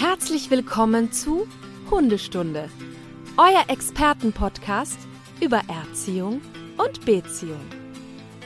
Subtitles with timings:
[0.00, 1.48] Herzlich willkommen zu
[1.90, 2.70] Hundestunde,
[3.36, 4.96] euer Expertenpodcast
[5.40, 6.40] über Erziehung
[6.76, 7.58] und Beziehung.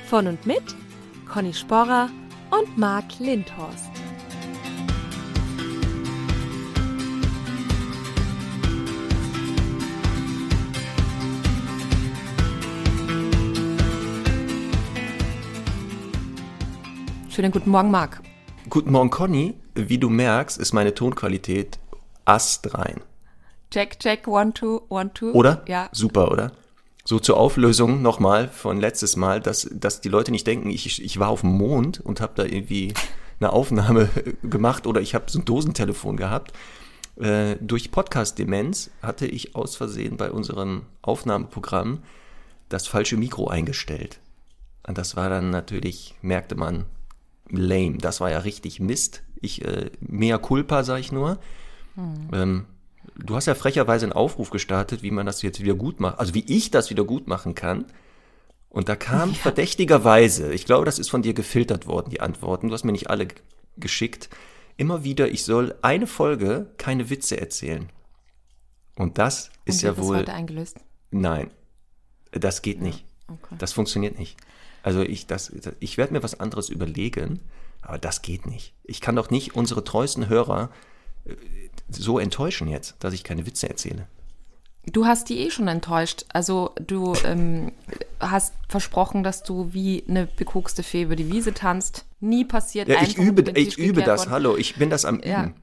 [0.06, 0.62] Von und mit
[1.30, 2.08] Conny Sporrer
[2.50, 3.90] und Marc Lindhorst.
[17.28, 18.22] Schönen guten Morgen, Marc.
[18.70, 19.61] Guten Morgen, Conny.
[19.74, 21.78] Wie du merkst, ist meine Tonqualität
[22.24, 23.00] astrein.
[23.70, 25.30] Check, check, one, two, one, two.
[25.32, 25.62] Oder?
[25.66, 25.88] Ja.
[25.92, 26.52] Super, oder?
[27.04, 31.18] So zur Auflösung nochmal von letztes Mal, dass, dass die Leute nicht denken, ich, ich
[31.18, 32.94] war auf dem Mond und habe da irgendwie
[33.40, 34.08] eine Aufnahme
[34.42, 36.52] gemacht oder ich habe so ein Dosentelefon gehabt.
[37.16, 42.02] Äh, durch Podcast-Demenz hatte ich aus Versehen bei unserem Aufnahmeprogramm
[42.68, 44.20] das falsche Mikro eingestellt.
[44.86, 46.86] Und das war dann natürlich, merkte man,
[47.48, 47.98] lame.
[47.98, 49.22] Das war ja richtig Mist.
[49.42, 51.38] Ich, äh, mehr culpa, sag ich nur.
[51.96, 52.28] Hm.
[52.32, 52.64] Ähm,
[53.16, 56.34] du hast ja frecherweise einen Aufruf gestartet, wie man das jetzt wieder gut macht, also
[56.34, 57.84] wie ich das wieder gut machen kann.
[58.70, 59.34] Und da kam ja.
[59.34, 62.68] verdächtigerweise, ich glaube, das ist von dir gefiltert worden, die Antworten.
[62.68, 63.28] Du hast mir nicht alle
[63.76, 64.30] geschickt.
[64.78, 67.90] Immer wieder, ich soll eine Folge keine Witze erzählen.
[68.96, 70.16] Und das ist Und ja wohl.
[70.18, 70.78] Heute eingelöst?
[71.10, 71.50] Nein,
[72.30, 72.84] das geht ja.
[72.84, 73.04] nicht.
[73.28, 73.56] Okay.
[73.58, 74.38] Das funktioniert nicht.
[74.82, 77.40] Also ich, das, ich werde mir was anderes überlegen,
[77.82, 78.74] aber das geht nicht.
[78.84, 80.70] Ich kann doch nicht unsere treuesten Hörer
[81.24, 81.34] äh,
[81.90, 84.06] so enttäuschen jetzt, dass ich keine Witze erzähle.
[84.86, 86.24] Du hast die eh schon enttäuscht.
[86.32, 87.72] Also du ähm,
[88.18, 92.04] hast versprochen, dass du wie eine bekokste Fee über die Wiese tanzt.
[92.20, 92.88] Nie passiert.
[92.88, 94.22] Ja, ich übe, ich übe das.
[94.22, 94.30] Worden.
[94.30, 95.44] Hallo, ich bin das am ja.
[95.44, 95.54] Üben.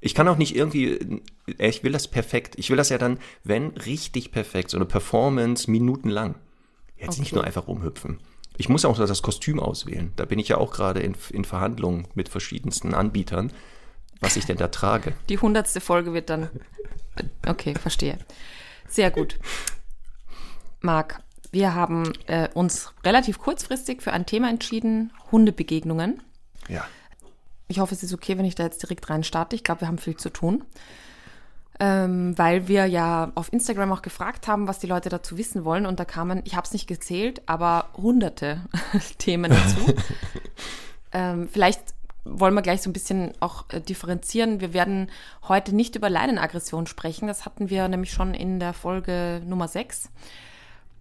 [0.00, 1.20] Ich kann auch nicht irgendwie,
[1.58, 2.54] äh, ich will das perfekt.
[2.58, 6.36] Ich will das ja dann, wenn richtig perfekt, so eine Performance minutenlang.
[6.96, 7.20] Jetzt okay.
[7.20, 8.20] nicht nur einfach rumhüpfen.
[8.56, 10.12] Ich muss auch das Kostüm auswählen.
[10.16, 13.52] Da bin ich ja auch gerade in, in Verhandlungen mit verschiedensten Anbietern,
[14.20, 15.14] was ich denn da trage.
[15.28, 16.48] Die hundertste Folge wird dann.
[17.46, 18.18] Okay, verstehe.
[18.88, 19.38] Sehr gut.
[20.80, 26.22] Marc, wir haben äh, uns relativ kurzfristig für ein Thema entschieden: Hundebegegnungen.
[26.68, 26.84] Ja.
[27.68, 29.56] Ich hoffe, es ist okay, wenn ich da jetzt direkt rein starte.
[29.56, 30.64] Ich glaube, wir haben viel zu tun
[31.82, 35.84] ähm, weil wir ja auf Instagram auch gefragt haben, was die Leute dazu wissen wollen.
[35.84, 38.60] Und da kamen, ich habe es nicht gezählt, aber hunderte
[39.18, 39.92] Themen dazu.
[41.12, 41.80] ähm, vielleicht
[42.24, 44.60] wollen wir gleich so ein bisschen auch äh, differenzieren.
[44.60, 45.10] Wir werden
[45.48, 47.26] heute nicht über Leinenaggression sprechen.
[47.26, 50.08] Das hatten wir nämlich schon in der Folge Nummer 6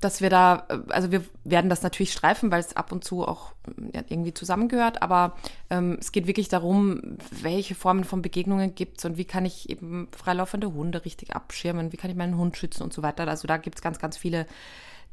[0.02, 3.26] dass wir da, äh, also wir werden das natürlich streifen, weil es ab und zu
[3.26, 3.54] auch
[3.94, 5.36] ja, irgendwie zusammengehört, aber
[5.70, 9.70] ähm, es geht wirklich darum, welche Formen von Begegnungen gibt es und wie kann ich
[9.70, 13.28] eben freilaufende Hunde richtig abschirmen, wie kann ich meinen Hund schützen und so weiter.
[13.28, 14.48] Also da gibt es ganz, ganz viele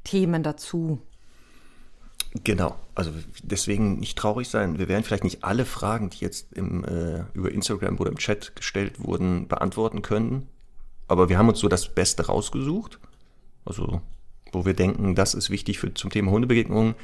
[0.04, 1.00] Themen dazu.
[2.44, 3.10] Genau, also
[3.42, 4.78] deswegen nicht traurig sein.
[4.78, 8.54] Wir werden vielleicht nicht alle Fragen, die jetzt im, äh, über Instagram oder im Chat
[8.54, 10.46] gestellt wurden, beantworten können.
[11.06, 12.98] Aber wir haben uns so das Beste rausgesucht.
[13.64, 14.02] Also
[14.52, 16.94] wo wir denken, das ist wichtig für, zum Thema Hundebegegnungen,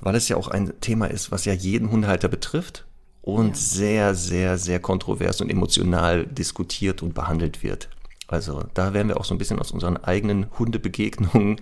[0.00, 2.86] weil es ja auch ein Thema ist, was ja jeden Hundehalter betrifft
[3.22, 3.54] und ja.
[3.54, 7.88] sehr, sehr, sehr kontrovers und emotional diskutiert und behandelt wird.
[8.28, 11.60] Also da werden wir auch so ein bisschen aus unseren eigenen Hundebegegnungen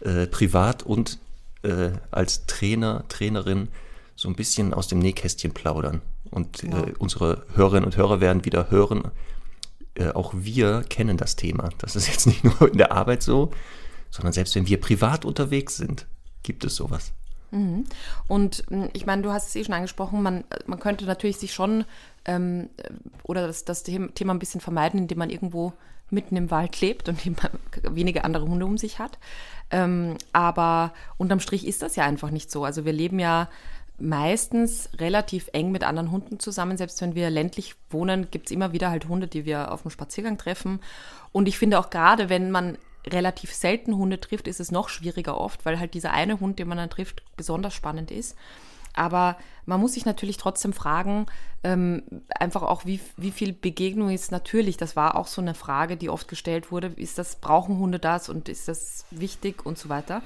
[0.00, 1.18] äh, privat und
[1.62, 3.68] äh, als Trainer, Trainerin
[4.16, 6.02] so ein bisschen aus dem Nähkästchen plaudern.
[6.30, 9.10] Und äh, unsere Hörerinnen und Hörer werden wieder hören,
[9.94, 11.68] äh, auch wir kennen das Thema.
[11.78, 13.50] Das ist jetzt nicht nur in der Arbeit so,
[14.12, 16.06] sondern selbst wenn wir privat unterwegs sind,
[16.44, 17.12] gibt es sowas.
[17.50, 17.84] Mhm.
[18.28, 21.52] Und hm, ich meine, du hast es eh schon angesprochen, man, man könnte natürlich sich
[21.52, 21.84] schon
[22.24, 22.68] ähm,
[23.24, 25.72] oder das, das Thema ein bisschen vermeiden, indem man irgendwo
[26.10, 27.18] mitten im Wald lebt und
[27.82, 29.18] wenige andere Hunde um sich hat.
[29.70, 32.64] Ähm, aber unterm Strich ist das ja einfach nicht so.
[32.64, 33.48] Also wir leben ja
[33.98, 36.76] meistens relativ eng mit anderen Hunden zusammen.
[36.76, 39.90] Selbst wenn wir ländlich wohnen, gibt es immer wieder halt Hunde, die wir auf dem
[39.90, 40.80] Spaziergang treffen.
[41.32, 42.76] Und ich finde auch gerade, wenn man
[43.06, 46.68] relativ selten Hunde trifft, ist es noch schwieriger oft, weil halt dieser eine Hund, den
[46.68, 48.36] man dann trifft, besonders spannend ist.
[48.94, 51.26] Aber man muss sich natürlich trotzdem fragen,
[51.64, 55.96] ähm, einfach auch, wie, wie viel Begegnung ist natürlich, das war auch so eine Frage,
[55.96, 59.88] die oft gestellt wurde, ist das, brauchen Hunde das und ist das wichtig und so
[59.88, 60.22] weiter.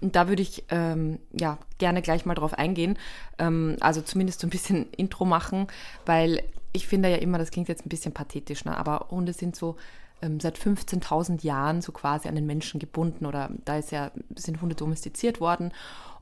[0.00, 2.98] Und da würde ich ähm, ja gerne gleich mal drauf eingehen,
[3.38, 5.68] ähm, also zumindest so ein bisschen Intro machen,
[6.04, 8.76] weil ich finde ja immer, das klingt jetzt ein bisschen pathetisch, ne?
[8.76, 9.76] aber Hunde sind so
[10.22, 14.60] ähm, seit 15.000 Jahren so quasi an den Menschen gebunden oder da ist ja, sind
[14.60, 15.72] Hunde domestiziert worden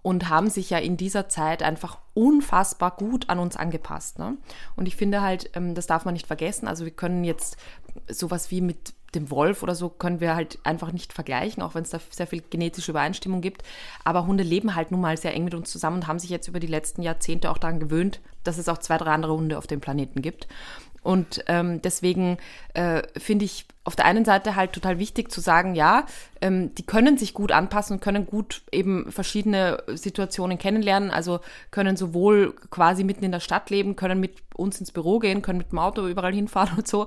[0.03, 4.19] und haben sich ja in dieser Zeit einfach unfassbar gut an uns angepasst.
[4.19, 4.37] Ne?
[4.77, 6.69] Und ich finde halt, ähm, das darf man nicht vergessen.
[6.69, 7.57] Also wir können jetzt
[8.09, 11.83] sowas wie mit dem Wolf oder so können wir halt einfach nicht vergleichen, auch wenn
[11.83, 13.63] es da sehr viel genetische Übereinstimmung gibt.
[14.05, 16.49] Aber Hunde leben halt nun mal sehr eng mit uns zusammen und haben sich jetzt
[16.49, 19.67] über die letzten Jahrzehnte auch daran gewöhnt, dass es auch zwei, drei andere Hunde auf
[19.67, 20.47] dem Planeten gibt.
[21.03, 22.39] Und ähm, deswegen
[22.75, 26.05] äh, finde ich auf der einen Seite halt total wichtig zu sagen, ja,
[26.43, 31.11] ähm, die können sich gut anpassen und können gut eben verschiedene Situationen kennenlernen.
[31.11, 31.41] Also
[31.71, 35.59] können sowohl quasi mitten in der Stadt leben, können mit uns ins Büro gehen, können
[35.59, 37.07] mit dem Auto überall hinfahren und so.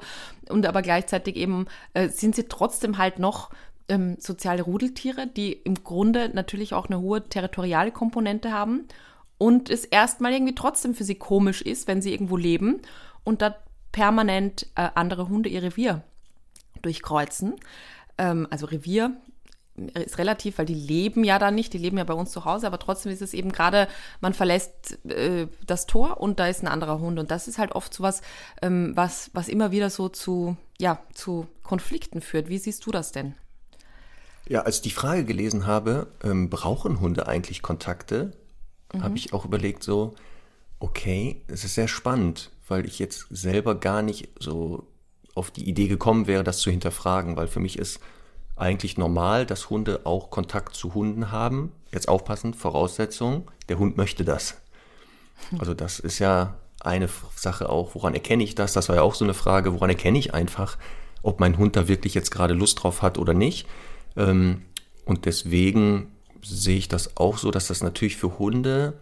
[0.49, 3.51] Und aber gleichzeitig eben äh, sind sie trotzdem halt noch
[3.87, 8.87] ähm, soziale Rudeltiere, die im Grunde natürlich auch eine hohe territoriale Komponente haben
[9.37, 12.81] und es erstmal irgendwie trotzdem für sie komisch ist, wenn sie irgendwo leben
[13.23, 13.55] und da
[13.91, 16.03] permanent äh, andere Hunde ihr Revier
[16.81, 17.55] durchkreuzen.
[18.17, 19.15] Ähm, also Revier
[19.93, 22.67] ist relativ, weil die leben ja da nicht, die leben ja bei uns zu Hause,
[22.67, 23.87] aber trotzdem ist es eben gerade,
[24.19, 27.19] man verlässt äh, das Tor und da ist ein anderer Hund.
[27.19, 28.21] Und das ist halt oft so was,
[28.61, 32.49] ähm, was, was immer wieder so zu, ja, zu Konflikten führt.
[32.49, 33.35] Wie siehst du das denn?
[34.47, 38.31] Ja, als ich die Frage gelesen habe, ähm, brauchen Hunde eigentlich Kontakte,
[38.93, 39.03] mhm.
[39.03, 40.15] habe ich auch überlegt, so,
[40.79, 44.87] okay, es ist sehr spannend, weil ich jetzt selber gar nicht so
[45.35, 47.99] auf die Idee gekommen wäre, das zu hinterfragen, weil für mich ist
[48.55, 51.71] eigentlich normal, dass Hunde auch Kontakt zu Hunden haben.
[51.91, 54.55] Jetzt aufpassen, Voraussetzung, der Hund möchte das.
[55.59, 58.73] Also das ist ja eine Sache auch, woran erkenne ich das?
[58.73, 60.77] Das war ja auch so eine Frage, woran erkenne ich einfach,
[61.21, 63.67] ob mein Hund da wirklich jetzt gerade Lust drauf hat oder nicht.
[64.15, 64.63] Ähm,
[65.05, 66.11] und deswegen
[66.43, 68.93] sehe ich das auch so, dass das natürlich für Hunde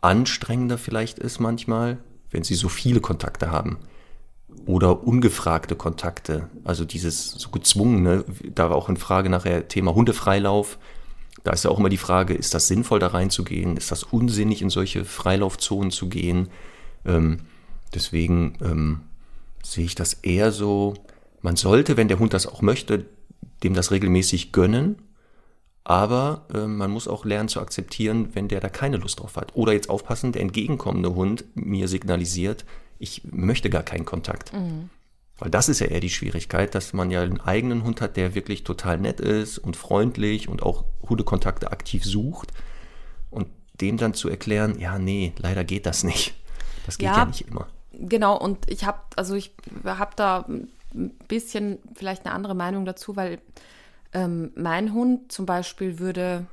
[0.00, 1.98] anstrengender vielleicht ist manchmal,
[2.34, 3.78] wenn sie so viele Kontakte haben
[4.66, 10.78] oder ungefragte Kontakte, also dieses so gezwungene, da war auch in Frage nachher Thema Hundefreilauf.
[11.44, 13.76] Da ist ja auch immer die Frage, ist das sinnvoll da reinzugehen?
[13.76, 16.48] Ist das unsinnig in solche Freilaufzonen zu gehen?
[17.04, 17.40] Ähm,
[17.94, 19.00] deswegen ähm,
[19.62, 20.94] sehe ich das eher so,
[21.40, 23.04] man sollte, wenn der Hund das auch möchte,
[23.62, 24.96] dem das regelmäßig gönnen,
[25.84, 29.54] aber äh, man muss auch lernen zu akzeptieren, wenn der da keine Lust drauf hat.
[29.54, 32.64] Oder jetzt aufpassen, der entgegenkommende Hund mir signalisiert,
[32.98, 34.52] ich möchte gar keinen Kontakt.
[34.54, 34.88] Mhm.
[35.38, 38.34] Weil das ist ja eher die Schwierigkeit, dass man ja einen eigenen Hund hat, der
[38.34, 42.52] wirklich total nett ist und freundlich und auch Hundekontakte aktiv sucht.
[43.30, 43.48] Und
[43.80, 46.34] dem dann zu erklären, ja, nee, leider geht das nicht.
[46.86, 47.66] Das geht ja, ja nicht immer.
[47.92, 49.52] Genau, und ich habe, also ich
[49.84, 53.40] habe da ein bisschen vielleicht eine andere Meinung dazu, weil
[54.14, 56.46] ähm, mein Hund zum Beispiel würde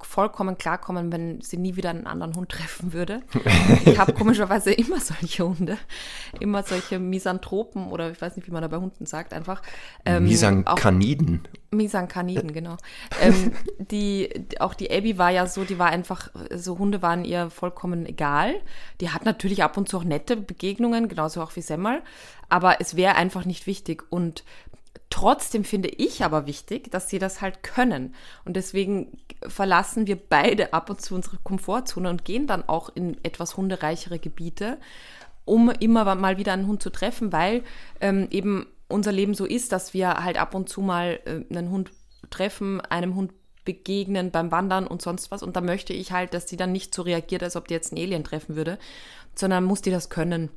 [0.00, 3.22] vollkommen klarkommen, wenn sie nie wieder einen anderen Hund treffen würde.
[3.84, 5.78] Ich habe komischerweise immer solche Hunde,
[6.40, 9.62] immer solche Misanthropen oder ich weiß nicht, wie man da bei Hunden sagt, einfach.
[10.04, 11.46] Ähm, Misankaniden.
[11.70, 12.76] Misankaniden, genau.
[13.20, 17.50] ähm, die, auch die Abby war ja so, die war einfach, so Hunde waren ihr
[17.50, 18.54] vollkommen egal.
[19.00, 22.02] Die hat natürlich ab und zu auch nette Begegnungen, genauso auch wie Semmel,
[22.48, 24.04] aber es wäre einfach nicht wichtig.
[24.10, 24.44] Und
[25.14, 28.16] Trotzdem finde ich aber wichtig, dass sie das halt können.
[28.44, 29.16] Und deswegen
[29.46, 34.18] verlassen wir beide ab und zu unsere Komfortzone und gehen dann auch in etwas hundereichere
[34.18, 34.76] Gebiete,
[35.44, 37.62] um immer mal wieder einen Hund zu treffen, weil
[38.00, 41.70] ähm, eben unser Leben so ist, dass wir halt ab und zu mal äh, einen
[41.70, 41.92] Hund
[42.30, 43.30] treffen, einem Hund
[43.64, 45.44] begegnen beim Wandern und sonst was.
[45.44, 47.92] Und da möchte ich halt, dass die dann nicht so reagiert, als ob die jetzt
[47.92, 48.80] einen Alien treffen würde,
[49.36, 50.50] sondern muss die das können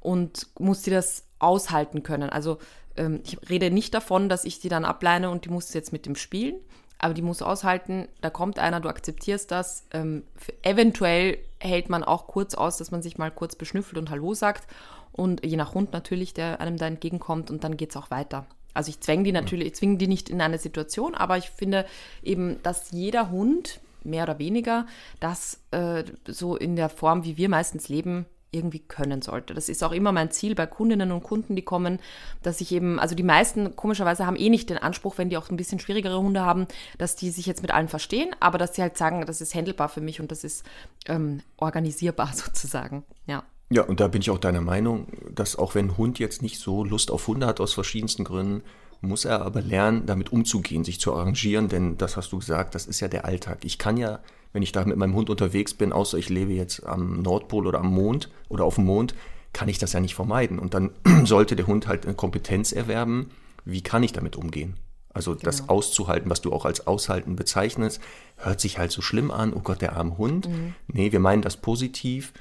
[0.00, 2.28] und muss die das aushalten können.
[2.28, 2.58] Also
[2.96, 6.06] ähm, ich rede nicht davon, dass ich die dann ableine und die muss jetzt mit
[6.06, 6.56] dem spielen,
[6.98, 9.86] aber die muss aushalten, da kommt einer, du akzeptierst das.
[9.92, 10.22] Ähm,
[10.62, 14.68] eventuell hält man auch kurz aus, dass man sich mal kurz beschnüffelt und Hallo sagt.
[15.10, 18.46] Und je nach Hund natürlich, der einem da entgegenkommt und dann geht es auch weiter.
[18.72, 21.84] Also ich zwänge die natürlich, ich zwinge die nicht in eine Situation, aber ich finde
[22.22, 24.86] eben, dass jeder Hund, mehr oder weniger,
[25.20, 29.54] das äh, so in der Form, wie wir meistens leben, irgendwie können sollte.
[29.54, 31.98] Das ist auch immer mein Ziel bei Kundinnen und Kunden, die kommen,
[32.42, 35.50] dass ich eben, also die meisten komischerweise haben eh nicht den Anspruch, wenn die auch
[35.50, 36.66] ein bisschen schwierigere Hunde haben,
[36.98, 39.88] dass die sich jetzt mit allen verstehen, aber dass sie halt sagen, das ist handelbar
[39.88, 40.64] für mich und das ist
[41.06, 43.04] ähm, organisierbar sozusagen.
[43.26, 43.42] Ja.
[43.70, 46.60] Ja, und da bin ich auch deiner Meinung, dass auch wenn ein Hund jetzt nicht
[46.60, 48.62] so Lust auf Hunde hat aus verschiedensten Gründen,
[49.00, 52.86] muss er aber lernen, damit umzugehen, sich zu arrangieren, denn das hast du gesagt, das
[52.86, 53.64] ist ja der Alltag.
[53.64, 54.20] Ich kann ja
[54.52, 57.80] wenn ich da mit meinem Hund unterwegs bin, außer ich lebe jetzt am Nordpol oder
[57.80, 59.14] am Mond oder auf dem Mond,
[59.52, 60.58] kann ich das ja nicht vermeiden.
[60.58, 60.90] Und dann
[61.24, 63.30] sollte der Hund halt eine Kompetenz erwerben,
[63.64, 64.76] wie kann ich damit umgehen?
[65.14, 65.44] Also genau.
[65.44, 68.00] das auszuhalten, was du auch als Aushalten bezeichnest,
[68.36, 70.48] hört sich halt so schlimm an, oh Gott, der arme Hund.
[70.48, 70.74] Mhm.
[70.88, 72.32] Nee, wir meinen das positiv,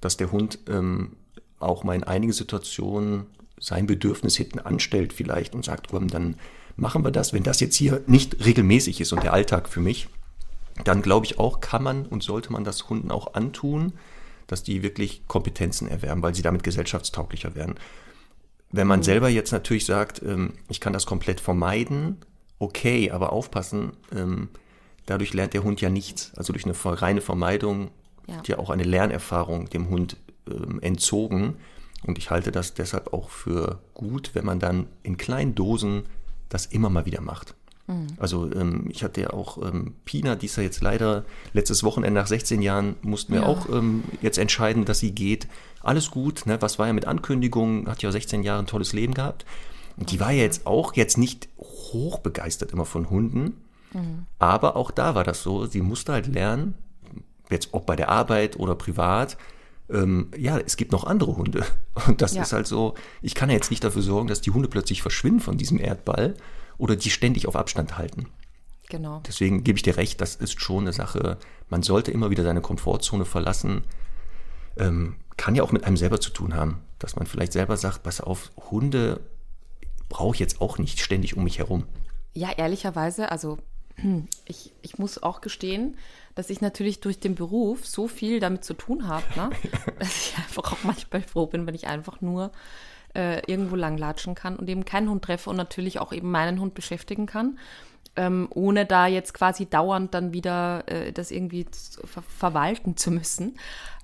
[0.00, 1.16] dass der Hund ähm,
[1.58, 3.26] auch mal in einigen Situationen
[3.58, 6.36] sein Bedürfnis hinten anstellt vielleicht und sagt, oh, dann
[6.76, 10.08] machen wir das, wenn das jetzt hier nicht regelmäßig ist und der Alltag für mich,
[10.84, 13.92] dann glaube ich auch, kann man und sollte man das Hunden auch antun,
[14.46, 17.76] dass die wirklich Kompetenzen erwerben, weil sie damit gesellschaftstauglicher werden.
[18.70, 19.04] Wenn man mhm.
[19.04, 22.18] selber jetzt natürlich sagt, ähm, ich kann das komplett vermeiden,
[22.58, 24.48] okay, aber aufpassen, ähm,
[25.06, 26.32] dadurch lernt der Hund ja nichts.
[26.36, 27.90] Also durch eine reine Vermeidung,
[28.26, 28.42] ja.
[28.46, 30.16] ja auch eine Lernerfahrung dem Hund
[30.48, 31.56] ähm, entzogen.
[32.06, 36.04] Und ich halte das deshalb auch für gut, wenn man dann in kleinen Dosen
[36.48, 37.54] das immer mal wieder macht.
[37.90, 38.06] Mhm.
[38.18, 42.20] Also ähm, ich hatte ja auch ähm, Pina, die ist ja jetzt leider letztes Wochenende
[42.20, 43.46] nach 16 Jahren, mussten wir ja.
[43.46, 45.48] auch ähm, jetzt entscheiden, dass sie geht.
[45.82, 46.60] Alles gut, ne?
[46.60, 49.44] was war ja mit Ankündigungen, hat ja 16 Jahre ein tolles Leben gehabt.
[49.96, 53.56] Und die war ja jetzt auch jetzt nicht hochbegeistert immer von Hunden.
[53.92, 54.26] Mhm.
[54.38, 56.74] Aber auch da war das so, sie musste halt lernen,
[57.50, 59.36] jetzt ob bei der Arbeit oder privat,
[59.90, 61.64] ähm, ja, es gibt noch andere Hunde.
[62.06, 62.42] Und das ja.
[62.42, 65.40] ist halt so, ich kann ja jetzt nicht dafür sorgen, dass die Hunde plötzlich verschwinden
[65.40, 66.34] von diesem Erdball
[66.80, 68.26] oder die ständig auf Abstand halten.
[68.88, 69.22] Genau.
[69.26, 72.60] Deswegen gebe ich dir recht, das ist schon eine Sache, man sollte immer wieder seine
[72.60, 73.84] Komfortzone verlassen.
[74.76, 78.02] Ähm, kann ja auch mit einem selber zu tun haben, dass man vielleicht selber sagt,
[78.02, 79.20] pass auf, Hunde
[80.08, 81.86] brauche ich jetzt auch nicht ständig um mich herum.
[82.34, 83.58] Ja, ehrlicherweise, also
[84.44, 85.96] ich, ich muss auch gestehen,
[86.34, 89.50] dass ich natürlich durch den Beruf so viel damit zu tun habe, ne?
[89.98, 92.50] dass ich einfach auch manchmal froh bin, wenn ich einfach nur
[93.14, 96.74] äh, irgendwo langlatschen kann und eben keinen Hund treffe und natürlich auch eben meinen Hund
[96.74, 97.58] beschäftigen kann,
[98.16, 101.66] ähm, ohne da jetzt quasi dauernd dann wieder äh, das irgendwie
[102.04, 103.56] ver verwalten zu müssen.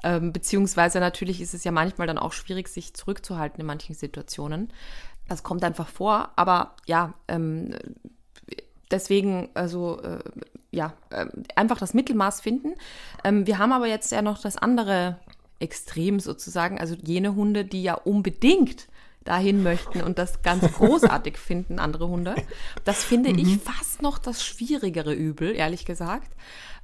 [0.03, 4.73] Ähm, beziehungsweise natürlich ist es ja manchmal dann auch schwierig, sich zurückzuhalten in manchen Situationen.
[5.29, 7.75] Das kommt einfach vor, aber ja, ähm,
[8.91, 10.19] deswegen, also äh,
[10.71, 12.75] ja, äh, einfach das Mittelmaß finden.
[13.25, 15.19] Ähm, wir haben aber jetzt ja noch das andere
[15.59, 18.89] Extrem sozusagen, also jene Hunde, die ja unbedingt
[19.27, 22.35] dahin möchten und das ganz großartig finden, andere Hunde.
[22.85, 23.39] Das finde mhm.
[23.39, 26.33] ich fast noch das schwierigere Übel, ehrlich gesagt.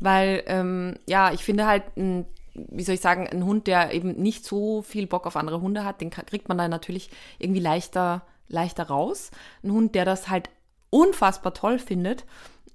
[0.01, 4.13] Weil, ähm, ja, ich finde halt, ein, wie soll ich sagen, ein Hund, der eben
[4.21, 8.27] nicht so viel Bock auf andere Hunde hat, den kriegt man dann natürlich irgendwie leichter,
[8.49, 9.31] leichter raus.
[9.63, 10.51] Ein Hund, der das halt
[10.91, 12.25] unfassbar toll findet,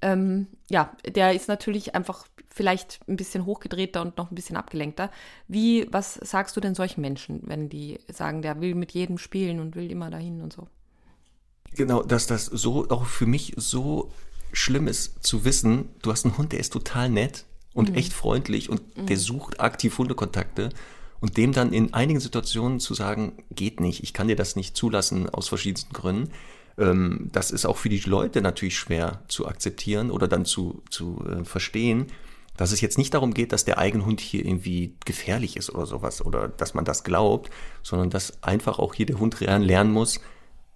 [0.02, 5.12] ähm, ja, der ist natürlich einfach vielleicht ein bisschen hochgedrehter und noch ein bisschen abgelenkter.
[5.48, 9.60] Wie, was sagst du denn solchen Menschen, wenn die sagen, der will mit jedem spielen
[9.60, 10.68] und will immer dahin und so?
[11.76, 14.12] Genau, dass das so auch für mich so
[14.52, 17.96] schlimm ist zu wissen, du hast einen Hund, der ist total nett und mhm.
[17.96, 19.06] echt freundlich und mhm.
[19.06, 20.70] der sucht aktiv Hundekontakte
[21.20, 24.76] und dem dann in einigen Situationen zu sagen, geht nicht, ich kann dir das nicht
[24.76, 26.32] zulassen aus verschiedensten Gründen,
[26.78, 31.24] ähm, das ist auch für die Leute natürlich schwer zu akzeptieren oder dann zu, zu
[31.28, 32.08] äh, verstehen,
[32.56, 36.26] dass es jetzt nicht darum geht, dass der Eigenhund hier irgendwie gefährlich ist oder sowas
[36.26, 37.52] oder dass man das glaubt,
[37.84, 40.20] sondern dass einfach auch hier der Hund lernen muss,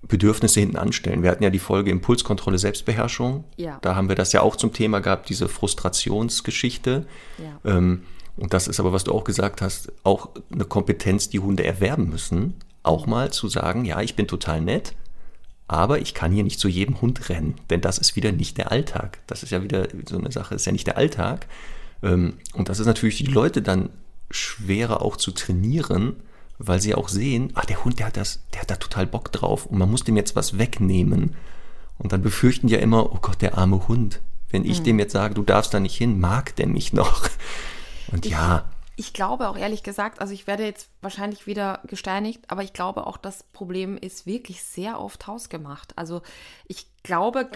[0.08, 1.24] Bedürfnisse hinten anstellen.
[1.24, 3.44] Wir hatten ja die Folge Impulskontrolle, Selbstbeherrschung.
[3.58, 3.80] Ja.
[3.82, 7.06] Da haben wir das ja auch zum Thema gehabt, diese Frustrationsgeschichte.
[7.38, 7.78] Ja.
[7.78, 8.04] Ähm,
[8.38, 12.10] und das ist aber, was du auch gesagt hast, auch eine Kompetenz, die Hunde erwerben
[12.10, 12.56] müssen.
[12.84, 14.96] Auch mal zu sagen, ja, ich bin total nett,
[15.72, 18.72] aber ich kann hier nicht zu jedem Hund rennen, denn das ist wieder nicht der
[18.72, 19.20] Alltag.
[19.28, 21.48] Das ist ja wieder so eine Sache, das ist ja nicht der Alltag.
[22.04, 23.90] Ähm, und das ist natürlich die Leute dann
[24.30, 26.18] schwerer auch zu trainieren,
[26.58, 29.32] weil sie auch sehen, ah, der Hund, der hat das, der hat da total Bock
[29.32, 31.36] drauf und man muss dem jetzt was wegnehmen.
[31.98, 34.20] Und dann befürchten ja immer, oh Gott, der arme Hund.
[34.50, 34.84] Wenn ich mhm.
[34.84, 37.30] dem jetzt sage, du darfst da nicht hin, mag der mich noch?
[38.12, 42.50] Und ich, ja ich glaube auch ehrlich gesagt, also ich werde jetzt wahrscheinlich wieder gesteinigt,
[42.50, 45.98] aber ich glaube auch, das Problem ist wirklich sehr oft hausgemacht.
[45.98, 46.22] Also
[46.68, 47.50] ich glaube,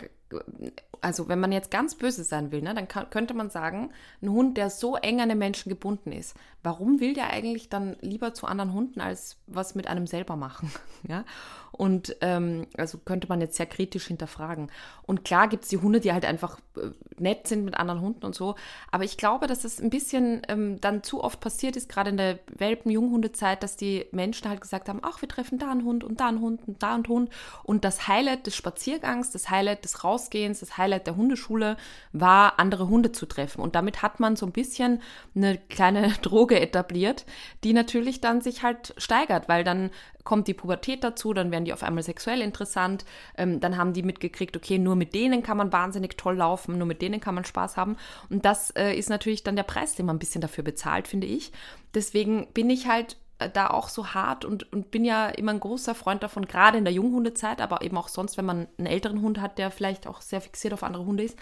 [1.02, 4.30] also wenn man jetzt ganz böse sein will, ne, dann kann, könnte man sagen, ein
[4.30, 8.34] Hund, der so eng an den Menschen gebunden ist, warum will der eigentlich dann lieber
[8.34, 10.72] zu anderen Hunden als was mit einem selber machen?
[11.08, 11.24] ja?
[11.72, 14.72] Und ähm, also könnte man jetzt sehr kritisch hinterfragen.
[15.04, 18.26] Und klar gibt es die Hunde, die halt einfach äh, nett sind mit anderen Hunden
[18.26, 18.56] und so.
[18.92, 22.18] Aber ich glaube, dass es ein bisschen ähm, dann zu oft passiert ist, gerade in
[22.18, 26.22] der Welpen-Junghundezeit, dass die Menschen halt gesagt haben, ach, wir treffen da einen Hund und
[26.22, 27.30] da einen Hund und da einen Hund.
[27.64, 31.78] Und das Highlight des Spaziergangs, das Highlight des Rausgehens, das Highlight der Hundeschule
[32.12, 33.62] war, andere Hunde zu treffen.
[33.62, 35.02] Und damit hat man so ein bisschen
[35.36, 37.26] eine kleine Droge etabliert,
[37.64, 39.92] die natürlich dann sich halt steigert, weil dann
[40.24, 43.06] kommt die Pubertät dazu, dann werden die auf einmal sexuell interessant,
[43.38, 46.88] ähm, dann haben die mitgekriegt, okay, nur mit denen kann man wahnsinnig toll laufen, nur
[46.88, 47.96] mit denen kann man Spaß haben.
[48.30, 51.28] Und das äh, ist natürlich dann der Preis, den man ein bisschen dafür bezahlt, finde
[51.28, 51.52] ich.
[51.94, 53.18] Deswegen bin ich halt
[53.54, 56.86] da auch so hart und, und bin ja immer ein großer Freund davon, gerade in
[56.86, 60.22] der Junghundezeit, aber eben auch sonst, wenn man einen älteren Hund hat, der vielleicht auch
[60.22, 61.38] sehr fixiert auf andere Hunde ist,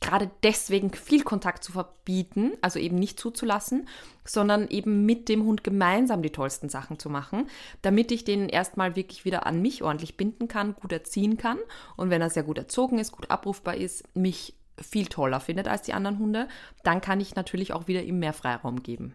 [0.00, 3.88] gerade deswegen viel Kontakt zu verbieten, also eben nicht zuzulassen,
[4.24, 7.48] sondern eben mit dem Hund gemeinsam die tollsten Sachen zu machen,
[7.82, 11.58] damit ich den erstmal wirklich wieder an mich ordentlich binden kann, gut erziehen kann
[11.96, 15.82] und wenn er sehr gut erzogen ist, gut abrufbar ist, mich viel toller findet als
[15.82, 16.48] die anderen Hunde,
[16.82, 19.14] dann kann ich natürlich auch wieder ihm mehr Freiraum geben.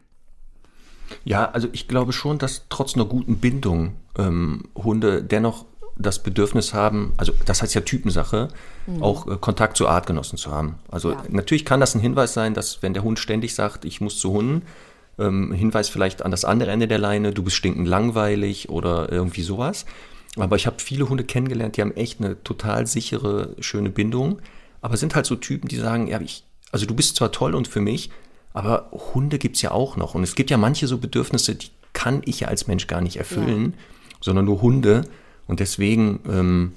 [1.25, 5.65] Ja, also ich glaube schon, dass trotz einer guten Bindung ähm, Hunde dennoch
[5.97, 8.47] das Bedürfnis haben, also das heißt ja Typensache,
[8.87, 9.03] mhm.
[9.03, 10.75] auch äh, Kontakt zu Artgenossen zu haben.
[10.89, 11.23] Also ja.
[11.29, 14.31] natürlich kann das ein Hinweis sein, dass wenn der Hund ständig sagt, ich muss zu
[14.31, 14.63] Hunden,
[15.19, 19.43] Ähm, Hinweis vielleicht an das andere Ende der Leine, du bist stinkend langweilig oder irgendwie
[19.43, 19.85] sowas.
[20.37, 24.39] Aber ich habe viele Hunde kennengelernt, die haben echt eine total sichere, schöne Bindung,
[24.81, 27.67] aber sind halt so Typen, die sagen, ja, ich, also du bist zwar toll und
[27.67, 28.09] für mich,
[28.53, 30.15] aber Hunde gibt es ja auch noch.
[30.15, 33.17] Und es gibt ja manche so Bedürfnisse, die kann ich ja als Mensch gar nicht
[33.17, 34.17] erfüllen, ja.
[34.21, 35.03] sondern nur Hunde.
[35.47, 36.73] Und deswegen ähm,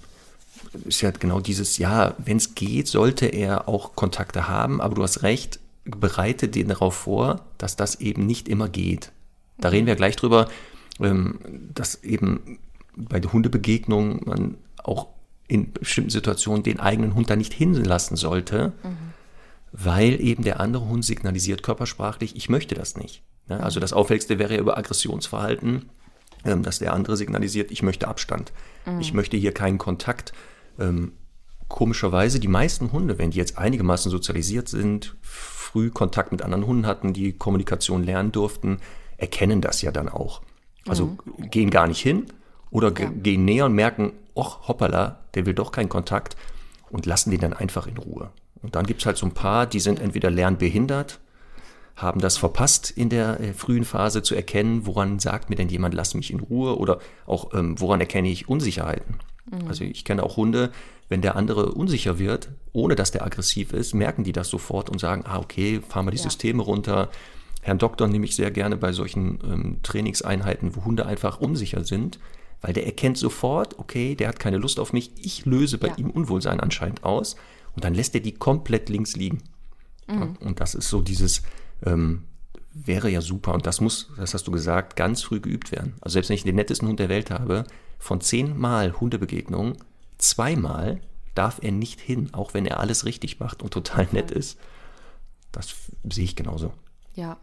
[0.85, 5.03] ist ja genau dieses, ja, wenn es geht, sollte er auch Kontakte haben, aber du
[5.03, 9.13] hast recht, bereite den darauf vor, dass das eben nicht immer geht.
[9.59, 10.49] Da reden wir gleich drüber,
[11.01, 11.39] ähm,
[11.75, 12.59] dass eben
[12.97, 15.09] bei der Hundebegegnung man auch
[15.47, 19.14] in bestimmten Situationen den eigenen Hund da nicht hinlassen sollte, mhm.
[19.77, 23.25] Weil eben der andere Hund signalisiert körpersprachlich, ich möchte das nicht.
[23.49, 23.61] Ne?
[23.61, 25.91] Also das Auffälligste wäre ja über Aggressionsverhalten,
[26.45, 28.53] ähm, dass der andere signalisiert, ich möchte Abstand,
[28.87, 29.01] mhm.
[29.01, 30.33] ich möchte hier keinen Kontakt.
[30.79, 31.13] Ähm,
[31.67, 36.87] komischerweise, die meisten Hunde, wenn die jetzt einigermaßen sozialisiert sind, früh Kontakt mit anderen Hunden
[36.87, 38.79] hatten, die Kommunikation lernen durften,
[39.17, 40.43] erkennen das ja dann auch.
[40.87, 41.51] Also mhm.
[41.51, 42.27] gehen gar nicht hin
[42.71, 43.11] oder ja.
[43.11, 46.37] gehen näher und merken, och, hoppala, der will doch keinen Kontakt
[46.91, 48.31] und lassen den dann einfach in Ruhe.
[48.65, 51.21] Und dann gibt es halt so ein paar, die sind entweder lernbehindert,
[51.97, 55.95] haben das verpasst in der äh, frühen Phase zu erkennen, woran sagt mir denn jemand,
[55.95, 59.17] lass mich in Ruhe oder auch ähm, woran erkenne ich Unsicherheiten.
[59.51, 59.69] Mhm.
[59.69, 60.73] Also ich kenne auch Hunde,
[61.11, 64.99] wenn der andere unsicher wird, ohne dass der aggressiv ist, merken die das sofort und
[64.99, 66.23] sagen, ah, okay, fahren wir die ja.
[66.23, 67.11] Systeme runter.
[67.61, 72.19] Herrn Doktor nehme ich sehr gerne bei solchen ähm, Trainingseinheiten, wo Hunde einfach unsicher sind,
[72.63, 75.97] weil der erkennt sofort, okay, der hat keine Lust auf mich, ich löse bei ja.
[75.99, 77.37] ihm Unwohlsein anscheinend aus
[77.75, 79.43] und dann lässt er die komplett links liegen.
[80.07, 80.37] Mhm.
[80.41, 81.43] Und das ist so dieses,
[81.85, 82.25] ähm,
[82.73, 85.95] wäre ja super und das muss, das hast du gesagt, ganz früh geübt werden.
[86.01, 87.65] Also selbst wenn ich den nettesten Hund der Welt habe,
[87.99, 89.77] von zehnmal Hundebegegnungen
[90.19, 91.01] zweimal
[91.35, 94.59] darf er nicht hin, auch wenn er alles richtig macht und total nett ist.
[95.53, 95.75] Das
[96.09, 96.73] sehe ich genauso.
[97.15, 97.37] Ja,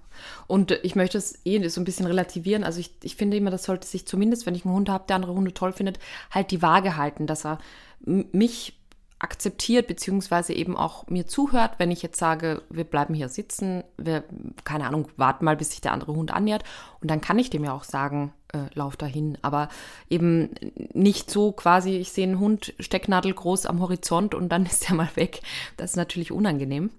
[0.47, 2.65] und ich möchte es eh so ein bisschen relativieren.
[2.65, 5.15] Also ich, ich finde immer, das sollte sich zumindest, wenn ich einen Hund habe, der
[5.15, 7.59] andere Hunde toll findet, halt die Waage halten, dass er
[8.01, 8.80] mich
[9.21, 14.23] akzeptiert, beziehungsweise eben auch mir zuhört, wenn ich jetzt sage, wir bleiben hier sitzen, wir,
[14.63, 16.63] keine Ahnung, warten mal, bis sich der andere Hund annähert.
[17.01, 19.37] Und dann kann ich dem ja auch sagen, äh, lauf dahin.
[19.43, 19.69] Aber
[20.09, 20.49] eben
[20.93, 25.09] nicht so quasi, ich sehe einen Hund stecknadelgroß am Horizont und dann ist er mal
[25.15, 25.41] weg.
[25.77, 26.89] Das ist natürlich unangenehm.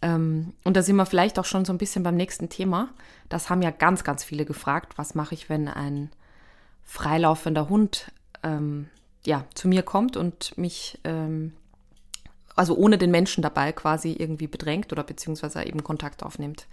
[0.00, 2.90] Ähm, und da sind wir vielleicht auch schon so ein bisschen beim nächsten Thema.
[3.28, 4.96] Das haben ja ganz, ganz viele gefragt.
[4.96, 6.10] Was mache ich, wenn ein
[6.84, 8.12] freilaufender Hund
[8.44, 8.88] ähm,
[9.24, 11.52] ja, zu mir kommt und mich, ähm,
[12.54, 16.66] also ohne den Menschen dabei quasi irgendwie bedrängt oder beziehungsweise eben Kontakt aufnimmt.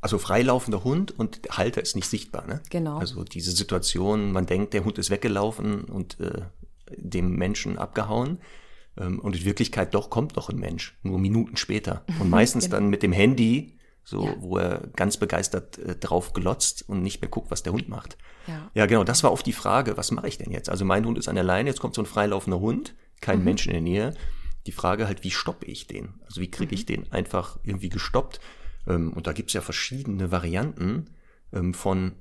[0.00, 2.60] Also freilaufender Hund und Halter ist nicht sichtbar, ne?
[2.70, 2.98] Genau.
[2.98, 6.42] Also diese Situation, man denkt, der Hund ist weggelaufen und äh,
[6.96, 8.38] dem Menschen abgehauen.
[8.96, 12.04] Ähm, und in Wirklichkeit doch kommt noch ein Mensch, nur Minuten später.
[12.20, 12.76] Und meistens genau.
[12.76, 14.34] dann mit dem Handy so, ja.
[14.38, 18.18] wo er ganz begeistert äh, drauf glotzt und nicht mehr guckt, was der Hund macht.
[18.46, 18.70] Ja.
[18.74, 20.68] ja, genau, das war oft die Frage, was mache ich denn jetzt?
[20.68, 23.44] Also mein Hund ist an der Leine, jetzt kommt so ein freilaufender Hund, kein mhm.
[23.44, 24.14] Mensch in der Nähe.
[24.66, 26.14] Die Frage halt, wie stoppe ich den?
[26.24, 26.86] Also wie kriege ich mhm.
[26.86, 28.40] den einfach irgendwie gestoppt?
[28.86, 31.10] Ähm, und da gibt's ja verschiedene Varianten
[31.52, 32.12] ähm, von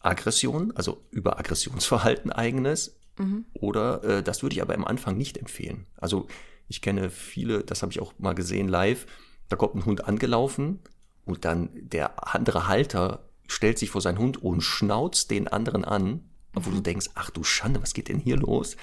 [0.00, 2.98] Aggression, also über Aggressionsverhalten eigenes.
[3.18, 3.46] Mhm.
[3.54, 5.86] Oder äh, das würde ich aber am Anfang nicht empfehlen.
[5.96, 6.26] Also
[6.68, 9.06] ich kenne viele, das habe ich auch mal gesehen live,
[9.48, 10.80] da kommt ein Hund angelaufen,
[11.24, 16.28] und dann der andere Halter stellt sich vor seinen Hund und schnauzt den anderen an,
[16.54, 16.76] obwohl mhm.
[16.76, 18.76] du denkst, ach du Schande, was geht denn hier los?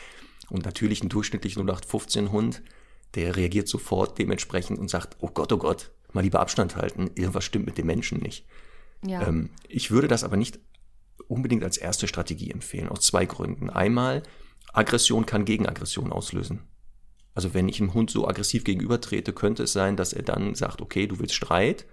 [0.50, 2.62] Und natürlich ein durchschnittlicher 0815 Hund,
[3.16, 7.44] der reagiert sofort dementsprechend und sagt, oh Gott, oh Gott, mal lieber Abstand halten, irgendwas
[7.44, 8.46] stimmt mit dem Menschen nicht.
[9.06, 9.28] Ja.
[9.28, 10.60] Ähm, ich würde das aber nicht
[11.28, 13.70] unbedingt als erste Strategie empfehlen, aus zwei Gründen.
[13.70, 14.24] Einmal,
[14.74, 16.62] Aggression kann Gegenaggression auslösen.
[17.34, 20.82] Also wenn ich einem Hund so aggressiv gegenübertrete, könnte es sein, dass er dann sagt,
[20.82, 21.86] okay, du willst Streit,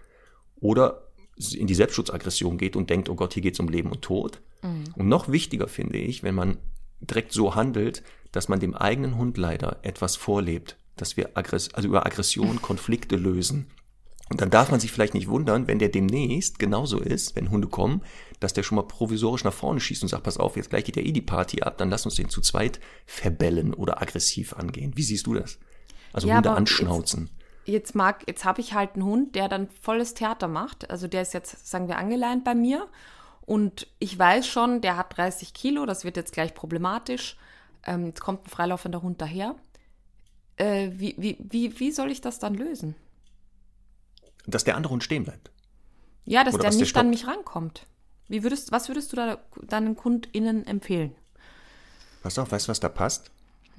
[0.61, 1.08] oder
[1.55, 4.41] in die Selbstschutzaggression geht und denkt, oh Gott, hier geht es um Leben und Tod.
[4.63, 4.85] Mhm.
[4.97, 6.59] Und noch wichtiger finde ich, wenn man
[7.01, 11.89] direkt so handelt, dass man dem eigenen Hund leider etwas vorlebt, dass wir Aggress also
[11.89, 13.67] über Aggression Konflikte lösen.
[14.31, 17.69] Und dann darf man sich vielleicht nicht wundern, wenn der demnächst genauso ist, wenn Hunde
[17.69, 18.03] kommen,
[18.41, 20.97] dass der schon mal provisorisch nach vorne schießt und sagt, pass auf, jetzt gleich geht
[20.97, 24.93] ja eh die Party ab, dann lass uns den zu zweit verbellen oder aggressiv angehen.
[24.97, 25.59] Wie siehst du das?
[26.13, 27.31] Also ja, Hunde anschnauzen
[27.69, 30.91] jetzt mag, jetzt habe ich halt einen Hund, der dann volles Theater macht.
[30.91, 32.89] Also der ist jetzt, sagen wir, angeleint bei mir.
[33.43, 37.37] Und ich weiß schon, der hat 30 Kilo, das wird jetzt gleich problematisch.
[37.85, 39.55] Ähm, jetzt kommt ein freilaufender Hund daher.
[40.57, 42.95] Äh, wie, wie, wie, wie soll ich das dann lösen?
[44.47, 45.51] Dass der andere Hund stehen bleibt.
[46.25, 47.87] Ja, dass Oder der nicht der an mich rankommt.
[48.29, 51.15] Wie würdest, was würdest du da deinen KundInnen empfehlen?
[52.23, 53.31] Pass auf, weißt du, was da passt?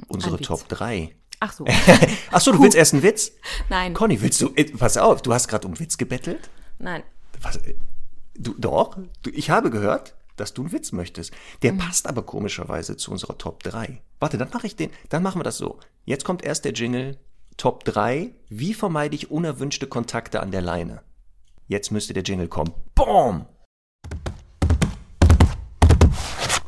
[0.07, 1.13] Unsere Top 3.
[1.39, 1.65] Ach so.
[2.31, 3.31] Ach so, du willst erst einen Witz?
[3.69, 3.93] Nein.
[3.93, 6.49] Conny, willst du, äh, pass auf, du hast gerade um Witz gebettelt?
[6.79, 7.03] Nein.
[7.41, 7.59] Was?
[8.35, 11.33] Du, doch, du, ich habe gehört, dass du einen Witz möchtest.
[11.61, 14.01] Der passt aber komischerweise zu unserer Top 3.
[14.19, 15.79] Warte, dann mache ich den, dann machen wir das so.
[16.05, 17.17] Jetzt kommt erst der Jingle
[17.57, 18.33] Top 3.
[18.49, 21.03] Wie vermeide ich unerwünschte Kontakte an der Leine?
[21.67, 22.73] Jetzt müsste der Jingle kommen.
[22.95, 23.45] Boom!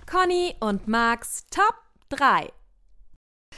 [0.05, 1.75] Conny und Max Top
[2.09, 2.51] 3.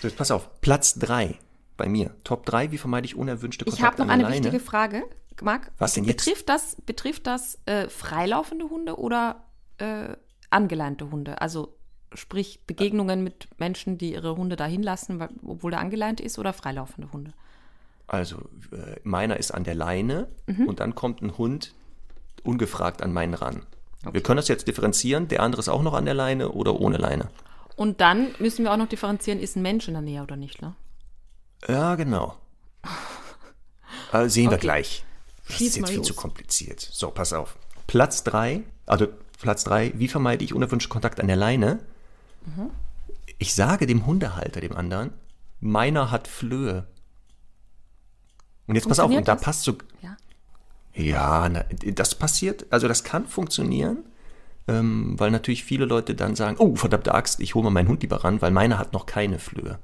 [0.02, 0.50] So, jetzt pass auf.
[0.62, 1.38] Platz 3
[1.78, 2.12] bei mir.
[2.24, 4.36] Top 3, wie vermeide ich unerwünschte Ich Kontakte habe noch eine Leine?
[4.36, 5.04] wichtige Frage,
[5.42, 5.72] Marc.
[5.78, 6.26] Was denn jetzt?
[6.26, 9.44] Betrifft das, betrifft das äh, freilaufende Hunde oder
[9.78, 10.10] äh,
[10.50, 11.42] angeleinte Hunde?
[11.42, 11.76] Also
[12.14, 16.54] sprich Begegnungen mit Menschen, die ihre Hunde dahin lassen, weil, obwohl der angeleint ist, oder
[16.54, 17.32] freilaufende Hunde?
[18.06, 18.38] Also,
[18.72, 20.68] äh, meiner ist an der Leine Mhm.
[20.68, 21.74] und dann kommt ein Hund
[22.44, 23.66] ungefragt an meinen ran.
[24.12, 25.30] Wir können das jetzt differenzieren.
[25.30, 27.30] Der andere ist auch noch an der Leine oder ohne Leine.
[27.76, 30.62] Und dann müssen wir auch noch differenzieren, ist ein Mensch in der Nähe oder nicht,
[30.62, 30.76] ne?
[31.68, 32.38] Ja, genau.
[34.12, 34.62] Äh, sehen wir Okay.
[34.62, 35.04] gleich.
[35.48, 36.08] Das Schieß ist jetzt viel los.
[36.08, 36.80] zu kompliziert.
[36.80, 37.56] So, pass auf.
[37.88, 39.08] Platz 3, also
[39.42, 41.80] Platz 3, wie vermeide ich unerwünschten Kontakt an der Leine?
[42.46, 42.70] Mhm.
[43.40, 45.12] Ich sage dem Hundehalter, dem anderen,
[45.60, 46.86] meiner hat Flöhe.
[48.68, 49.76] Und jetzt pass auf, und da passt so.
[50.02, 50.16] Ja.
[50.94, 54.06] Ja, na, das passiert, also das kann funktionieren,
[54.68, 58.02] ähm, weil natürlich viele Leute dann sagen, oh, verdammte Axt, ich hole mal meinen Hund
[58.02, 59.80] lieber ran, weil meiner hat noch keine Flöhe.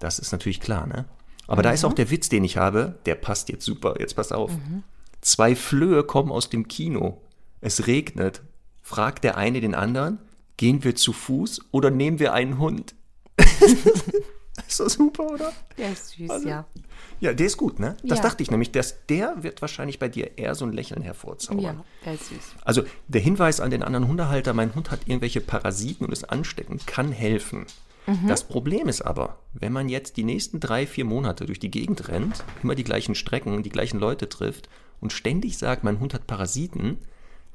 [0.00, 1.06] Das ist natürlich klar, ne?
[1.46, 3.96] Aber da ist auch der Witz, den ich habe, der passt jetzt super.
[3.98, 4.52] Jetzt pass auf.
[5.20, 7.20] Zwei Flöhe kommen aus dem Kino.
[7.60, 8.42] Es regnet.
[8.80, 10.18] Fragt der eine den anderen,
[10.56, 12.94] gehen wir zu Fuß oder nehmen wir einen Hund?
[14.68, 15.52] ist das super, oder?
[15.78, 16.66] Der ist süß, Also, ja.
[17.20, 17.96] Ja, der ist gut, ne?
[18.02, 18.24] Das Ja.
[18.24, 21.62] dachte ich nämlich, dass der wird wahrscheinlich bei dir eher so ein Lächeln hervorzaubern.
[21.62, 22.54] Ja, der ist süß.
[22.64, 26.86] Also der Hinweis an den anderen Hundehalter, mein Hund hat irgendwelche Parasiten und ist ansteckend,
[26.86, 27.66] kann helfen.
[28.26, 32.08] Das Problem ist aber, wenn man jetzt die nächsten drei, vier Monate durch die Gegend
[32.08, 34.68] rennt, immer die gleichen Strecken, die gleichen Leute trifft
[35.00, 36.98] und ständig sagt, mein Hund hat Parasiten,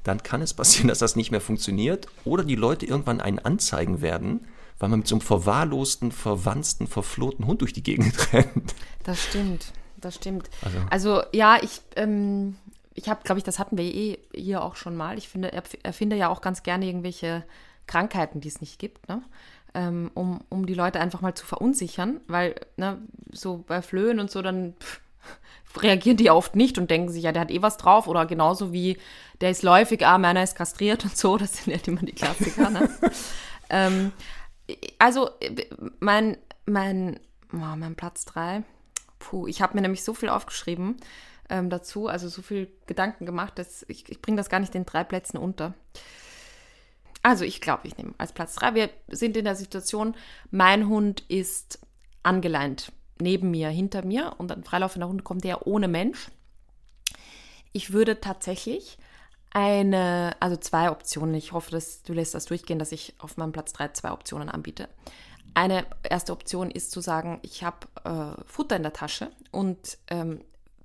[0.03, 3.99] dann kann es passieren, dass das nicht mehr funktioniert oder die Leute irgendwann einen anzeigen
[4.01, 4.47] werden,
[4.79, 8.75] weil man mit so einem verwahrlosten, verwanzten, verflohten Hund durch die Gegend rennt.
[9.03, 10.49] Das stimmt, das stimmt.
[10.61, 12.55] Also- Also, ja, ich, ähm,
[12.93, 15.17] ich habe, glaube ich, das hatten wir eh hier auch schon mal.
[15.17, 17.43] Ich finde, erf- erfinde ja auch ganz gerne irgendwelche
[17.87, 19.21] Krankheiten, die es nicht gibt, ne?
[19.73, 22.97] ähm, um, um die Leute einfach mal zu verunsichern, weil ne,
[23.31, 24.99] so bei Flöhen und so, dann pff,
[25.83, 28.73] reagieren die oft nicht und denken sich, ja, der hat eh was drauf oder genauso
[28.73, 28.97] wie
[29.41, 32.69] der ist läufig, ah, meiner ist kastriert und so, das sind ja immer die Klassiker.
[32.71, 32.89] Ne?
[33.69, 34.11] ähm,
[34.99, 35.29] also
[35.99, 37.19] mein, mein,
[37.53, 38.63] oh, mein Platz 3,
[39.19, 40.97] puh, ich habe mir nämlich so viel aufgeschrieben
[41.49, 44.85] ähm, dazu, also so viel Gedanken gemacht, dass ich, ich bringe das gar nicht in
[44.85, 45.73] drei Plätzen unter.
[47.23, 48.75] Also ich glaube, ich nehme als Platz 3.
[48.75, 50.15] Wir sind in der Situation,
[50.51, 51.79] mein Hund ist
[52.23, 56.29] angeleint neben mir, hinter mir und ein freilaufender Hund kommt der ohne Mensch.
[57.73, 58.97] Ich würde tatsächlich
[59.51, 63.51] eine, also zwei Optionen, ich hoffe, dass du lässt das durchgehen, dass ich auf meinem
[63.51, 64.89] Platz 3 zwei Optionen anbiete.
[65.53, 70.41] Eine erste Option ist zu sagen, ich habe äh, Futter in der Tasche und ähm,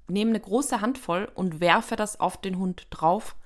[0.08, 3.36] nehme eine große Handvoll und werfe das auf den Hund drauf,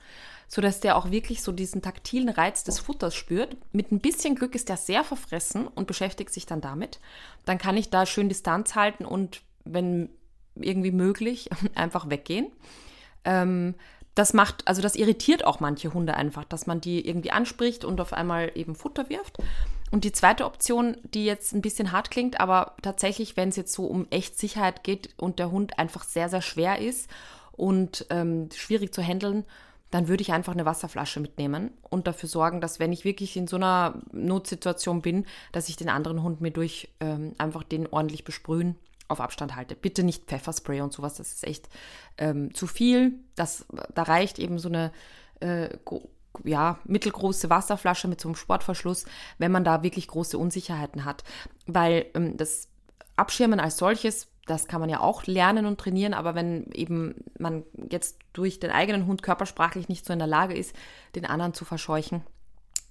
[0.48, 3.57] sodass der auch wirklich so diesen taktilen Reiz des Futters spürt.
[3.72, 7.00] Mit ein bisschen Glück ist der sehr verfressen und beschäftigt sich dann damit.
[7.44, 10.11] Dann kann ich da schön Distanz halten und wenn
[10.55, 12.52] irgendwie möglich einfach weggehen.
[13.24, 13.74] Ähm,
[14.16, 18.00] das macht, also das irritiert auch manche Hunde einfach, dass man die irgendwie anspricht und
[18.00, 19.38] auf einmal eben Futter wirft.
[19.90, 23.74] Und die zweite Option, die jetzt ein bisschen hart klingt, aber tatsächlich, wenn es jetzt
[23.74, 27.11] so um echt Sicherheit geht und der Hund einfach sehr, sehr schwer ist
[27.52, 29.44] und ähm, schwierig zu handeln,
[29.90, 33.46] dann würde ich einfach eine Wasserflasche mitnehmen und dafür sorgen, dass wenn ich wirklich in
[33.46, 38.24] so einer Notsituation bin, dass ich den anderen Hund mir durch ähm, einfach den ordentlich
[38.24, 38.76] besprühen
[39.08, 39.74] auf Abstand halte.
[39.74, 41.68] Bitte nicht Pfefferspray und sowas, das ist echt
[42.18, 43.20] ähm, zu viel.
[43.34, 44.92] Das, da reicht eben so eine
[45.40, 45.68] äh,
[46.44, 49.04] ja, mittelgroße Wasserflasche mit so einem Sportverschluss,
[49.38, 51.24] wenn man da wirklich große Unsicherheiten hat.
[51.66, 52.68] Weil ähm, das
[53.16, 57.64] Abschirmen als solches, das kann man ja auch lernen und trainieren, aber wenn eben man
[57.90, 60.74] jetzt durch den eigenen Hund körpersprachlich nicht so in der Lage ist,
[61.14, 62.22] den anderen zu verscheuchen,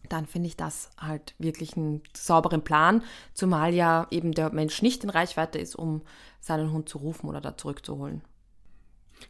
[0.10, 5.04] dann finde ich das halt wirklich einen sauberen Plan, zumal ja eben der Mensch nicht
[5.04, 6.02] in Reichweite ist, um
[6.40, 8.22] seinen Hund zu rufen oder da zurückzuholen.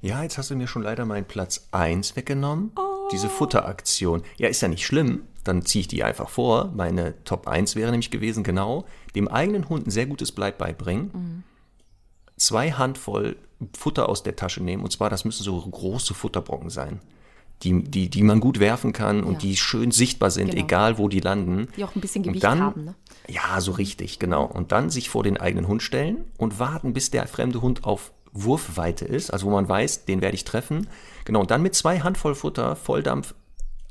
[0.02, 2.72] Ja, jetzt hast du mir schon leider meinen Platz 1 weggenommen.
[2.76, 3.08] Oh.
[3.12, 4.24] Diese Futteraktion.
[4.38, 5.28] Ja, ist ja nicht schlimm.
[5.44, 6.72] Dann ziehe ich die einfach vor.
[6.76, 8.86] Meine Top 1 wäre nämlich gewesen, genau,
[9.16, 11.12] dem eigenen Hund ein sehr gutes Bleib beibringen.
[11.14, 11.44] Mhm.
[12.38, 13.38] Zwei Handvoll
[13.78, 14.84] Futter aus der Tasche nehmen.
[14.84, 17.00] Und zwar, das müssen so große Futterbrocken sein.
[17.64, 19.40] Die, die, die man gut werfen kann und Ja.
[19.40, 20.64] die schön sichtbar sind, Genau.
[20.66, 21.68] egal wo die landen.
[21.78, 22.96] Die auch ein bisschen Und Gewicht dann, haben, ne?
[23.28, 24.44] Ja, so richtig, genau.
[24.46, 28.12] Und dann sich vor den eigenen Hund stellen und warten, bis der fremde Hund auf
[28.34, 30.88] Wurfweite ist, also wo man weiß, den werde ich treffen.
[31.24, 33.34] Genau, und dann mit zwei Handvoll Futter, Volldampf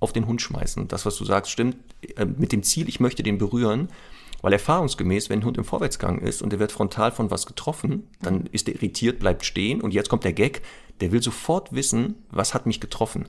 [0.01, 0.87] auf den Hund schmeißen.
[0.89, 1.77] Das, was du sagst, stimmt.
[2.17, 3.89] Äh, mit dem Ziel, ich möchte den berühren.
[4.43, 8.09] Weil erfahrungsgemäß, wenn ein Hund im Vorwärtsgang ist und der wird frontal von was getroffen,
[8.21, 10.61] dann ist er irritiert, bleibt stehen und jetzt kommt der Gag,
[11.01, 13.25] der will sofort wissen, was hat mich getroffen.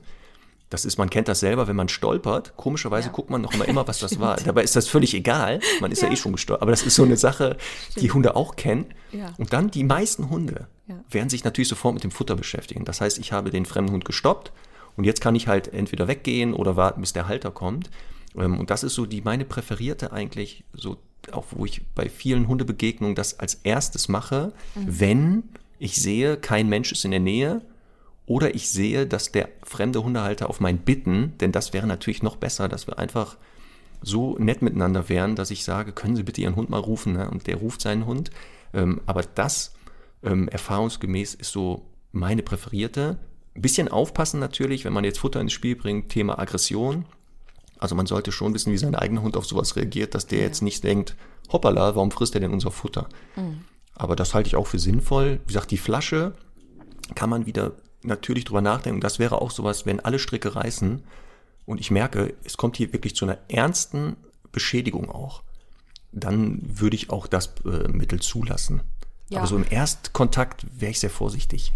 [0.76, 2.52] Das ist, man kennt das selber, wenn man stolpert.
[2.56, 3.12] Komischerweise ja.
[3.14, 4.36] guckt man noch immer, immer, was das war.
[4.36, 5.58] Dabei ist das völlig egal.
[5.80, 6.60] Man ist ja, ja eh schon gestolpert.
[6.60, 7.56] Aber das ist so eine Sache,
[7.88, 8.04] Stimmt.
[8.04, 8.84] die Hunde auch kennen.
[9.10, 9.32] Ja.
[9.38, 10.68] Und dann die meisten Hunde
[11.08, 12.84] werden sich natürlich sofort mit dem Futter beschäftigen.
[12.84, 14.52] Das heißt, ich habe den fremden Hund gestoppt
[14.98, 17.88] und jetzt kann ich halt entweder weggehen oder warten, bis der Halter kommt.
[18.36, 20.98] Ähm, und das ist so die meine präferierte eigentlich, so
[21.32, 24.84] auch wo ich bei vielen Hundebegegnungen das als erstes mache, mhm.
[24.86, 25.42] wenn
[25.78, 27.62] ich sehe, kein Mensch ist in der Nähe
[28.26, 32.36] oder ich sehe, dass der fremde Hundehalter auf mein Bitten, denn das wäre natürlich noch
[32.36, 33.36] besser, dass wir einfach
[34.02, 37.30] so nett miteinander wären, dass ich sage, können Sie bitte Ihren Hund mal rufen, ne?
[37.30, 38.30] und der ruft seinen Hund.
[38.74, 39.74] Ähm, aber das
[40.22, 43.18] ähm, erfahrungsgemäß ist so meine präferierte.
[43.54, 47.04] Ein bisschen aufpassen natürlich, wenn man jetzt Futter ins Spiel bringt, Thema Aggression.
[47.78, 50.62] Also man sollte schon wissen, wie sein eigener Hund auf sowas reagiert, dass der jetzt
[50.62, 51.14] nicht denkt,
[51.52, 53.08] hoppala, warum frisst er denn unser Futter?
[53.36, 53.60] Mhm.
[53.94, 55.40] Aber das halte ich auch für sinnvoll.
[55.44, 56.34] Wie gesagt, die Flasche
[57.14, 57.72] kann man wieder
[58.06, 59.00] natürlich drüber nachdenken.
[59.00, 61.02] Das wäre auch sowas, wenn alle Stricke reißen
[61.66, 64.16] und ich merke, es kommt hier wirklich zu einer ernsten
[64.52, 65.42] Beschädigung auch,
[66.12, 68.82] dann würde ich auch das äh, Mittel zulassen.
[69.28, 69.38] Ja.
[69.38, 71.72] Aber so im Erstkontakt wäre ich sehr vorsichtig.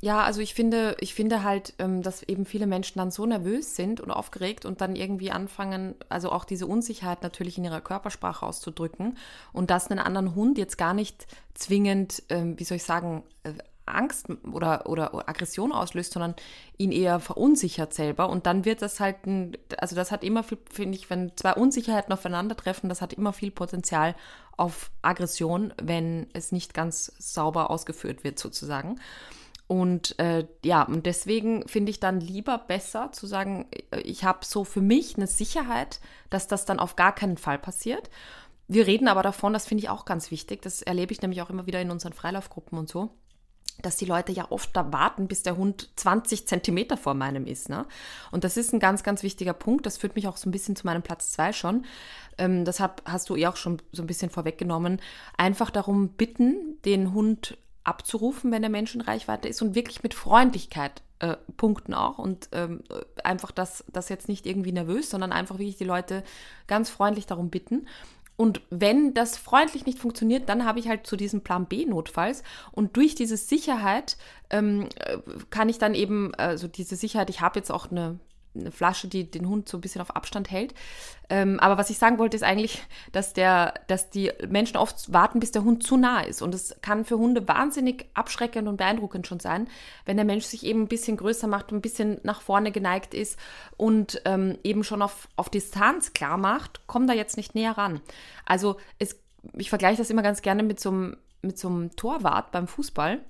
[0.00, 3.76] Ja, also ich finde, ich finde halt, ähm, dass eben viele Menschen dann so nervös
[3.76, 8.44] sind und aufgeregt und dann irgendwie anfangen, also auch diese Unsicherheit natürlich in ihrer Körpersprache
[8.44, 9.16] auszudrücken
[9.52, 13.52] und dass einen anderen Hund jetzt gar nicht zwingend, ähm, wie soll ich sagen, äh,
[13.86, 16.34] Angst oder, oder Aggression auslöst, sondern
[16.76, 18.28] ihn eher verunsichert selber.
[18.28, 21.54] Und dann wird das halt, ein, also das hat immer viel, finde ich, wenn zwei
[21.54, 24.14] Unsicherheiten aufeinandertreffen, das hat immer viel Potenzial
[24.56, 29.00] auf Aggression, wenn es nicht ganz sauber ausgeführt wird, sozusagen.
[29.68, 33.66] Und äh, ja, und deswegen finde ich dann lieber besser zu sagen,
[34.04, 38.08] ich habe so für mich eine Sicherheit, dass das dann auf gar keinen Fall passiert.
[38.68, 41.50] Wir reden aber davon, das finde ich auch ganz wichtig, das erlebe ich nämlich auch
[41.50, 43.10] immer wieder in unseren Freilaufgruppen und so,
[43.82, 47.68] dass die Leute ja oft da warten, bis der Hund 20 Zentimeter vor meinem ist.
[47.68, 47.86] Ne?
[48.30, 49.86] Und das ist ein ganz, ganz wichtiger Punkt.
[49.86, 51.84] Das führt mich auch so ein bisschen zu meinem Platz zwei schon.
[52.38, 55.00] Ähm, deshalb hast du eh auch schon so ein bisschen vorweggenommen.
[55.36, 60.14] Einfach darum bitten, den Hund abzurufen, wenn der Mensch in Reichweite ist und wirklich mit
[60.14, 62.82] Freundlichkeit äh, punkten auch und ähm,
[63.24, 66.24] einfach das, das jetzt nicht irgendwie nervös, sondern einfach wirklich die Leute
[66.66, 67.86] ganz freundlich darum bitten.
[68.36, 72.42] Und wenn das freundlich nicht funktioniert, dann habe ich halt zu diesem Plan B notfalls.
[72.72, 74.16] Und durch diese Sicherheit
[74.50, 75.18] ähm, äh,
[75.50, 78.18] kann ich dann eben, also diese Sicherheit, ich habe jetzt auch eine
[78.60, 80.74] eine Flasche, die den Hund so ein bisschen auf Abstand hält.
[81.28, 85.40] Ähm, aber was ich sagen wollte, ist eigentlich, dass, der, dass die Menschen oft warten,
[85.40, 86.42] bis der Hund zu nah ist.
[86.42, 89.68] Und es kann für Hunde wahnsinnig abschreckend und beeindruckend schon sein,
[90.04, 93.38] wenn der Mensch sich eben ein bisschen größer macht, ein bisschen nach vorne geneigt ist
[93.76, 98.00] und ähm, eben schon auf, auf Distanz klar macht, komm da jetzt nicht näher ran.
[98.44, 99.18] Also es,
[99.54, 103.20] ich vergleiche das immer ganz gerne mit so einem mit so einem Torwart beim Fußball,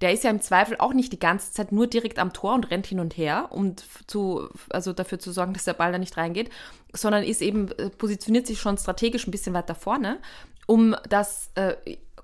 [0.00, 2.70] der ist ja im Zweifel auch nicht die ganze Zeit nur direkt am Tor und
[2.70, 3.74] rennt hin und her, um
[4.06, 6.50] zu, also dafür zu sorgen, dass der Ball da nicht reingeht,
[6.92, 10.18] sondern ist eben, äh, positioniert sich schon strategisch ein bisschen weiter vorne,
[10.66, 11.74] um das äh,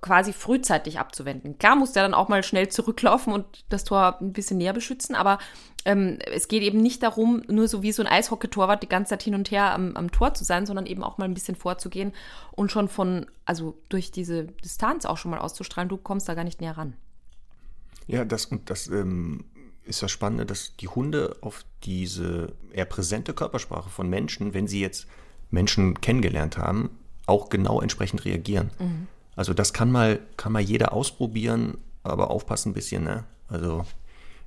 [0.01, 1.59] quasi frühzeitig abzuwenden.
[1.59, 5.15] Klar muss der dann auch mal schnell zurücklaufen und das Tor ein bisschen näher beschützen,
[5.15, 5.39] aber
[5.85, 9.23] ähm, es geht eben nicht darum, nur so wie so ein Eishockey-Torwart die ganze Zeit
[9.23, 12.13] hin und her am, am, Tor zu sein, sondern eben auch mal ein bisschen vorzugehen
[12.53, 16.45] und schon von, also durch diese Distanz auch schon mal auszustrahlen, du kommst da gar
[16.45, 16.95] nicht näher ran.
[18.07, 19.45] Ja, das, und das ähm,
[19.85, 24.81] ist das Spannende, dass die Hunde auf diese eher präsente Körpersprache von Menschen, wenn sie
[24.81, 25.07] jetzt
[25.51, 26.91] Menschen kennengelernt haben,
[27.27, 28.71] auch genau entsprechend reagieren.
[28.79, 29.09] Mhm.
[29.38, 33.05] Also das kann mal, kann mal jeder ausprobieren, aber aufpassen ein bisschen.
[33.05, 33.22] Ne?
[33.46, 33.85] Also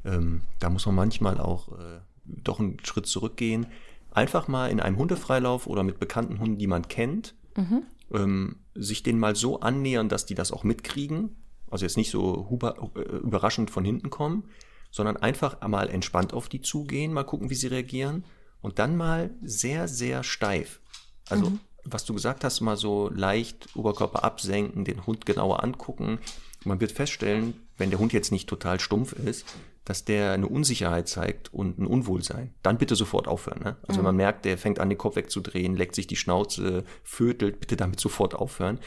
[0.04, 3.68] ähm, da muss man manchmal auch äh, doch einen Schritt zurückgehen.
[4.12, 7.84] Einfach mal in einem Hundefreilauf oder mit bekannten Hunden, die man kennt, mhm.
[8.14, 11.38] ähm, sich denen mal so annähern, dass die das auch mitkriegen.
[11.70, 14.44] Also jetzt nicht so äh, überraschend von hinten kommen,
[14.92, 18.26] sondern einfach mal entspannt auf die zugehen, mal gucken, wie sie reagieren
[18.60, 20.82] und dann mal sehr, sehr steif.
[21.30, 26.20] Also mhm was du gesagt hast, mal so leicht Oberkörper absenken, den Hund genauer angucken.
[26.64, 29.46] Man wird feststellen, wenn der Hund jetzt nicht total stumpf ist,
[29.84, 32.54] dass der eine Unsicherheit zeigt und ein Unwohlsein.
[32.62, 33.64] Dann bitte sofort aufhören.
[33.64, 33.78] Ne?
[33.88, 33.98] Also mhm.
[33.98, 37.78] wenn man merkt, der fängt an, den Kopf wegzudrehen, leckt sich die Schnauze, vötelt, bitte
[37.78, 38.80] damit sofort aufhören.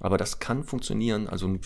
[0.00, 1.60] Aber das kann funktionieren, also einem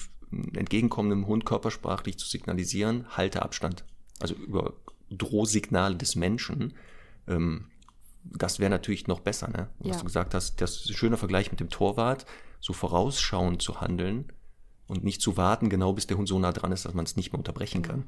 [0.54, 3.84] entgegenkommenden Hund körpersprachlich zu signalisieren, halte Abstand.
[4.20, 4.74] Also über
[5.10, 6.74] Drohsignale des Menschen.
[7.26, 7.66] Ähm,
[8.24, 9.68] das wäre natürlich noch besser, ne?
[9.78, 9.98] Was ja.
[9.98, 12.26] du gesagt hast, das ist ein schöner Vergleich mit dem Torwart,
[12.60, 14.32] so vorausschauend zu handeln,
[14.86, 17.16] und nicht zu warten, genau bis der Hund so nah dran ist, dass man es
[17.16, 18.04] nicht mehr unterbrechen kann.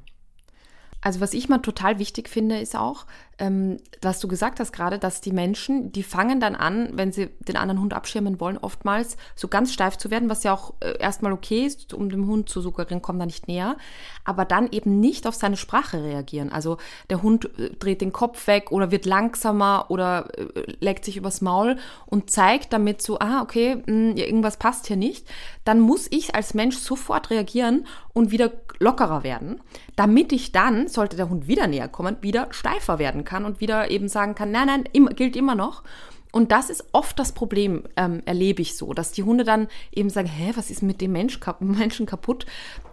[1.01, 3.05] Also was ich mal total wichtig finde, ist auch,
[3.39, 7.27] ähm, was du gesagt hast gerade, dass die Menschen, die fangen dann an, wenn sie
[7.47, 10.97] den anderen Hund abschirmen wollen, oftmals so ganz steif zu werden, was ja auch äh,
[10.97, 13.77] erstmal okay ist, um dem Hund zu suggerieren, komm da nicht näher,
[14.23, 16.51] aber dann eben nicht auf seine Sprache reagieren.
[16.51, 16.77] Also
[17.09, 21.41] der Hund äh, dreht den Kopf weg oder wird langsamer oder äh, legt sich übers
[21.41, 25.27] Maul und zeigt damit so, ah, okay, mh, hm, irgendwas passt hier nicht.
[25.63, 29.61] Dann muss ich als Mensch sofort reagieren und wieder lockerer werden,
[29.95, 33.91] damit ich dann, sollte der Hund wieder näher kommen, wieder steifer werden kann und wieder
[33.91, 35.83] eben sagen kann, nein, nein, immer, gilt immer noch.
[36.31, 40.09] Und das ist oft das Problem, ähm, erlebe ich so, dass die Hunde dann eben
[40.09, 42.45] sagen, hä, was ist mit dem Mensch, Menschen kaputt?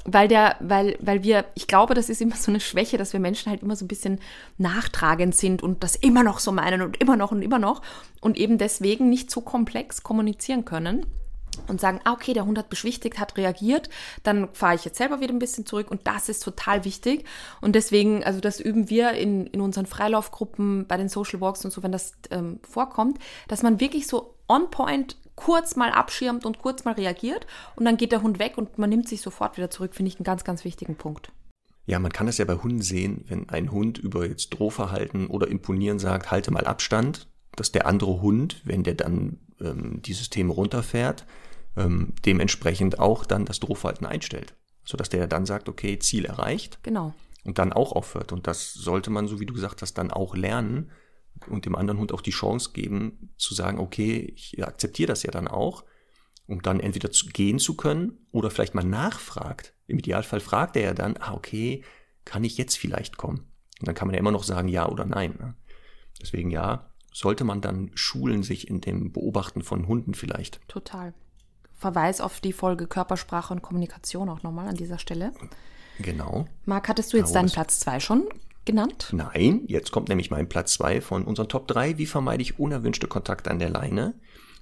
[0.05, 3.20] Weil der, weil, weil wir, ich glaube, das ist immer so eine Schwäche, dass wir
[3.20, 4.20] Menschen halt immer so ein bisschen
[4.59, 7.83] nachtragend sind und das immer noch so meinen und immer noch und immer noch
[8.20, 11.07] und eben deswegen nicht so komplex kommunizieren können
[11.69, 13.88] und sagen, ah, okay, der Hund hat beschwichtigt, hat reagiert,
[14.23, 17.25] dann fahre ich jetzt selber wieder ein bisschen zurück und das ist total wichtig.
[17.61, 21.73] Und deswegen, also das üben wir in, in unseren Freilaufgruppen, bei den Social Walks und
[21.73, 26.59] so, wenn das ähm, vorkommt, dass man wirklich so on point kurz mal abschirmt und
[26.59, 29.71] kurz mal reagiert und dann geht der Hund weg und man nimmt sich sofort wieder
[29.71, 31.33] zurück, finde ich einen ganz, ganz wichtigen Punkt.
[31.87, 35.49] Ja, man kann es ja bei Hunden sehen, wenn ein Hund über jetzt Drohverhalten oder
[35.49, 40.53] Imponieren sagt, halte mal Abstand, dass der andere Hund, wenn der dann ähm, die Systeme
[40.53, 41.27] runterfährt,
[41.77, 44.55] ähm, dementsprechend auch dann das Drohverhalten einstellt.
[44.85, 46.79] Sodass der dann sagt, okay, Ziel erreicht.
[46.83, 47.15] Genau.
[47.45, 48.33] Und dann auch aufhört.
[48.33, 50.91] Und das sollte man, so wie du gesagt hast, dann auch lernen
[51.49, 55.31] und dem anderen Hund auch die Chance geben, zu sagen, okay, ich akzeptiere das ja
[55.31, 55.85] dann auch,
[56.47, 59.75] um dann entweder zu gehen zu können oder vielleicht mal nachfragt.
[59.87, 61.83] Im Idealfall fragt er ja dann, ah, okay,
[62.25, 63.47] kann ich jetzt vielleicht kommen?
[63.81, 65.35] Und dann kann man ja immer noch sagen, ja oder nein.
[65.39, 65.55] Ne?
[66.21, 70.61] Deswegen ja, sollte man dann schulen sich in dem Beobachten von Hunden vielleicht.
[70.69, 71.15] Total.
[71.85, 75.35] Verweis auf die Folge Körpersprache und Kommunikation auch nochmal an dieser Stelle.
[75.99, 76.47] Genau.
[76.64, 78.25] Marc, hattest du jetzt genau, deinen Platz 2 schon
[78.64, 79.11] genannt?
[79.12, 81.99] Nein, jetzt kommt nämlich mein Platz 2 von unseren Top 3.
[81.99, 84.14] Wie vermeide ich unerwünschte Kontakte an der Leine?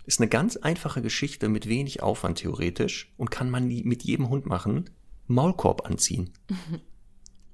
[0.04, 4.46] Ist eine ganz einfache Geschichte mit wenig Aufwand theoretisch und kann man mit jedem Hund
[4.46, 4.90] machen.
[5.28, 6.32] Maulkorb anziehen.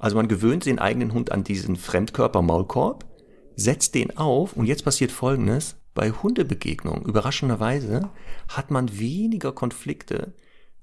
[0.01, 3.05] Also man gewöhnt den eigenen Hund an diesen Fremdkörper-Maulkorb
[3.57, 5.75] setzt den auf und jetzt passiert Folgendes.
[5.99, 8.09] Bei Hundebegegnungen, überraschenderweise,
[8.47, 10.33] hat man weniger Konflikte,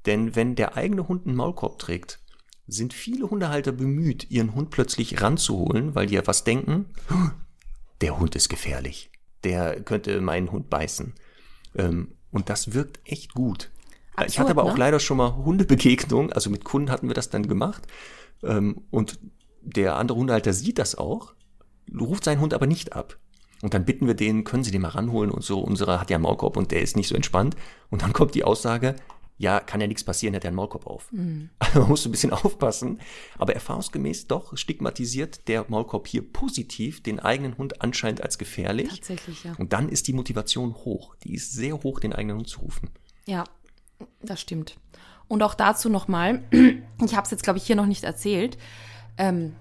[0.06, 2.19] denn wenn der eigene Hund einen Maulkorb trägt,
[2.67, 6.88] sind viele Hundehalter bemüht, ihren Hund plötzlich ranzuholen, weil die ja was denken,
[8.01, 9.10] der Hund ist gefährlich,
[9.45, 11.13] der könnte meinen Hund beißen.
[11.78, 13.71] Ähm, und das wirkt echt gut.
[14.17, 14.80] Absurd, ich hatte aber auch ne?
[14.80, 17.88] leider schon mal Hundebegegnungen, also mit Kunden hatten wir das dann gemacht.
[18.43, 19.17] Ähm, und
[19.62, 21.36] der andere Hundehalter sieht das auch
[21.99, 23.17] ruft seinen Hund aber nicht ab.
[23.62, 25.60] Und dann bitten wir den, können Sie den mal ranholen und so.
[25.60, 27.56] Unserer hat ja einen Maulkorb und der ist nicht so entspannt.
[27.89, 28.96] Und dann kommt die Aussage,
[29.38, 31.12] ja, kann ja nichts passieren, hat ja einen Maulkorb auf.
[31.12, 31.50] Mhm.
[31.60, 33.00] Also man muss ein bisschen aufpassen.
[33.38, 38.89] Aber erfahrungsgemäß doch stigmatisiert der Maulkorb hier positiv den eigenen Hund anscheinend als gefährlich.
[38.89, 39.54] Tatsächlich, ja.
[39.58, 41.15] Und dann ist die Motivation hoch.
[41.24, 42.89] Die ist sehr hoch, den eigenen Hund zu rufen.
[43.26, 43.44] Ja,
[44.22, 44.78] das stimmt.
[45.28, 48.58] Und auch dazu nochmal, ich habe es jetzt, glaube ich, hier noch nicht erzählt.
[49.18, 49.56] Ähm,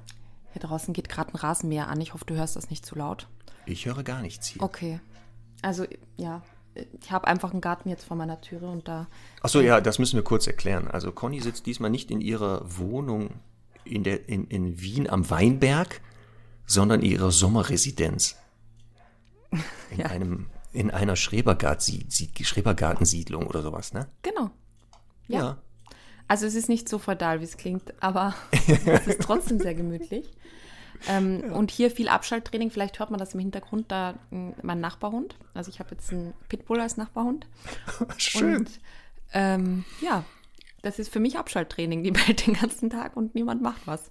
[0.52, 2.00] hier draußen geht gerade ein Rasenmäher an.
[2.00, 3.28] Ich hoffe, du hörst das nicht zu laut.
[3.66, 4.62] Ich höre gar nichts hier.
[4.62, 5.00] Okay.
[5.62, 6.42] Also, ja,
[6.74, 9.07] ich habe einfach einen Garten jetzt vor meiner Türe und da.
[9.42, 10.88] Achso, ja, das müssen wir kurz erklären.
[10.88, 13.31] Also, Conny sitzt diesmal nicht in ihrer Wohnung
[13.85, 16.00] in, der, in, in Wien am Weinberg,
[16.66, 18.37] sondern in ihrer Sommerresidenz.
[19.50, 19.62] In,
[19.98, 20.07] ja.
[20.07, 24.09] einem, in einer Schrebergartensiedlung oder sowas, ne?
[24.22, 24.50] Genau.
[25.29, 25.38] ja.
[25.38, 25.59] ja.
[26.27, 28.35] Also es ist nicht so feudal, wie es klingt, aber
[28.87, 30.24] es ist trotzdem sehr gemütlich.
[31.09, 31.52] Ähm, ja.
[31.52, 32.70] Und hier viel Abschalttraining.
[32.70, 35.37] Vielleicht hört man das im Hintergrund, da mein Nachbarhund.
[35.54, 37.46] Also ich habe jetzt einen Pitbull als Nachbarhund.
[38.16, 38.59] Schön.
[38.59, 38.80] Und
[39.33, 40.24] ähm, ja,
[40.83, 42.02] das ist für mich Abschalttraining.
[42.02, 44.11] Die bellt den ganzen Tag und niemand macht was.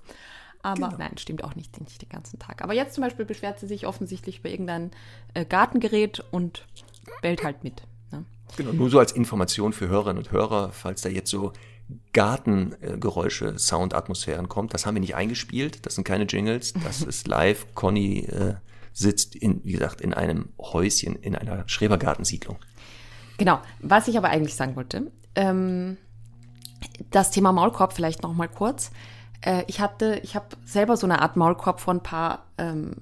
[0.62, 0.98] Aber genau.
[0.98, 2.62] nein, stimmt auch nicht, nicht den ganzen Tag.
[2.62, 4.92] Aber jetzt zum Beispiel beschwert sie sich offensichtlich über irgendein
[5.34, 6.66] äh, Gartengerät und
[7.22, 7.84] bellt halt mit.
[8.12, 8.24] Ne?
[8.56, 11.52] Genau, nur so als Information für Hörerinnen und Hörer, falls da jetzt so
[12.14, 14.74] Gartengeräusche, Soundatmosphären kommt.
[14.74, 17.66] Das haben wir nicht eingespielt, das sind keine Jingles, das ist live.
[17.76, 18.56] Conny äh,
[18.94, 22.58] sitzt, in, wie gesagt, in einem Häuschen, in einer Schrebergartensiedlung.
[23.38, 25.98] Genau, was ich aber eigentlich sagen wollte, ähm,
[27.12, 28.92] das Thema Maulkorb vielleicht noch mal kurz.
[29.42, 32.96] Äh, ich hatte, ich habe selber so eine Art Maulkorb vor ein paar ähm,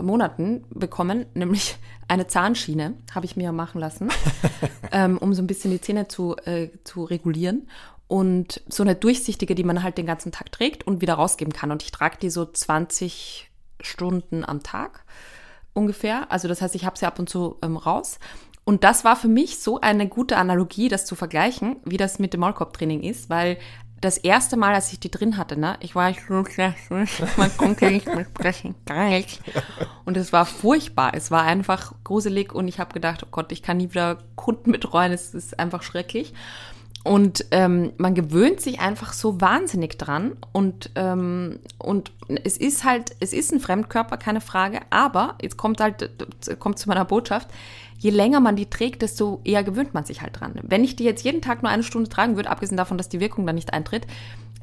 [0.00, 1.76] Monaten bekommen, nämlich
[2.08, 4.10] eine Zahnschiene habe ich mir machen lassen,
[4.92, 7.68] ähm, um so ein bisschen die Zähne zu, äh, zu regulieren
[8.14, 11.72] und so eine durchsichtige, die man halt den ganzen Tag trägt und wieder rausgeben kann.
[11.72, 13.50] Und ich trage die so 20
[13.80, 15.04] Stunden am Tag
[15.72, 16.30] ungefähr.
[16.30, 18.20] Also das heißt, ich habe sie ab und zu ähm, raus.
[18.62, 22.32] Und das war für mich so eine gute Analogie, das zu vergleichen, wie das mit
[22.32, 23.58] dem Maulkorb-Training ist, weil
[24.00, 26.12] das erste Mal, als ich die drin hatte, ne, ich war
[26.88, 26.94] so
[27.36, 29.40] man konnte nicht mehr sprechen, gar nicht.
[30.04, 31.14] Und es war furchtbar.
[31.14, 34.70] Es war einfach gruselig und ich habe gedacht, oh Gott, ich kann nie wieder Kunden
[34.70, 35.10] betreuen.
[35.10, 36.32] Es ist einfach schrecklich.
[37.04, 40.36] Und ähm, man gewöhnt sich einfach so wahnsinnig dran.
[40.52, 42.12] Und, ähm, und
[42.44, 44.80] es ist halt, es ist ein Fremdkörper, keine Frage.
[44.90, 46.10] Aber jetzt kommt halt,
[46.58, 47.48] kommt zu meiner Botschaft
[48.04, 50.60] je länger man die trägt, desto eher gewöhnt man sich halt dran.
[50.62, 53.18] Wenn ich die jetzt jeden Tag nur eine Stunde tragen würde, abgesehen davon, dass die
[53.18, 54.06] Wirkung dann nicht eintritt,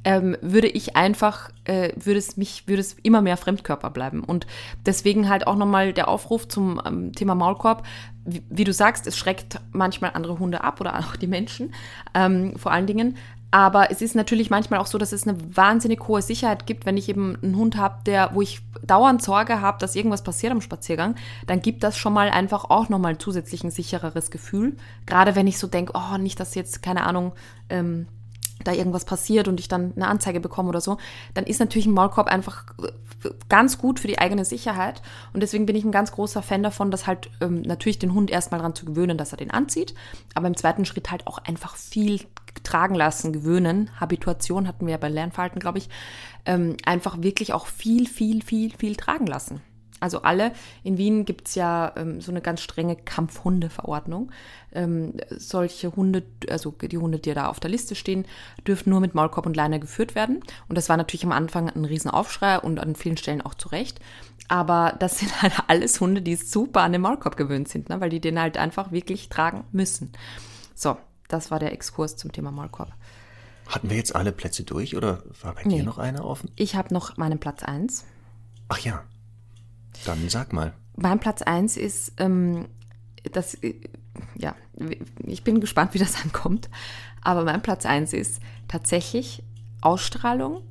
[0.03, 4.23] ähm, würde ich einfach, äh, würde es mich, würde es immer mehr Fremdkörper bleiben.
[4.23, 4.45] Und
[4.85, 7.83] deswegen halt auch nochmal der Aufruf zum ähm, Thema Maulkorb.
[8.25, 11.73] Wie, wie, du sagst, es schreckt manchmal andere Hunde ab oder auch die Menschen
[12.13, 13.17] ähm, vor allen Dingen.
[13.51, 16.95] Aber es ist natürlich manchmal auch so, dass es eine wahnsinnig hohe Sicherheit gibt, wenn
[16.95, 20.61] ich eben einen Hund habe, der, wo ich dauernd Sorge habe, dass irgendwas passiert am
[20.61, 21.15] Spaziergang,
[21.47, 24.77] dann gibt das schon mal einfach auch nochmal zusätzlich ein sichereres Gefühl.
[25.05, 27.33] Gerade wenn ich so denke, oh, nicht, dass jetzt, keine Ahnung,
[27.69, 28.07] ähm,
[28.63, 30.97] da irgendwas passiert und ich dann eine Anzeige bekomme oder so,
[31.33, 32.65] dann ist natürlich ein Maulkorb einfach
[33.49, 35.01] ganz gut für die eigene Sicherheit.
[35.33, 38.31] Und deswegen bin ich ein ganz großer Fan davon, dass halt ähm, natürlich den Hund
[38.31, 39.93] erstmal daran zu gewöhnen, dass er den anzieht,
[40.33, 42.21] aber im zweiten Schritt halt auch einfach viel
[42.63, 43.89] tragen lassen, gewöhnen.
[43.99, 45.89] Habituation hatten wir ja bei Lernverhalten, glaube ich,
[46.45, 49.61] ähm, einfach wirklich auch viel, viel, viel, viel tragen lassen.
[50.01, 50.51] Also alle,
[50.83, 54.31] in Wien gibt es ja ähm, so eine ganz strenge Kampfhundeverordnung.
[54.73, 58.25] Ähm, solche Hunde, also die Hunde, die da auf der Liste stehen,
[58.67, 60.43] dürfen nur mit Maulkorb und Leine geführt werden.
[60.67, 63.99] Und das war natürlich am Anfang ein Riesenaufschrei und an vielen Stellen auch zu Recht.
[64.47, 68.01] Aber das sind halt alles Hunde, die super an den Maulkorb gewöhnt sind, ne?
[68.01, 70.11] weil die den halt einfach wirklich tragen müssen.
[70.73, 70.97] So,
[71.27, 72.91] das war der Exkurs zum Thema Maulkorb.
[73.67, 75.77] Hatten wir jetzt alle Plätze durch oder war bei nee.
[75.77, 76.51] dir noch einer offen?
[76.55, 78.05] Ich habe noch meinen Platz 1.
[78.67, 79.03] Ach ja.
[80.05, 80.73] Dann sag mal.
[80.95, 82.67] Mein Platz 1 ist, ähm,
[83.31, 83.57] das,
[84.35, 84.55] ja,
[85.25, 86.69] ich bin gespannt, wie das ankommt.
[87.21, 89.43] Aber mein Platz 1 ist tatsächlich
[89.81, 90.61] Ausstrahlung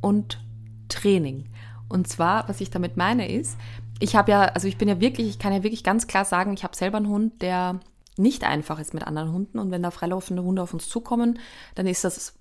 [0.00, 0.40] und
[0.88, 1.46] Training.
[1.88, 3.56] Und zwar, was ich damit meine, ist,
[4.00, 6.52] ich habe ja, also ich bin ja wirklich, ich kann ja wirklich ganz klar sagen,
[6.54, 7.80] ich habe selber einen Hund, der
[8.16, 9.58] nicht einfach ist mit anderen Hunden.
[9.58, 11.38] Und wenn da freilaufende Hunde auf uns zukommen,
[11.74, 12.34] dann ist das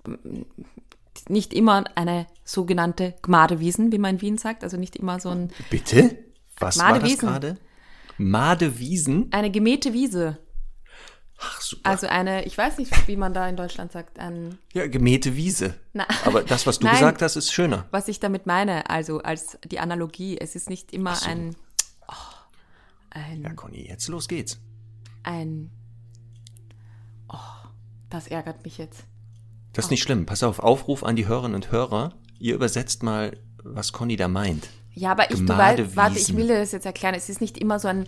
[1.30, 4.64] nicht immer eine sogenannte Gmadewiesen, wie man in Wien sagt.
[4.64, 5.51] Also nicht immer so ein.
[5.70, 6.18] Bitte?
[6.57, 7.57] Was war das gerade?
[8.18, 9.32] Madewiesen?
[9.32, 10.38] Eine gemähte Wiese.
[11.39, 11.89] Ach, super.
[11.89, 14.57] Also eine, ich weiß nicht, wie man da in Deutschland sagt, ein.
[14.74, 15.74] Ja, gemähte Wiese.
[15.93, 17.86] Na, Aber das, was du Nein, gesagt hast, ist schöner.
[17.91, 21.30] Was ich damit meine, also als die Analogie, es ist nicht immer so.
[21.30, 21.55] ein,
[22.07, 22.14] oh,
[23.09, 23.41] ein.
[23.41, 24.59] Ja, Conny, jetzt los geht's
[25.24, 25.72] ein.
[27.30, 27.38] Oh,
[28.09, 29.05] das ärgert mich jetzt.
[29.74, 30.26] Das ist nicht schlimm.
[30.26, 32.14] Pass auf, Aufruf an die Hörerinnen und Hörer.
[32.40, 34.70] Ihr übersetzt mal, was Conny da meint.
[34.94, 37.16] Ja, aber ich, du weißt, warte, ich will dir das jetzt erklären.
[37.16, 38.08] Es ist nicht immer so ein,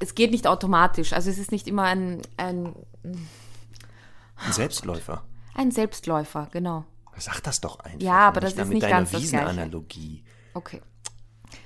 [0.00, 1.12] es geht nicht automatisch.
[1.12, 2.74] Also es ist nicht immer ein, ein,
[3.04, 5.22] ein Selbstläufer.
[5.54, 6.84] Ein Selbstläufer, genau.
[7.18, 8.00] Sag das doch einfach.
[8.00, 10.24] Ja, aber das ist nicht ganz das Wiesenanalogie.
[10.54, 10.80] Okay.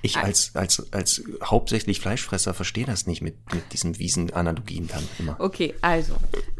[0.03, 5.37] Ich als, als, als hauptsächlich Fleischfresser verstehe das nicht mit, mit diesen Wiesenanalogien dann immer.
[5.39, 6.15] Okay, also,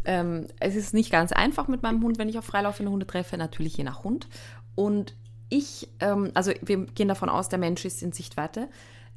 [0.05, 3.37] ähm, es ist nicht ganz einfach mit meinem Hund, wenn ich auf freilaufende Hunde treffe,
[3.37, 4.27] natürlich je nach Hund.
[4.75, 5.15] Und
[5.49, 8.69] ich, ähm, also wir gehen davon aus, der Mensch ist in Sichtweite,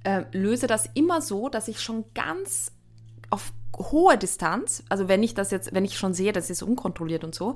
[0.03, 2.73] äh, löse das immer so, dass ich schon ganz
[3.31, 7.25] auf hohe Distanz, also wenn ich das jetzt, wenn ich schon sehe, das ist unkontrolliert
[7.25, 7.55] und so,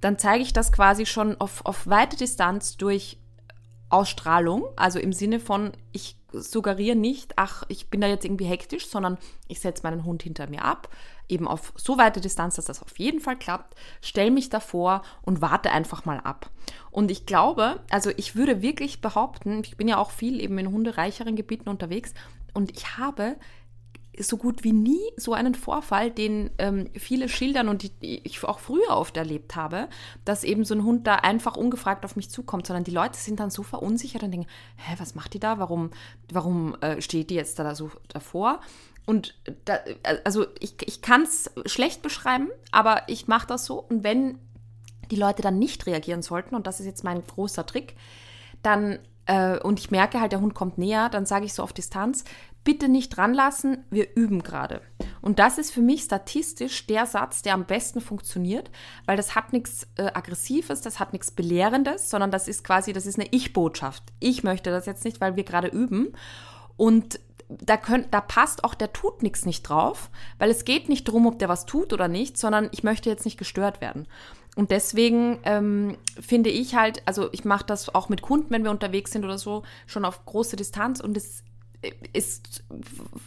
[0.00, 3.18] dann zeige ich das quasi schon auf, auf weite Distanz durch
[3.92, 8.86] Ausstrahlung, also im Sinne von, ich suggeriere nicht, ach, ich bin da jetzt irgendwie hektisch,
[8.88, 9.18] sondern
[9.48, 10.88] ich setze meinen Hund hinter mir ab,
[11.28, 15.42] eben auf so weite Distanz, dass das auf jeden Fall klappt, stelle mich davor und
[15.42, 16.50] warte einfach mal ab.
[16.90, 20.70] Und ich glaube, also ich würde wirklich behaupten, ich bin ja auch viel eben in
[20.70, 22.14] hundereicheren Gebieten unterwegs
[22.54, 23.36] und ich habe
[24.18, 28.58] so gut wie nie so einen Vorfall, den ähm, viele schildern und die ich auch
[28.58, 29.88] früher oft erlebt habe,
[30.24, 33.40] dass eben so ein Hund da einfach ungefragt auf mich zukommt, sondern die Leute sind
[33.40, 35.58] dann so verunsichert und denken, hä, was macht die da?
[35.58, 35.90] Warum,
[36.30, 38.60] warum äh, steht die jetzt da so davor?
[39.06, 39.34] Und
[39.64, 39.78] da,
[40.24, 43.80] also ich, ich kann es schlecht beschreiben, aber ich mache das so.
[43.80, 44.38] Und wenn
[45.10, 47.96] die Leute dann nicht reagieren sollten, und das ist jetzt mein großer Trick,
[48.62, 51.72] dann äh, und ich merke halt, der Hund kommt näher, dann sage ich so auf
[51.72, 52.24] Distanz,
[52.64, 54.80] bitte nicht ranlassen, wir üben gerade.
[55.20, 58.70] Und das ist für mich statistisch der Satz, der am besten funktioniert,
[59.06, 63.06] weil das hat nichts äh, Aggressives, das hat nichts Belehrendes, sondern das ist quasi, das
[63.06, 64.04] ist eine Ich-Botschaft.
[64.20, 66.12] Ich möchte das jetzt nicht, weil wir gerade üben.
[66.76, 71.06] Und da, könnt, da passt auch der tut nichts nicht drauf, weil es geht nicht
[71.06, 74.06] darum, ob der was tut oder nicht, sondern ich möchte jetzt nicht gestört werden.
[74.54, 78.70] Und deswegen ähm, finde ich halt, also ich mache das auch mit Kunden, wenn wir
[78.70, 81.42] unterwegs sind oder so, schon auf große Distanz und es
[82.12, 82.42] es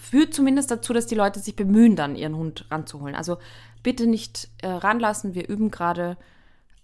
[0.01, 3.15] führt zumindest dazu, dass die Leute sich bemühen, dann ihren Hund ranzuholen.
[3.15, 3.37] Also
[3.83, 5.35] bitte nicht äh, ranlassen.
[5.35, 6.17] Wir üben gerade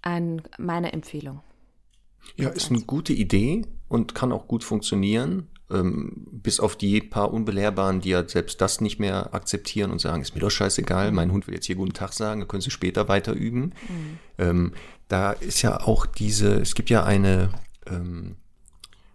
[0.01, 1.41] ein, meine Empfehlung.
[2.36, 5.47] Ja, ist eine gute Idee und kann auch gut funktionieren.
[5.69, 10.22] Ähm, bis auf die paar Unbelehrbaren, die ja selbst das nicht mehr akzeptieren und sagen,
[10.22, 12.72] ist mir doch scheißegal, mein Hund will jetzt hier guten Tag sagen, dann können sie
[12.72, 13.74] später weiter üben.
[13.88, 14.19] Mhm.
[14.38, 14.74] Ähm,
[15.07, 17.49] da ist ja auch diese, es gibt ja eine,
[17.88, 18.36] ähm,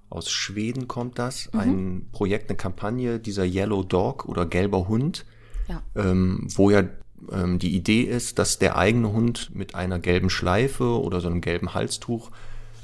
[0.08, 1.60] aus Schweden kommt das, mhm.
[1.60, 5.24] ein Projekt, eine Kampagne, dieser Yellow Dog oder gelber Hund,
[5.68, 5.82] ja.
[5.94, 6.84] ähm, wo ja
[7.32, 11.40] ähm, die Idee ist, dass der eigene Hund mit einer gelben Schleife oder so einem
[11.40, 12.30] gelben Halstuch,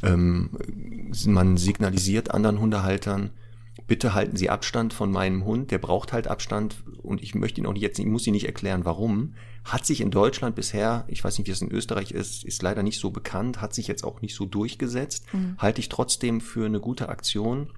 [0.02, 0.50] ähm,
[1.26, 3.30] man signalisiert anderen Hundehaltern,
[3.93, 7.66] bitte halten Sie Abstand von meinem Hund, der braucht halt Abstand und ich möchte ihn
[7.66, 9.34] auch nicht jetzt, ich muss Ihnen nicht erklären, warum.
[9.64, 12.82] Hat sich in Deutschland bisher, ich weiß nicht, wie es in Österreich ist, ist leider
[12.82, 15.57] nicht so bekannt, hat sich jetzt auch nicht so durchgesetzt, mhm.
[15.59, 17.68] halte ich trotzdem für eine gute Aktion.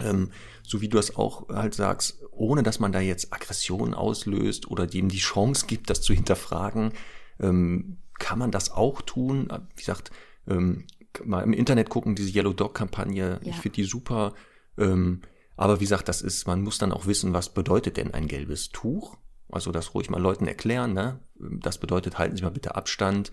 [0.00, 0.32] Ähm,
[0.64, 4.88] so wie du es auch halt sagst, ohne dass man da jetzt Aggression auslöst oder
[4.88, 6.90] dem die Chance gibt, das zu hinterfragen,
[7.38, 9.52] ähm, kann man das auch tun.
[9.76, 10.10] Wie gesagt,
[10.48, 10.82] ähm,
[11.24, 13.50] mal im Internet gucken, diese Yellow Dog Kampagne, ja.
[13.50, 14.34] ich finde die super.
[14.76, 15.20] Ähm,
[15.56, 18.70] aber wie gesagt, das ist, man muss dann auch wissen, was bedeutet denn ein gelbes
[18.70, 19.16] Tuch?
[19.50, 21.20] Also das ruhig mal Leuten erklären, ne?
[21.38, 23.30] Das bedeutet, halten Sie mal bitte Abstand.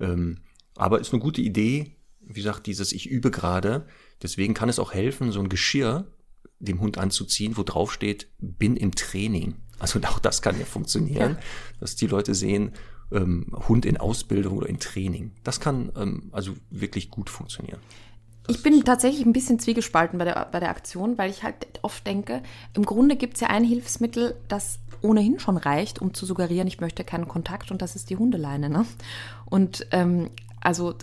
[0.00, 0.38] Ähm,
[0.76, 3.86] aber ist eine gute Idee, wie gesagt, dieses Ich übe gerade.
[4.22, 6.06] Deswegen kann es auch helfen, so ein Geschirr
[6.62, 9.56] dem Hund anzuziehen, wo drauf steht, bin im Training.
[9.78, 11.40] Also auch das kann ja funktionieren, ja.
[11.80, 12.72] dass die Leute sehen,
[13.10, 15.32] ähm, Hund in Ausbildung oder in Training.
[15.44, 17.80] Das kann ähm, also wirklich gut funktionieren.
[18.48, 22.06] Ich bin tatsächlich ein bisschen zwiegespalten bei der, bei der Aktion, weil ich halt oft
[22.06, 22.42] denke,
[22.74, 26.80] im Grunde gibt es ja ein Hilfsmittel, das ohnehin schon reicht, um zu suggerieren, ich
[26.80, 28.68] möchte keinen Kontakt und das ist die Hundeleine.
[28.68, 28.84] Ne?
[29.44, 30.30] Und ähm,
[30.60, 30.94] also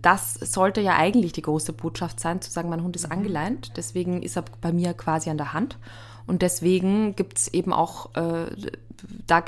[0.00, 3.12] das sollte ja eigentlich die große Botschaft sein, zu sagen, mein Hund ist mhm.
[3.12, 5.78] angeleint, deswegen ist er bei mir quasi an der Hand.
[6.26, 8.46] Und deswegen gibt es eben auch, äh,
[9.26, 9.42] da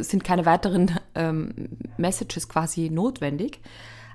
[0.00, 3.60] sind keine weiteren ähm, Messages quasi notwendig.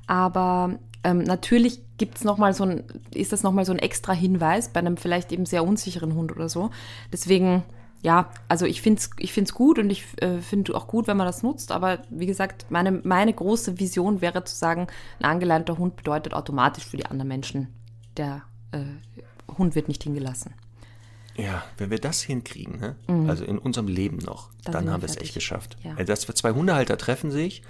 [0.08, 2.84] Aber ähm, natürlich gibt's noch mal so ein,
[3.14, 6.50] ist das nochmal so ein extra Hinweis bei einem vielleicht eben sehr unsicheren Hund oder
[6.50, 6.72] so.
[7.12, 7.64] Deswegen,
[8.02, 11.18] ja, also ich finde es ich find's gut und ich äh, finde auch gut, wenn
[11.18, 11.72] man das nutzt.
[11.72, 14.88] Aber wie gesagt, meine, meine große Vision wäre zu sagen,
[15.20, 17.68] ein angeleinter Hund bedeutet automatisch für die anderen Menschen,
[18.18, 18.84] der äh,
[19.58, 20.54] Hund wird nicht hingelassen.
[21.38, 22.96] Ja, wenn wir das hinkriegen, ne?
[23.08, 23.30] Mhm.
[23.30, 25.78] also in unserem Leben noch, dann, dann haben wir es echt geschafft.
[25.84, 25.96] Ja.
[26.04, 27.64] Dass wir zwei Hundehalter treffen sich,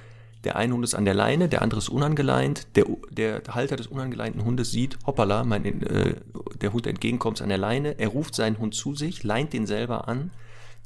[0.43, 2.67] der eine Hund ist an der Leine, der andere ist unangeleint.
[2.75, 6.15] Der, der Halter des unangeleinten Hundes sieht, hoppala, mein, äh,
[6.59, 7.99] der Hund entgegenkommt an der Leine.
[7.99, 10.31] Er ruft seinen Hund zu sich, leint den selber an.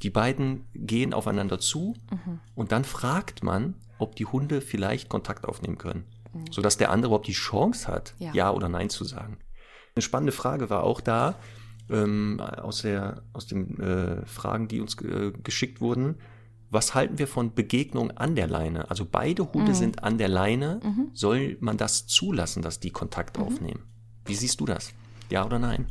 [0.03, 2.39] Die beiden gehen aufeinander zu mhm.
[2.53, 6.03] und dann fragt man, ob die Hunde vielleicht Kontakt aufnehmen können,
[6.33, 6.51] mhm.
[6.51, 8.33] sodass der andere überhaupt die Chance hat, ja.
[8.33, 8.51] ja.
[8.51, 9.37] oder Nein zu sagen.
[9.95, 11.35] Eine spannende Frage war auch da,
[11.89, 16.15] ähm, aus, der, aus den äh, Fragen, die uns äh, geschickt wurden
[16.75, 18.89] was halten wir von Begegnung an der Leine?
[18.91, 19.75] Also beide Hunde mhm.
[19.75, 20.79] sind an der Leine.
[20.83, 21.09] Mhm.
[21.13, 23.45] Soll man das zulassen, dass die Kontakt mhm.
[23.45, 23.83] aufnehmen?
[24.25, 24.93] Wie siehst du das?
[25.31, 25.87] Ja oder nein?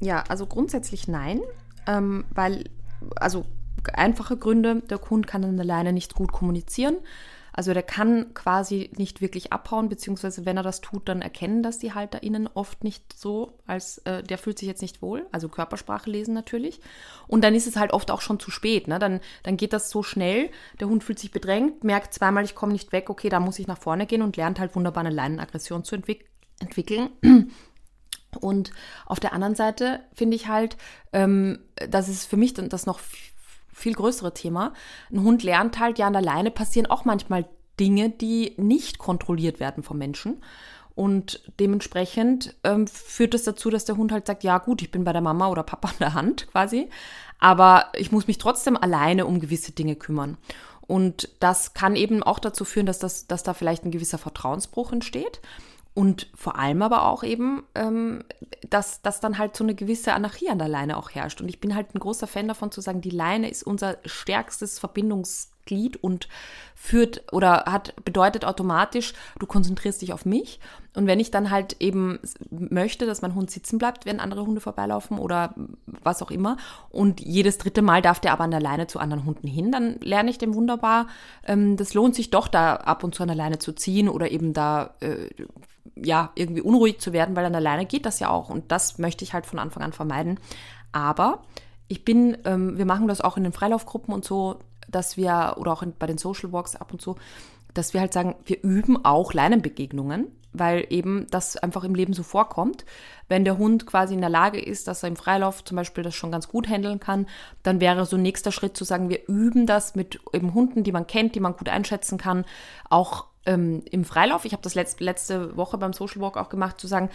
[0.00, 1.40] Ja, also grundsätzlich nein,
[1.86, 2.64] ähm, weil,
[3.16, 3.44] also
[3.92, 6.96] einfache Gründe, der Hund kann an der Leine nicht gut kommunizieren.
[7.52, 11.78] Also der kann quasi nicht wirklich abhauen, beziehungsweise wenn er das tut, dann erkennen das
[11.78, 15.26] die HalterInnen oft nicht so, als äh, der fühlt sich jetzt nicht wohl.
[15.32, 16.80] Also Körpersprache lesen natürlich.
[17.26, 18.88] Und dann ist es halt oft auch schon zu spät.
[18.88, 18.98] Ne?
[18.98, 22.72] Dann, dann geht das so schnell, der Hund fühlt sich bedrängt, merkt zweimal, ich komme
[22.72, 25.84] nicht weg, okay, da muss ich nach vorne gehen und lernt halt wunderbar eine Leinenaggression
[25.84, 26.30] zu entwick
[26.60, 27.10] entwickeln.
[28.40, 28.70] Und
[29.06, 30.76] auf der anderen Seite finde ich halt,
[31.12, 33.00] ähm, das ist für mich dann das noch
[33.80, 34.72] viel größere Thema.
[35.10, 37.46] Ein Hund lernt halt, ja, an der Leine passieren auch manchmal
[37.78, 40.42] Dinge, die nicht kontrolliert werden vom Menschen.
[40.94, 45.04] Und dementsprechend ähm, führt das dazu, dass der Hund halt sagt, ja gut, ich bin
[45.04, 46.90] bei der Mama oder Papa an der Hand quasi,
[47.38, 50.36] aber ich muss mich trotzdem alleine um gewisse Dinge kümmern.
[50.82, 54.92] Und das kann eben auch dazu führen, dass, das, dass da vielleicht ein gewisser Vertrauensbruch
[54.92, 55.40] entsteht.
[55.92, 58.22] Und vor allem aber auch eben, ähm,
[58.68, 61.40] dass, dass dann halt so eine gewisse Anarchie an der Leine auch herrscht.
[61.40, 64.78] Und ich bin halt ein großer Fan davon zu sagen, die Leine ist unser stärkstes
[64.78, 66.28] Verbindungsglied und
[66.76, 70.60] führt oder hat bedeutet automatisch, du konzentrierst dich auf mich.
[70.94, 72.20] Und wenn ich dann halt eben
[72.50, 75.54] möchte, dass mein Hund sitzen bleibt, wenn andere Hunde vorbeilaufen oder
[75.86, 76.56] was auch immer,
[76.88, 79.98] und jedes dritte Mal darf der aber an der Leine zu anderen Hunden hin, dann
[80.00, 81.08] lerne ich dem wunderbar,
[81.44, 84.30] ähm, das lohnt sich doch da ab und zu an der Leine zu ziehen oder
[84.30, 85.28] eben da äh,
[86.02, 88.50] ja, irgendwie unruhig zu werden, weil dann alleine geht das ja auch.
[88.50, 90.38] Und das möchte ich halt von Anfang an vermeiden.
[90.92, 91.42] Aber
[91.88, 95.72] ich bin, ähm, wir machen das auch in den Freilaufgruppen und so, dass wir, oder
[95.72, 97.16] auch in, bei den Social Walks ab und zu,
[97.74, 102.22] dass wir halt sagen, wir üben auch Leinenbegegnungen, weil eben das einfach im Leben so
[102.22, 102.84] vorkommt.
[103.28, 106.14] Wenn der Hund quasi in der Lage ist, dass er im Freilauf zum Beispiel das
[106.14, 107.26] schon ganz gut handeln kann,
[107.62, 110.92] dann wäre so ein nächster Schritt zu sagen, wir üben das mit eben Hunden, die
[110.92, 112.44] man kennt, die man gut einschätzen kann,
[112.88, 114.44] auch ähm, im Freilauf.
[114.44, 117.10] Ich habe das letzte, letzte Woche beim Social Walk auch gemacht, zu sagen,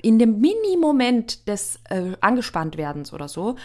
[0.00, 3.56] in dem Mini-Moment des äh, Angespanntwerdens oder so,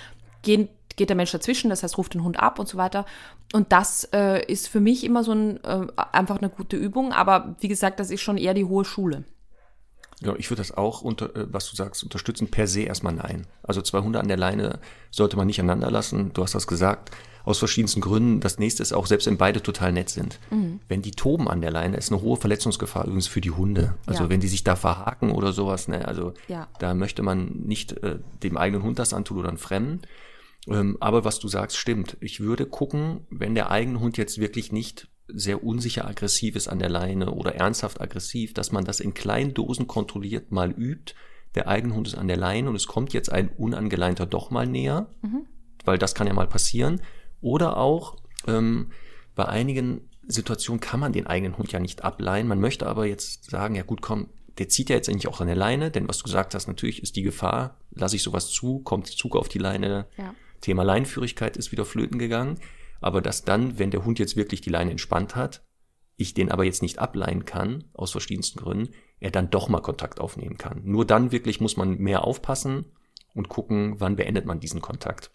[0.42, 3.06] gehen geht der Mensch dazwischen, das heißt, ruft den Hund ab und so weiter.
[3.54, 7.14] Und das äh, ist für mich immer so ein, äh, einfach eine gute Übung.
[7.14, 9.24] Aber wie gesagt, das ist schon eher die hohe Schule.
[10.20, 13.48] Ja, ich würde das auch, unter, äh, was du sagst, unterstützen, per se erstmal nein.
[13.64, 14.80] Also zwei Hunde an der Leine
[15.10, 16.34] sollte man nicht aneinander lassen.
[16.34, 17.12] Du hast das gesagt,
[17.50, 18.40] aus verschiedensten Gründen.
[18.40, 20.80] Das nächste ist auch, selbst wenn beide total nett sind, mhm.
[20.88, 23.96] wenn die toben an der Leine, ist eine hohe Verletzungsgefahr übrigens für die Hunde.
[24.06, 24.30] Also ja.
[24.30, 26.68] wenn die sich da verhaken oder sowas, ne, also ja.
[26.80, 30.02] da möchte man nicht äh, dem eigenen Hund das antun oder einen Fremden.
[30.68, 32.18] Ähm, aber was du sagst, stimmt.
[32.20, 36.80] Ich würde gucken, wenn der eigene Hund jetzt wirklich nicht sehr unsicher aggressiv ist an
[36.80, 41.14] der Leine oder ernsthaft aggressiv, dass man das in kleinen Dosen kontrolliert mal übt.
[41.56, 44.68] Der eigene Hund ist an der Leine und es kommt jetzt ein unangeleinter doch mal
[44.68, 45.46] näher, mhm.
[45.86, 47.02] weil das kann ja mal passieren.
[47.42, 48.18] Oder auch
[48.48, 48.92] ähm,
[49.36, 52.48] bei einigen Situationen kann man den eigenen Hund ja nicht ableihen.
[52.48, 55.48] Man möchte aber jetzt sagen, ja gut, komm, der zieht ja jetzt eigentlich auch an
[55.48, 58.80] der Leine, denn was du gesagt hast, natürlich ist die Gefahr, lasse ich sowas zu,
[58.80, 60.36] kommt Zug auf die Leine, ja.
[60.62, 62.60] Thema Leinführigkeit ist wieder flöten gegangen.
[63.02, 65.64] Aber dass dann, wenn der Hund jetzt wirklich die Leine entspannt hat,
[66.18, 70.20] ich den aber jetzt nicht ableihen kann, aus verschiedensten Gründen, er dann doch mal Kontakt
[70.20, 70.82] aufnehmen kann.
[70.84, 72.86] Nur dann wirklich muss man mehr aufpassen
[73.34, 75.32] und gucken, wann beendet man diesen Kontakt.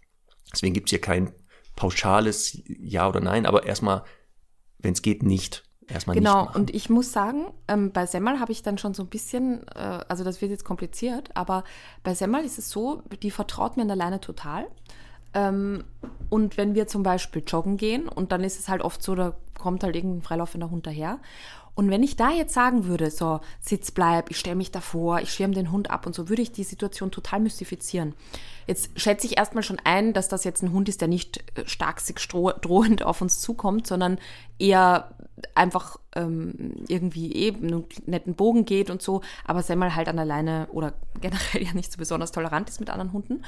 [0.52, 1.32] Deswegen gibt's hier kein
[1.76, 4.04] pauschales Ja oder Nein, aber erstmal,
[4.78, 5.64] wenn es geht, nicht.
[5.86, 9.02] Erstmal genau, nicht und ich muss sagen, ähm, bei Semmel habe ich dann schon so
[9.02, 11.62] ein bisschen, äh, also das wird jetzt kompliziert, aber
[12.02, 14.66] bei Semmel ist es so, die vertraut mir an der Leine total.
[15.34, 15.84] Ähm,
[16.30, 19.34] und wenn wir zum Beispiel joggen gehen und dann ist es halt oft so, da
[19.58, 21.18] kommt halt irgendein freilaufender Hund daher.
[21.74, 25.32] Und wenn ich da jetzt sagen würde, so, Sitz bleib, ich stelle mich davor, ich
[25.32, 28.14] schirme den Hund ab und so, würde ich die Situation total mystifizieren.
[28.66, 31.66] Jetzt schätze ich erstmal schon ein, dass das jetzt ein Hund ist, der nicht äh,
[31.66, 34.18] stark sich drohend auf uns zukommt, sondern
[34.58, 35.14] eher
[35.54, 40.24] einfach ähm, irgendwie eben einen netten Bogen geht und so, aber Semmel halt an der
[40.24, 43.42] Leine oder generell ja nicht so besonders tolerant ist mit anderen Hunden.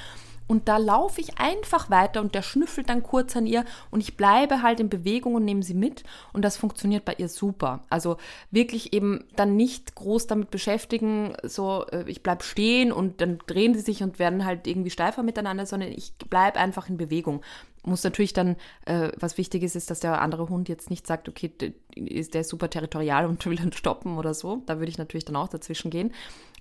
[0.47, 4.17] Und da laufe ich einfach weiter und der schnüffelt dann kurz an ihr und ich
[4.17, 7.83] bleibe halt in Bewegung und nehme sie mit und das funktioniert bei ihr super.
[7.91, 8.17] Also
[8.51, 13.75] wirklich eben dann nicht groß damit beschäftigen, so äh, ich bleibe stehen und dann drehen
[13.75, 17.43] sie sich und werden halt irgendwie steifer miteinander, sondern ich bleibe einfach in Bewegung
[17.87, 21.29] muss natürlich dann, äh, was wichtig ist, ist, dass der andere Hund jetzt nicht sagt,
[21.29, 21.53] okay,
[21.95, 24.63] ist, der ist super territorial und will dann stoppen oder so.
[24.67, 26.13] Da würde ich natürlich dann auch dazwischen gehen.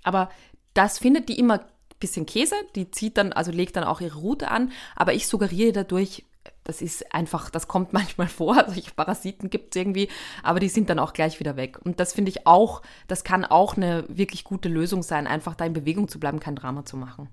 [0.04, 0.30] Aber
[0.74, 1.66] das findet die immer
[2.00, 2.56] bisschen Käse.
[2.76, 4.72] Die zieht dann, also legt dann auch ihre Route an.
[4.96, 6.26] Aber ich suggeriere dadurch,
[6.64, 8.66] das ist einfach, das kommt manchmal vor.
[8.68, 10.10] Solche Parasiten gibt es irgendwie,
[10.44, 11.80] aber die sind dann auch gleich wieder weg.
[11.84, 15.66] Und das finde ich auch, das kann auch eine wirklich gute Lösung sein, einfach da
[15.66, 17.30] in Bewegung zu bleiben, kein Drama zu machen.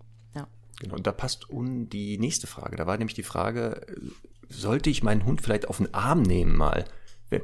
[0.83, 2.77] Genau, und da passt un die nächste Frage.
[2.77, 3.87] Da war nämlich die Frage,
[4.49, 6.85] sollte ich meinen Hund vielleicht auf den Arm nehmen mal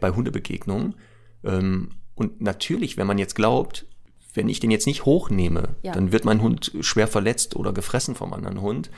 [0.00, 0.96] bei Hundebegegnungen?
[1.44, 3.86] Ähm, und natürlich, wenn man jetzt glaubt,
[4.34, 5.92] wenn ich den jetzt nicht hochnehme, ja.
[5.92, 8.90] dann wird mein Hund schwer verletzt oder gefressen vom anderen Hund.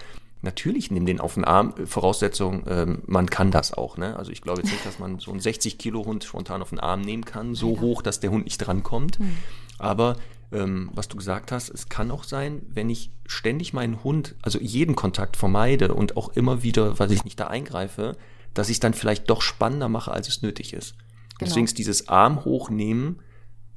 [0.43, 3.99] Natürlich nimm den auf den Arm, Voraussetzung, ähm, man kann das auch.
[3.99, 4.17] Ne?
[4.17, 6.81] Also ich glaube jetzt nicht, dass man so einen 60 Kilo Hund spontan auf den
[6.81, 7.81] Arm nehmen kann, so ja.
[7.81, 9.21] hoch, dass der Hund nicht drankommt.
[9.21, 9.37] Mhm.
[9.79, 10.17] Aber
[10.53, 14.59] ähm, was du gesagt hast, es kann auch sein, wenn ich ständig meinen Hund, also
[14.59, 18.17] jeden Kontakt vermeide und auch immer wieder, weil ich nicht da eingreife,
[18.55, 20.95] dass ich es dann vielleicht doch spannender mache, als es nötig ist.
[21.39, 21.49] Genau.
[21.49, 23.21] Deswegen ist dieses Arm hochnehmen,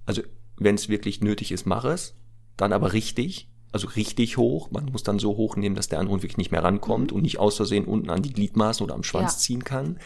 [0.05, 0.21] also
[0.57, 2.15] wenn es wirklich nötig ist, mache es,
[2.57, 4.71] dann aber richtig, also richtig hoch.
[4.71, 7.17] Man muss dann so hochnehmen, dass der andere Hund wirklich nicht mehr rankommt mhm.
[7.17, 9.39] und nicht aus Versehen unten an die Gliedmaßen oder am Schwanz ja.
[9.39, 9.99] ziehen kann.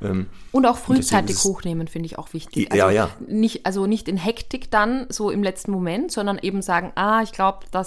[0.00, 2.70] Ähm, und auch frühzeitig und hochnehmen, finde ich auch wichtig.
[2.70, 3.10] Also ja, ja.
[3.26, 7.32] Nicht, also nicht in Hektik dann, so im letzten Moment, sondern eben sagen, ah, ich
[7.32, 7.84] glaube, da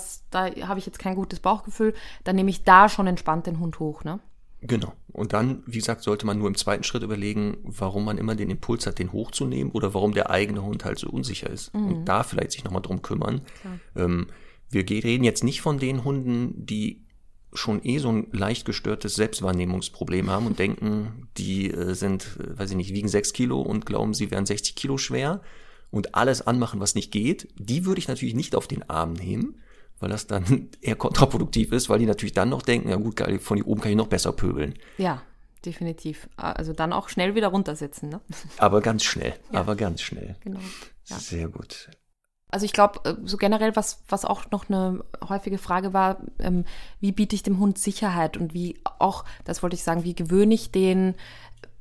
[0.67, 1.93] habe ich jetzt kein gutes Bauchgefühl,
[2.23, 4.19] dann nehme ich da schon entspannt den Hund hoch, ne?
[4.61, 4.93] Genau.
[5.11, 8.49] Und dann, wie gesagt, sollte man nur im zweiten Schritt überlegen, warum man immer den
[8.49, 11.73] Impuls hat, den hochzunehmen oder warum der eigene Hund halt so unsicher ist.
[11.73, 11.87] Mhm.
[11.87, 13.41] Und da vielleicht sich nochmal drum kümmern.
[13.95, 14.27] Ähm,
[14.69, 17.03] wir reden jetzt nicht von den Hunden, die
[17.53, 22.71] schon eh so ein leicht gestörtes Selbstwahrnehmungsproblem haben und denken, die äh, sind, äh, weiß
[22.71, 25.41] ich nicht, wiegen sechs Kilo und glauben, sie wären 60 Kilo schwer
[25.89, 29.55] und alles anmachen, was nicht geht, die würde ich natürlich nicht auf den Arm nehmen,
[30.01, 33.39] weil das dann eher kontraproduktiv ist, weil die natürlich dann noch denken, ja gut, geil,
[33.39, 34.77] von hier oben kann ich noch besser pöbeln.
[34.97, 35.21] Ja,
[35.65, 36.27] definitiv.
[36.35, 38.21] Also dann auch schnell wieder runtersetzen, ne?
[38.57, 39.59] Aber ganz schnell, ja.
[39.61, 40.35] aber ganz schnell.
[40.41, 40.59] Genau.
[41.05, 41.17] Ja.
[41.17, 41.89] Sehr gut.
[42.49, 46.65] Also ich glaube, äh, so generell, was, was auch noch eine häufige Frage war, ähm,
[46.99, 50.53] wie biete ich dem Hund Sicherheit und wie auch, das wollte ich sagen, wie gewöhne
[50.53, 51.15] ich den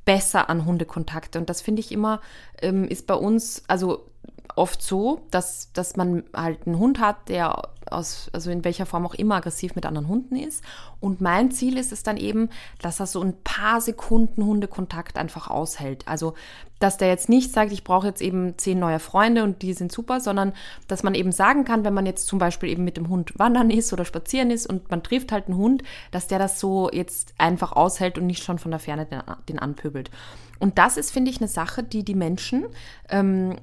[0.04, 1.38] besser an Hundekontakte.
[1.38, 2.20] Und das finde ich immer,
[2.62, 4.09] ähm, ist bei uns, also
[4.57, 9.07] oft so, dass, dass man halt einen Hund hat, der aus, also in welcher Form
[9.07, 10.62] auch immer aggressiv mit anderen Hunden ist.
[11.01, 15.48] Und mein Ziel ist es dann eben, dass er so ein paar Sekunden Hundekontakt einfach
[15.48, 16.07] aushält.
[16.07, 16.34] Also,
[16.78, 19.92] dass der jetzt nicht sagt, ich brauche jetzt eben zehn neue Freunde und die sind
[19.92, 20.53] super, sondern
[20.88, 23.70] dass man eben sagen kann, wenn man jetzt zum Beispiel eben mit dem Hund wandern
[23.70, 27.34] ist oder spazieren ist und man trifft halt einen Hund, dass der das so jetzt
[27.38, 30.11] einfach aushält und nicht schon von der Ferne den, den anpöbelt.
[30.59, 32.66] Und das ist, finde ich, eine Sache, die die Menschen
[33.09, 33.57] ähm,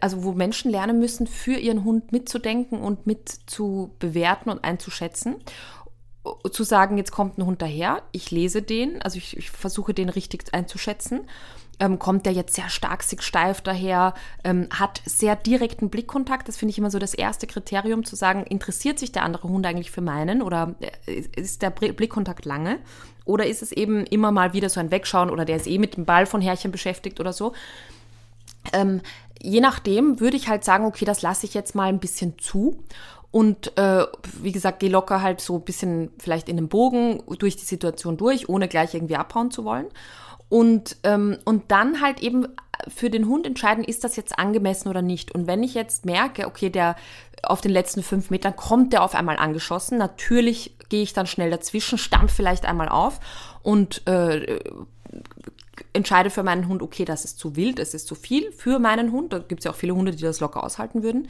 [0.00, 5.36] also wo Menschen lernen müssen, für ihren Hund mitzudenken und mit zu bewerten und einzuschätzen.
[6.50, 10.08] Zu sagen, jetzt kommt ein Hund daher, ich lese den, also ich, ich versuche den
[10.08, 11.28] richtig einzuschätzen.
[11.80, 16.46] Ähm, kommt der jetzt sehr stark, sich steif daher, ähm, hat sehr direkten Blickkontakt.
[16.46, 19.66] Das finde ich immer so das erste Kriterium, zu sagen, interessiert sich der andere Hund
[19.66, 20.76] eigentlich für meinen oder
[21.06, 22.78] äh, ist der Blickkontakt lange?
[23.24, 25.96] Oder ist es eben immer mal wieder so ein Wegschauen oder der ist eh mit
[25.96, 27.54] dem Ball von Herrchen beschäftigt oder so?
[28.72, 29.00] Ähm,
[29.44, 32.82] je nachdem würde ich halt sagen, okay, das lasse ich jetzt mal ein bisschen zu.
[33.30, 34.06] Und äh,
[34.40, 38.16] wie gesagt, geh locker halt so ein bisschen vielleicht in den Bogen durch die Situation
[38.16, 39.86] durch, ohne gleich irgendwie abhauen zu wollen.
[40.48, 42.46] Und, ähm, und dann halt eben
[42.88, 45.34] für den Hund entscheiden, ist das jetzt angemessen oder nicht.
[45.34, 46.96] Und wenn ich jetzt merke, okay, der
[47.42, 51.50] auf den letzten fünf Metern kommt der auf einmal angeschossen, natürlich gehe ich dann schnell
[51.50, 53.20] dazwischen, stampf vielleicht einmal auf
[53.62, 54.60] und äh,
[55.92, 59.12] entscheide für meinen Hund, okay, das ist zu wild, es ist zu viel für meinen
[59.12, 59.32] Hund.
[59.32, 61.28] Da gibt es ja auch viele Hunde, die das locker aushalten würden.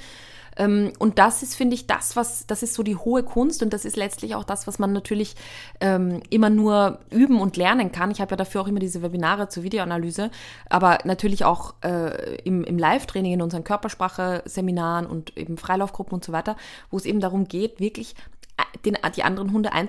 [0.56, 3.72] Ähm, und das ist, finde ich, das, was, das ist so die hohe Kunst und
[3.72, 5.34] das ist letztlich auch das, was man natürlich
[5.80, 8.10] ähm, immer nur üben und lernen kann.
[8.10, 10.30] Ich habe ja dafür auch immer diese Webinare zur Videoanalyse,
[10.68, 16.32] aber natürlich auch äh, im, im Live-Training, in unseren Körpersprache-Seminaren und eben Freilaufgruppen und so
[16.32, 16.56] weiter,
[16.90, 18.14] wo es eben darum geht, wirklich
[18.84, 19.88] den, die anderen Hunde ein,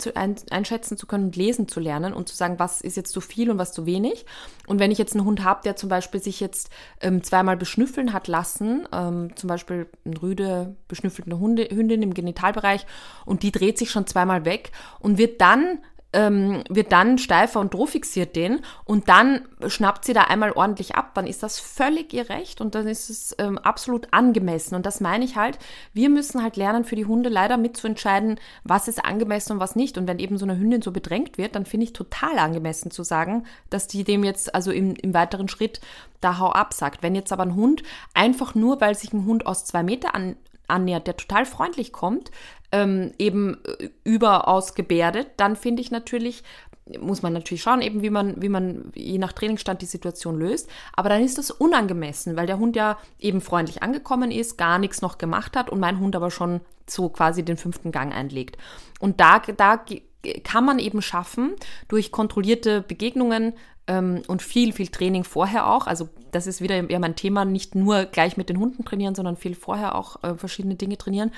[0.49, 3.49] einschätzen zu können und lesen zu lernen und zu sagen, was ist jetzt zu viel
[3.49, 4.25] und was zu wenig.
[4.67, 6.69] Und wenn ich jetzt einen Hund habe, der zum Beispiel sich jetzt
[7.01, 12.85] ähm, zweimal beschnüffeln hat lassen, ähm, zum Beispiel eine rüde beschnüffelte Hunde, Hündin im Genitalbereich
[13.25, 15.79] und die dreht sich schon zweimal weg und wird dann
[16.15, 20.95] ähm, wird dann steifer und droh fixiert den und dann schnappt sie da einmal ordentlich
[20.95, 24.75] ab, dann ist das völlig ihr Recht und dann ist es ähm, absolut angemessen.
[24.75, 25.59] Und das meine ich halt,
[25.93, 29.97] wir müssen halt lernen, für die Hunde leider mitzuentscheiden, was ist angemessen und was nicht.
[29.97, 33.03] Und wenn eben so eine Hündin so bedrängt wird, dann finde ich total angemessen zu
[33.03, 35.81] sagen, dass die dem jetzt also im, im weiteren Schritt
[36.21, 37.03] da hau ab sagt.
[37.03, 40.37] Wenn jetzt aber ein Hund einfach nur, weil sich ein Hund aus zwei Meter an,
[40.67, 42.31] annähert, der total freundlich kommt,
[42.71, 46.43] ähm, eben äh, überaus gebärdet, dann finde ich natürlich,
[46.99, 50.69] muss man natürlich schauen, eben wie man, wie man je nach Trainingsstand die Situation löst.
[50.93, 55.01] Aber dann ist das unangemessen, weil der Hund ja eben freundlich angekommen ist, gar nichts
[55.01, 58.57] noch gemacht hat und mein Hund aber schon so quasi den fünften Gang einlegt.
[58.99, 59.83] Und da, da
[60.43, 61.55] kann man eben schaffen,
[61.87, 63.53] durch kontrollierte Begegnungen
[63.87, 65.85] und viel, viel Training vorher auch.
[65.85, 69.37] Also das ist wieder ja mein Thema, nicht nur gleich mit den Hunden trainieren, sondern
[69.37, 71.31] viel vorher auch äh, verschiedene Dinge trainieren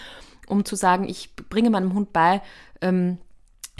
[0.47, 2.41] um zu sagen, ich bringe meinem Hund bei,
[2.81, 3.19] ähm,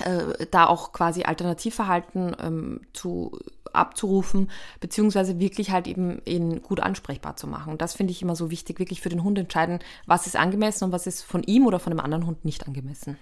[0.01, 3.39] äh, da auch quasi Alternativverhalten ähm, zu
[3.74, 4.49] abzurufen,
[4.80, 7.72] beziehungsweise wirklich halt eben ihn gut ansprechbar zu machen.
[7.72, 10.86] Und das finde ich immer so wichtig, wirklich für den Hund entscheiden, was ist angemessen
[10.86, 13.18] und was ist von ihm oder von einem anderen Hund nicht angemessen.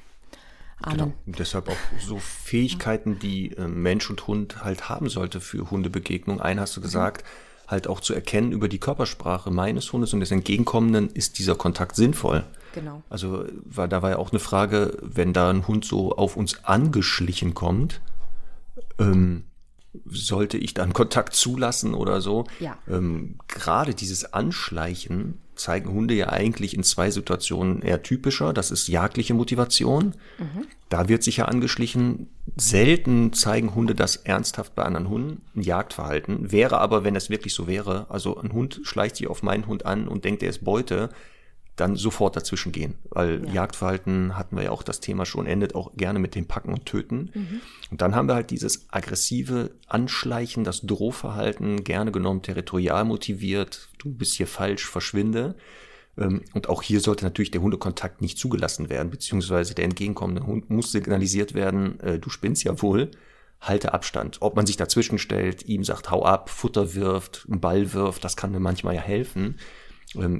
[0.82, 0.97] Amen.
[0.97, 1.13] Genau.
[1.26, 6.41] Deshalb auch so Fähigkeiten, die äh, Mensch und Hund halt haben sollte für Hundebegegnung.
[6.41, 7.71] Einen hast du gesagt, mhm.
[7.71, 11.95] halt auch zu erkennen über die Körpersprache meines Hundes und des Entgegenkommenden, ist dieser Kontakt
[11.95, 12.43] sinnvoll.
[12.73, 13.01] Genau.
[13.09, 16.65] Also war, da war ja auch eine Frage, wenn da ein Hund so auf uns
[16.65, 18.01] angeschlichen kommt,
[18.99, 19.45] ähm,
[20.05, 22.45] sollte ich dann Kontakt zulassen oder so?
[22.59, 22.78] Ja.
[22.89, 28.53] Ähm, gerade dieses Anschleichen zeigen Hunde ja eigentlich in zwei Situationen eher typischer.
[28.53, 30.16] Das ist jagdliche Motivation.
[30.38, 30.68] Mhm.
[30.89, 32.28] Da wird sich ja angeschlichen.
[32.56, 36.51] Selten zeigen Hunde das ernsthaft bei anderen Hunden, ein Jagdverhalten.
[36.51, 39.86] Wäre aber, wenn es wirklich so wäre, also ein Hund schleicht sich auf meinen Hund
[39.86, 41.10] an und denkt, er ist Beute,
[41.76, 42.95] dann sofort dazwischen gehen.
[43.09, 43.53] Weil ja.
[43.53, 46.86] Jagdverhalten hatten wir ja auch das Thema schon, endet auch gerne mit dem Packen und
[46.86, 47.32] Töten.
[47.34, 47.61] Mhm.
[47.91, 54.09] Und dann haben wir halt dieses aggressive Anschleichen, das Drohverhalten, gerne genommen territorial motiviert, du
[54.09, 55.55] bist hier falsch, verschwinde.
[56.17, 60.69] Ähm, und auch hier sollte natürlich der Hundekontakt nicht zugelassen werden, beziehungsweise der entgegenkommende Hund
[60.69, 63.11] muss signalisiert werden, äh, du spinnst ja wohl,
[63.59, 64.38] halte Abstand.
[64.39, 68.38] Ob man sich dazwischen stellt, ihm sagt, hau ab, Futter wirft, einen Ball wirft, das
[68.38, 69.57] kann mir manchmal ja helfen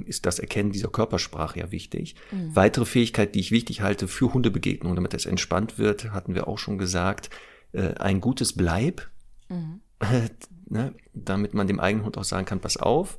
[0.06, 2.14] ist das Erkennen dieser Körpersprache ja wichtig.
[2.30, 2.54] Mhm.
[2.54, 6.58] Weitere Fähigkeit, die ich wichtig halte für Hundebegegnungen, damit es entspannt wird, hatten wir auch
[6.58, 7.30] schon gesagt,
[7.72, 9.08] äh, ein gutes Bleib,
[9.48, 9.80] mhm.
[10.68, 13.18] ne, damit man dem eigenen Hund auch sagen kann, pass auf,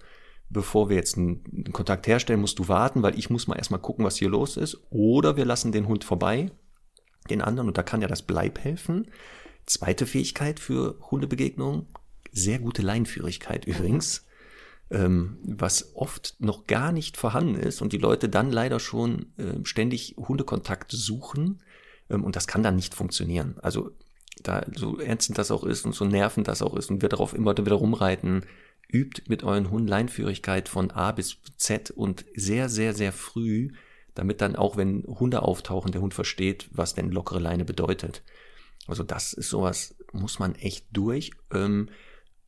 [0.50, 3.82] bevor wir jetzt einen, einen Kontakt herstellen, musst du warten, weil ich muss mal erstmal
[3.82, 4.78] gucken, was hier los ist.
[4.90, 6.52] Oder wir lassen den Hund vorbei,
[7.30, 9.08] den anderen, und da kann ja das Bleib helfen.
[9.66, 11.88] Zweite Fähigkeit für Hundebegegnungen,
[12.32, 14.27] sehr gute Leinführigkeit übrigens,
[14.90, 19.64] ähm, was oft noch gar nicht vorhanden ist und die Leute dann leider schon äh,
[19.64, 21.62] ständig Hundekontakt suchen
[22.10, 23.56] ähm, und das kann dann nicht funktionieren.
[23.62, 23.92] Also
[24.44, 27.34] da so ernst das auch ist und so nervend das auch ist und wir darauf
[27.34, 28.46] immer wieder rumreiten,
[28.92, 33.72] übt mit euren Hunden Leinführigkeit von A bis Z und sehr, sehr, sehr früh,
[34.16, 38.24] damit dann auch, wenn Hunde auftauchen, der Hund versteht, was denn lockere Leine bedeutet.
[38.88, 41.32] Also das ist sowas, muss man echt durch.
[41.54, 41.90] Ähm,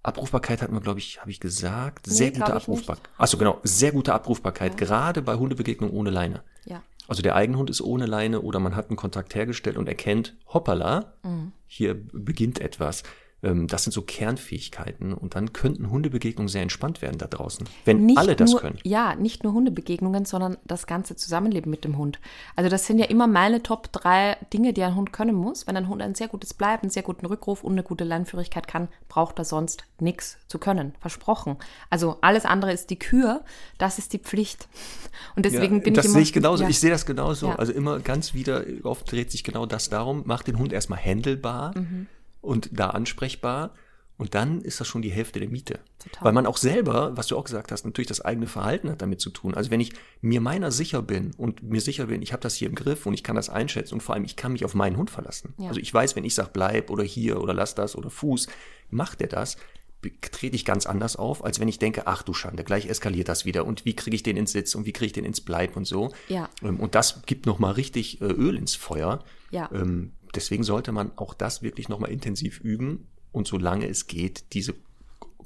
[0.04, 2.06] Abrufbarkeit hat man, glaube ich, habe ich gesagt.
[2.08, 3.10] Sehr nee, gute Abrufbarkeit.
[3.18, 4.78] Achso, genau, sehr gute Abrufbarkeit, ja.
[4.88, 6.43] gerade bei Hundebegegnungen ohne Leine.
[6.66, 6.82] Ja.
[7.08, 11.14] Also der Eigenhund ist ohne Leine oder man hat einen Kontakt hergestellt und erkennt, hoppala,
[11.24, 11.52] mhm.
[11.66, 13.04] hier beginnt etwas.
[13.42, 18.06] Ähm, das sind so Kernfähigkeiten und dann könnten Hundebegegnungen sehr entspannt werden da draußen, wenn
[18.06, 18.80] nicht alle das nur, können.
[18.84, 22.20] Ja, nicht nur Hundebegegnungen, sondern das ganze Zusammenleben mit dem Hund.
[22.56, 25.68] Also das sind ja immer meine Top drei Dinge, die ein Hund können muss.
[25.68, 28.68] Wenn ein Hund ein sehr gutes Bleiben, einen sehr guten Rückruf und eine gute Leinführigkeit
[28.68, 30.94] kann, braucht er sonst nichts zu können.
[31.00, 31.58] Versprochen.
[31.90, 33.42] Also alles andere ist die Kür,
[33.78, 34.68] das ist die Pflicht.
[35.36, 36.14] Und deswegen ja, bin das ich immer...
[36.14, 36.70] Das sehe ich genauso, ja.
[36.70, 37.48] ich sehe das genauso.
[37.48, 37.56] Ja.
[37.56, 41.78] Also immer ganz wieder, oft dreht sich genau das darum, macht den Hund erstmal händelbar.
[41.78, 42.08] Mhm
[42.42, 43.74] und da ansprechbar.
[44.18, 45.80] Und dann ist das schon die Hälfte der Miete.
[45.98, 46.26] Total.
[46.26, 49.22] Weil man auch selber, was du auch gesagt hast, natürlich das eigene Verhalten hat damit
[49.22, 49.54] zu tun.
[49.54, 52.68] Also wenn ich mir meiner sicher bin und mir sicher bin, ich habe das hier
[52.68, 54.98] im Griff und ich kann das einschätzen und vor allem ich kann mich auf meinen
[54.98, 55.54] Hund verlassen.
[55.58, 55.70] Ja.
[55.70, 58.48] Also ich weiß, wenn ich sage bleib oder hier oder lass das oder Fuß,
[58.90, 59.56] macht er das,
[60.32, 63.46] trete ich ganz anders auf, als wenn ich denke, ach du Schande, gleich eskaliert das
[63.46, 65.76] wieder und wie kriege ich den ins Sitz und wie kriege ich den ins Bleib
[65.76, 66.12] und so.
[66.28, 66.50] Ja.
[66.62, 69.24] Ähm, und das gibt nochmal richtig äh, Öl ins Feuer.
[69.52, 69.70] Ja.
[69.74, 74.75] Ähm, deswegen sollte man auch das wirklich nochmal intensiv üben und solange es geht, diese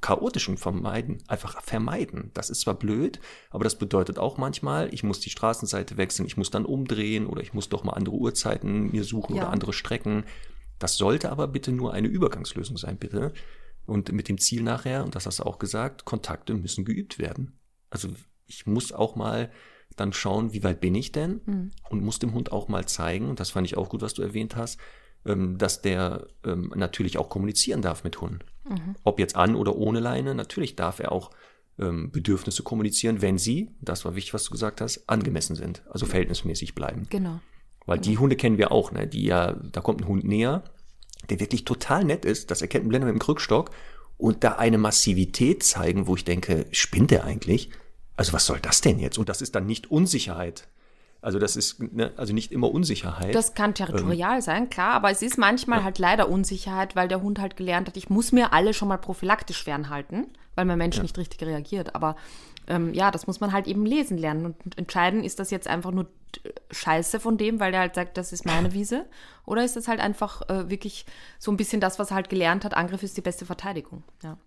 [0.02, 2.32] chaotischen vermeiden, einfach vermeiden.
[2.34, 6.36] Das ist zwar blöd, aber das bedeutet auch manchmal, ich muss die Straßenseite wechseln, ich
[6.36, 9.44] muss dann umdrehen oder ich muss doch mal andere Uhrzeiten mir suchen ja.
[9.44, 10.26] oder andere Strecken.
[10.78, 13.34] Das sollte aber bitte nur eine Übergangslösung sein, bitte.
[13.86, 17.58] Und mit dem Ziel nachher, und das hast du auch gesagt, Kontakte müssen geübt werden.
[17.90, 18.10] Also
[18.46, 19.52] ich muss auch mal
[19.96, 21.72] dann schauen, wie weit bin ich denn mhm.
[21.90, 24.22] und muss dem Hund auch mal zeigen, und das fand ich auch gut, was du
[24.22, 24.80] erwähnt hast,
[25.26, 28.40] ähm, dass der ähm, natürlich auch kommunizieren darf mit Hunden.
[28.68, 28.96] Mhm.
[29.04, 31.32] Ob jetzt an oder ohne Leine, natürlich darf er auch
[31.80, 36.06] ähm, Bedürfnisse kommunizieren, wenn sie, das war wichtig, was du gesagt hast, angemessen sind, also
[36.06, 37.08] verhältnismäßig bleiben.
[37.10, 37.40] Genau.
[37.86, 38.10] Weil genau.
[38.10, 39.08] die Hunde kennen wir auch, ne?
[39.08, 40.64] die ja, da kommt ein Hund näher,
[41.30, 43.72] der wirklich total nett ist, das erkennt ein Blender mit dem Krückstock
[44.18, 47.72] und da eine Massivität zeigen, wo ich denke, spinnt der eigentlich?
[48.16, 49.18] Also was soll das denn jetzt?
[49.18, 50.68] Und das ist dann nicht Unsicherheit.
[51.24, 53.34] Also das ist ne, also nicht immer Unsicherheit.
[53.34, 55.86] Das kann territorial ähm, sein, klar, aber es ist manchmal ja.
[55.86, 58.98] halt leider Unsicherheit, weil der Hund halt gelernt hat, ich muss mir alle schon mal
[58.98, 61.02] prophylaktisch fernhalten, weil mein Mensch ja.
[61.02, 61.96] nicht richtig reagiert.
[61.96, 62.18] Aber
[62.68, 65.92] ähm, ja, das muss man halt eben lesen lernen und entscheiden, ist das jetzt einfach
[65.92, 66.08] nur
[66.72, 69.06] Scheiße von dem, weil der halt sagt, das ist meine Wiese,
[69.46, 71.06] oder ist das halt einfach äh, wirklich
[71.40, 74.04] so ein bisschen das, was er halt gelernt hat, Angriff ist die beste Verteidigung.
[74.24, 74.38] Ja.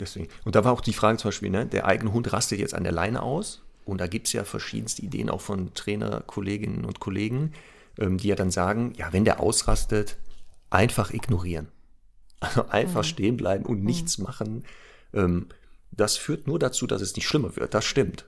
[0.00, 0.28] Deswegen.
[0.44, 2.84] Und da war auch die Frage zum Beispiel, ne, der eigene Hund rastet jetzt an
[2.84, 3.62] der Leine aus.
[3.84, 7.52] Und da gibt es ja verschiedenste Ideen auch von Trainer, Kolleginnen und Kollegen,
[7.98, 10.16] ähm, die ja dann sagen, ja, wenn der ausrastet,
[10.70, 11.68] einfach ignorieren.
[12.40, 13.08] Also einfach mhm.
[13.08, 14.24] stehen bleiben und nichts mhm.
[14.24, 14.64] machen.
[15.14, 15.46] Ähm,
[15.92, 17.74] das führt nur dazu, dass es nicht schlimmer wird.
[17.74, 18.26] Das stimmt.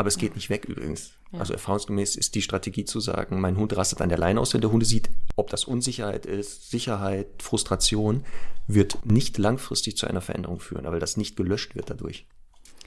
[0.00, 1.12] Aber es geht nicht weg übrigens.
[1.30, 1.40] Ja.
[1.40, 4.62] Also erfahrungsgemäß ist die Strategie zu sagen, mein Hund rastet an der Leine aus, wenn
[4.62, 8.24] der Hunde sieht, ob das Unsicherheit ist, Sicherheit, Frustration,
[8.66, 12.26] wird nicht langfristig zu einer Veränderung führen, weil das nicht gelöscht wird dadurch.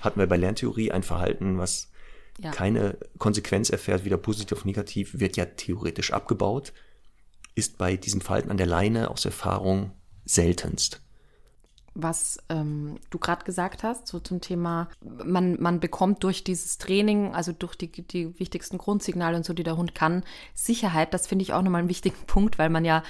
[0.01, 1.91] Hatten wir bei Lerntheorie ein Verhalten, was
[2.39, 2.49] ja.
[2.49, 6.74] keine Konsequenz erfährt, weder positiv noch negativ, wird ja theoretisch abgebaut,
[7.53, 9.91] ist bei diesem Verhalten an der Leine aus Erfahrung
[10.26, 10.99] seltenst
[11.96, 17.34] was ähm, du gerade gesagt hast, so zum Thema, man, man bekommt durch dieses Training,
[17.34, 20.24] also durch die, die wichtigsten Grundsignale und so, die der Hund kann,
[20.54, 21.14] Sicherheit.
[21.14, 23.04] Das finde ich auch nochmal einen wichtigen Punkt, weil man ja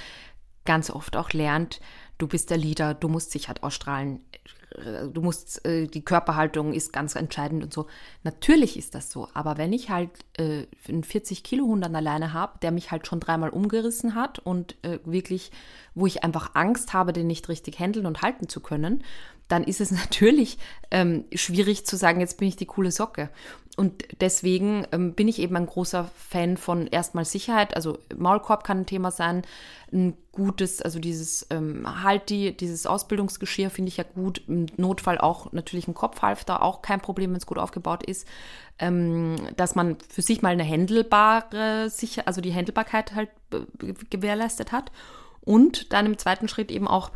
[0.66, 1.82] ganz oft auch lernt,
[2.18, 4.22] du bist der Leader, du musst Sicherheit ausstrahlen,
[5.08, 7.88] du musst, äh, die Körperhaltung ist ganz entscheidend und so.
[8.24, 12.34] Natürlich ist das so, aber wenn ich halt äh, einen 40 Kilo Hund an alleine
[12.34, 15.52] habe, der mich halt schon dreimal umgerissen hat und äh, wirklich,
[15.96, 19.04] wo ich einfach Angst habe, den nicht richtig handeln und halten zu können,
[19.54, 20.58] dann ist es natürlich
[20.90, 23.30] ähm, schwierig zu sagen, jetzt bin ich die coole Socke.
[23.76, 27.76] Und deswegen ähm, bin ich eben ein großer Fan von erstmal Sicherheit.
[27.76, 29.44] Also Maulkorb kann ein Thema sein.
[29.92, 34.44] Ein gutes, also dieses ähm, Halti, dieses Ausbildungsgeschirr finde ich ja gut.
[34.48, 38.28] Im Notfall auch natürlich ein Kopfhalfter, auch kein Problem, wenn es gut aufgebaut ist.
[38.80, 44.72] Ähm, dass man für sich mal eine händelbare, sicher, also die Händelbarkeit halt äh, gewährleistet
[44.72, 44.92] hat.
[45.42, 47.12] Und dann im zweiten Schritt eben auch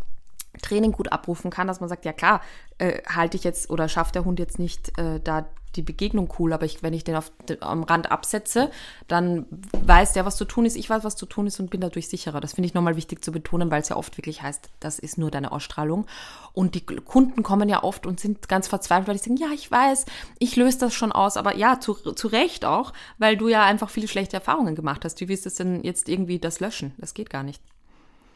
[0.57, 2.41] Training gut abrufen kann, dass man sagt, ja klar,
[2.77, 5.47] äh, halte ich jetzt oder schafft der Hund jetzt nicht äh, da
[5.77, 7.31] die Begegnung cool, aber ich, wenn ich den auf,
[7.61, 8.71] am Rand absetze,
[9.07, 11.81] dann weiß der, was zu tun ist, ich weiß, was zu tun ist und bin
[11.81, 12.41] dadurch sicherer.
[12.41, 15.17] Das finde ich nochmal wichtig zu betonen, weil es ja oft wirklich heißt, das ist
[15.17, 16.07] nur deine Ausstrahlung.
[16.53, 19.69] Und die Kunden kommen ja oft und sind ganz verzweifelt, weil sie sagen, ja, ich
[19.69, 20.05] weiß,
[20.39, 23.89] ich löse das schon aus, aber ja, zu, zu Recht auch, weil du ja einfach
[23.89, 25.19] viele schlechte Erfahrungen gemacht hast.
[25.19, 26.93] Wie willst du denn jetzt irgendwie das löschen?
[26.97, 27.61] Das geht gar nicht.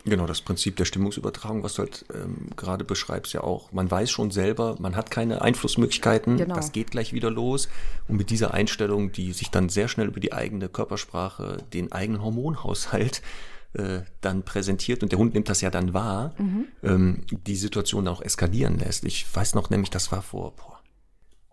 [0.04, 3.72] Genau, das Prinzip der Stimmungsübertragung, was du halt ähm, gerade beschreibst, ja auch.
[3.72, 6.56] Man weiß schon selber, man hat keine Einflussmöglichkeiten, genau.
[6.56, 7.70] das geht gleich wieder los.
[8.08, 12.24] Und mit dieser Einstellung, die sich dann sehr schnell über die eigene Körpersprache, den eigenen
[12.24, 13.22] Hormonhaushalt
[13.74, 16.66] äh, dann präsentiert und der Hund nimmt das ja dann wahr, mhm.
[16.84, 19.06] ähm, die Situation auch eskalieren lässt.
[19.06, 20.80] Ich weiß noch nämlich, das war vor boah,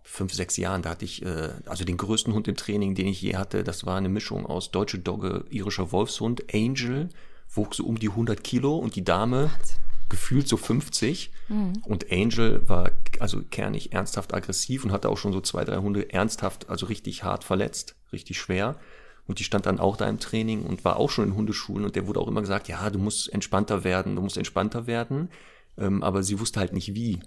[0.03, 3.21] fünf, sechs Jahren, da hatte ich äh, also den größten Hund im Training, den ich
[3.21, 3.63] je hatte.
[3.63, 7.11] Das war eine Mischung aus deutsche Dogge, irischer Wolfshund, Angel
[7.55, 9.51] wog so um die 100 Kilo und die Dame
[10.09, 11.31] gefühlt so 50.
[11.49, 11.73] Mhm.
[11.85, 12.91] Und Angel war
[13.21, 17.25] also kernig, ernsthaft aggressiv und hatte auch schon so zwei, drei Hunde ernsthaft, also richtig
[17.25, 18.77] hart verletzt, richtig schwer.
[19.27, 21.97] Und die stand dann auch da im Training und war auch schon in Hundeschulen und
[21.97, 25.29] der wurde auch immer gesagt, ja, du musst entspannter werden, du musst entspannter werden.
[25.77, 27.21] Ähm, aber sie wusste halt nicht wie.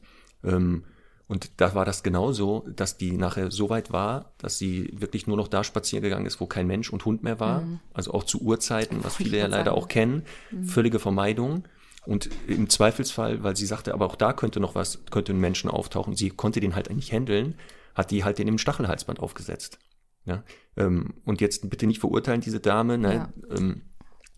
[0.44, 0.84] Ähm,
[1.32, 5.38] und da war das genauso, dass die nachher so weit war, dass sie wirklich nur
[5.38, 7.62] noch da spazieren gegangen ist, wo kein Mensch und Hund mehr war.
[7.62, 7.80] Mhm.
[7.94, 10.24] Also auch zu Uhrzeiten, was viele ja leider auch kennen.
[10.52, 10.66] Mhm.
[10.66, 11.64] Völlige Vermeidung.
[12.06, 15.70] Und im Zweifelsfall, weil sie sagte, aber auch da könnte noch was, könnte ein Menschen
[15.70, 17.56] auftauchen, sie konnte den halt nicht handeln,
[17.96, 19.80] hat die halt den im Stachelhalsband aufgesetzt.
[20.26, 20.44] Ja?
[20.76, 22.98] Ähm, und jetzt bitte nicht verurteilen, diese Dame.
[22.98, 23.56] Nein, ja.
[23.56, 23.84] ähm,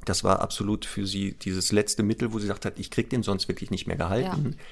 [0.05, 3.23] das war absolut für sie dieses letzte Mittel, wo sie gesagt hat, ich krieg den
[3.23, 4.51] sonst wirklich nicht mehr gehalten.
[4.51, 4.65] Ja.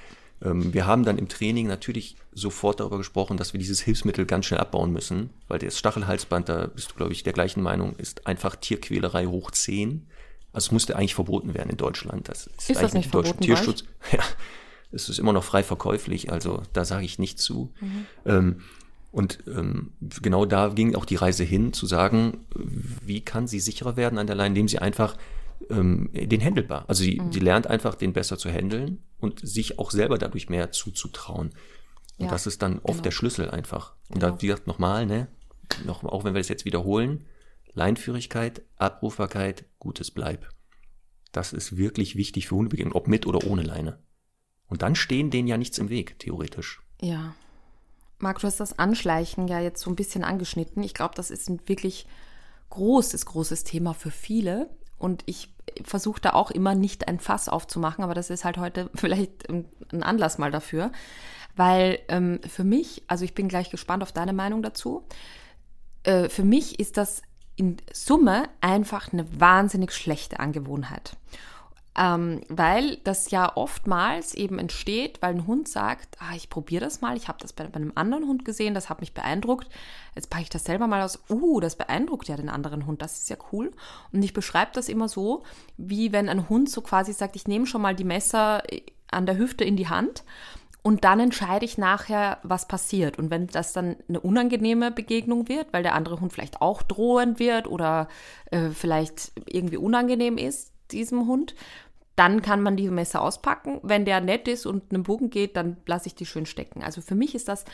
[0.43, 4.45] Ähm, wir haben dann im Training natürlich sofort darüber gesprochen, dass wir dieses Hilfsmittel ganz
[4.45, 8.27] schnell abbauen müssen, weil das Stachelhalsband, da bist du, glaube ich, der gleichen Meinung, ist
[8.27, 10.07] einfach Tierquälerei hoch 10.
[10.53, 12.27] Also es musste eigentlich verboten werden in Deutschland.
[12.27, 13.41] Das ist, ist das nicht verboten?
[13.41, 13.83] Tierschutz.
[14.11, 14.19] Ja,
[14.91, 17.71] es ist immer noch frei verkäuflich, also da sage ich nicht zu.
[17.79, 18.05] Mhm.
[18.25, 18.61] Ähm,
[19.11, 23.97] und ähm, genau da ging auch die Reise hin, zu sagen, wie kann sie sicherer
[23.97, 25.17] werden an der Leine, indem sie einfach
[25.69, 26.85] ähm, den handelbar.
[26.87, 27.31] Also sie, mhm.
[27.31, 31.51] sie lernt einfach, den besser zu handeln und sich auch selber dadurch mehr zuzutrauen.
[32.17, 33.01] Und ja, das ist dann oft genau.
[33.03, 33.95] der Schlüssel einfach.
[34.09, 34.35] Und genau.
[34.35, 35.27] da, wie gesagt, nochmal, ne,
[35.85, 37.25] noch, auch wenn wir das jetzt wiederholen,
[37.73, 40.49] Leinführigkeit, Abrufbarkeit, gutes Bleib.
[41.31, 43.99] Das ist wirklich wichtig für Hundebegegnungen, ob mit oder ohne Leine.
[44.67, 46.81] Und dann stehen denen ja nichts im Weg, theoretisch.
[47.01, 47.35] Ja.
[48.19, 50.83] Marc, du hast das Anschleichen ja jetzt so ein bisschen angeschnitten.
[50.83, 52.05] Ich glaube, das ist ein wirklich
[52.69, 54.69] großes, großes Thema für viele.
[55.01, 58.89] Und ich versuche da auch immer nicht ein Fass aufzumachen, aber das ist halt heute
[58.95, 60.91] vielleicht ein Anlass mal dafür.
[61.55, 65.05] Weil ähm, für mich, also ich bin gleich gespannt auf deine Meinung dazu,
[66.03, 67.23] äh, für mich ist das
[67.55, 71.17] in Summe einfach eine wahnsinnig schlechte Angewohnheit.
[71.97, 77.01] Ähm, weil das ja oftmals eben entsteht, weil ein Hund sagt, ah, ich probiere das
[77.01, 79.67] mal, ich habe das bei, bei, einem anderen Hund gesehen, das hat mich beeindruckt,
[80.15, 83.19] jetzt packe ich das selber mal aus, uh, das beeindruckt ja den anderen Hund, das
[83.19, 83.71] ist ja cool.
[84.13, 85.43] Und ich beschreibe das immer so,
[85.75, 89.25] wie wenn ein Hund so quasi sagt, ich nehme schon mal die Messer äh, an
[89.25, 90.23] der Hüfte in die Hand
[90.83, 93.19] und dann entscheide ich nachher, was passiert.
[93.19, 97.37] Und wenn das dann eine unangenehme Begegnung wird, weil der andere Hund vielleicht auch drohend
[97.37, 98.07] wird oder
[98.49, 101.55] äh, vielleicht irgendwie unangenehm ist, diesem Hund.
[102.15, 103.79] Dann kann man die Messer auspacken.
[103.83, 106.83] Wenn der nett ist und einen Bogen geht, dann lasse ich die schön stecken.
[106.83, 107.65] Also für mich ist das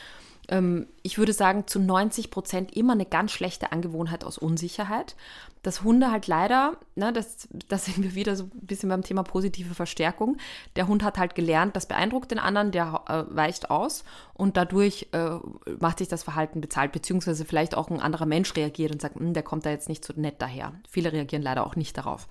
[0.49, 5.15] ähm, ich würde sagen, zu 90 Prozent immer eine ganz schlechte Angewohnheit aus Unsicherheit.
[5.63, 9.23] Dass Hunde halt leider, ne, das, das sind wir wieder so ein bisschen beim Thema
[9.23, 10.37] positive Verstärkung.
[10.77, 15.07] Der Hund hat halt gelernt, das beeindruckt den anderen, der äh, weicht aus und dadurch
[15.11, 15.31] äh,
[15.79, 19.33] macht sich das Verhalten bezahlt, beziehungsweise vielleicht auch ein anderer Mensch reagiert und sagt, hm,
[19.33, 20.73] der kommt da jetzt nicht so nett daher.
[20.89, 22.27] Viele reagieren leider auch nicht darauf.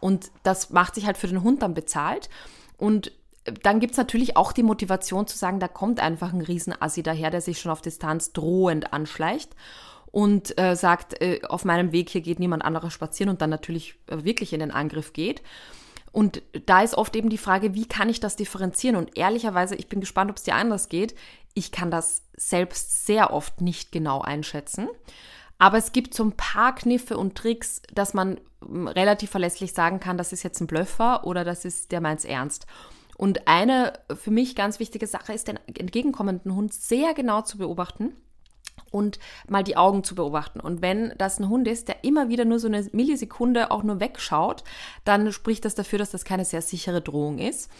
[0.00, 2.30] Und das macht sich halt für den Hund dann bezahlt.
[2.78, 3.12] Und
[3.62, 7.30] dann gibt es natürlich auch die Motivation zu sagen, da kommt einfach ein Riesenassi daher,
[7.30, 9.54] der sich schon auf Distanz drohend anschleicht
[10.10, 13.94] und äh, sagt, äh, auf meinem Weg hier geht niemand anderer spazieren und dann natürlich
[14.06, 15.42] äh, wirklich in den Angriff geht.
[16.10, 18.96] Und da ist oft eben die Frage, wie kann ich das differenzieren?
[18.96, 21.14] Und ehrlicherweise, ich bin gespannt, ob es dir anders geht.
[21.54, 24.88] Ich kann das selbst sehr oft nicht genau einschätzen.
[25.58, 30.16] Aber es gibt so ein paar Kniffe und Tricks, dass man relativ verlässlich sagen kann,
[30.16, 32.66] das ist jetzt ein Blöffer oder das ist, der meint's ernst.
[33.18, 38.14] Und eine für mich ganz wichtige Sache ist, den entgegenkommenden Hund sehr genau zu beobachten
[38.92, 40.60] und mal die Augen zu beobachten.
[40.60, 43.98] Und wenn das ein Hund ist, der immer wieder nur so eine Millisekunde auch nur
[43.98, 44.62] wegschaut,
[45.04, 47.70] dann spricht das dafür, dass das keine sehr sichere Drohung ist.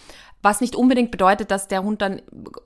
[0.43, 2.21] Was nicht unbedingt bedeutet, dass der Hund dann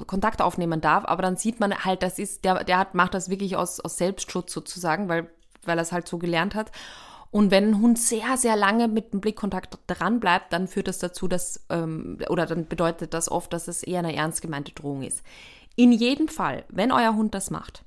[0.06, 3.28] Kontakt aufnehmen darf, aber dann sieht man halt, das ist, der, der hat, macht das
[3.28, 5.30] wirklich aus, aus Selbstschutz sozusagen, weil,
[5.64, 6.72] weil er es halt so gelernt hat.
[7.32, 10.98] Und wenn ein Hund sehr, sehr lange mit dem Blickkontakt dran bleibt, dann führt das
[10.98, 15.02] dazu, dass, ähm, oder dann bedeutet das oft, dass es eher eine ernst gemeinte Drohung
[15.02, 15.22] ist.
[15.74, 17.84] In jedem Fall, wenn euer Hund das macht,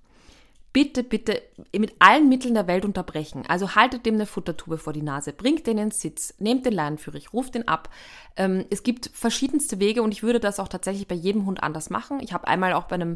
[0.76, 1.41] bitte, bitte
[1.73, 3.45] mit allen Mitteln der Welt unterbrechen.
[3.47, 7.17] Also haltet dem eine Futtertube vor die Nase, bringt den ins Sitz, nehmt den Leinenführer,
[7.32, 7.88] ruft den ab.
[8.36, 11.89] Ähm, es gibt verschiedenste Wege und ich würde das auch tatsächlich bei jedem Hund anders
[11.89, 12.19] machen.
[12.19, 13.15] Ich habe einmal auch bei einem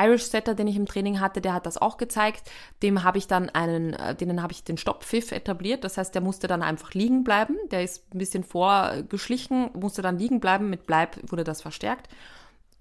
[0.00, 2.50] Irish Setter, den ich im Training hatte, der hat das auch gezeigt.
[2.82, 5.84] Dem habe ich dann einen, äh, denen habe ich den Stopppfiff etabliert.
[5.84, 7.58] Das heißt, der musste dann einfach liegen bleiben.
[7.70, 10.70] Der ist ein bisschen vorgeschlichen, musste dann liegen bleiben.
[10.70, 12.08] Mit Bleib wurde das verstärkt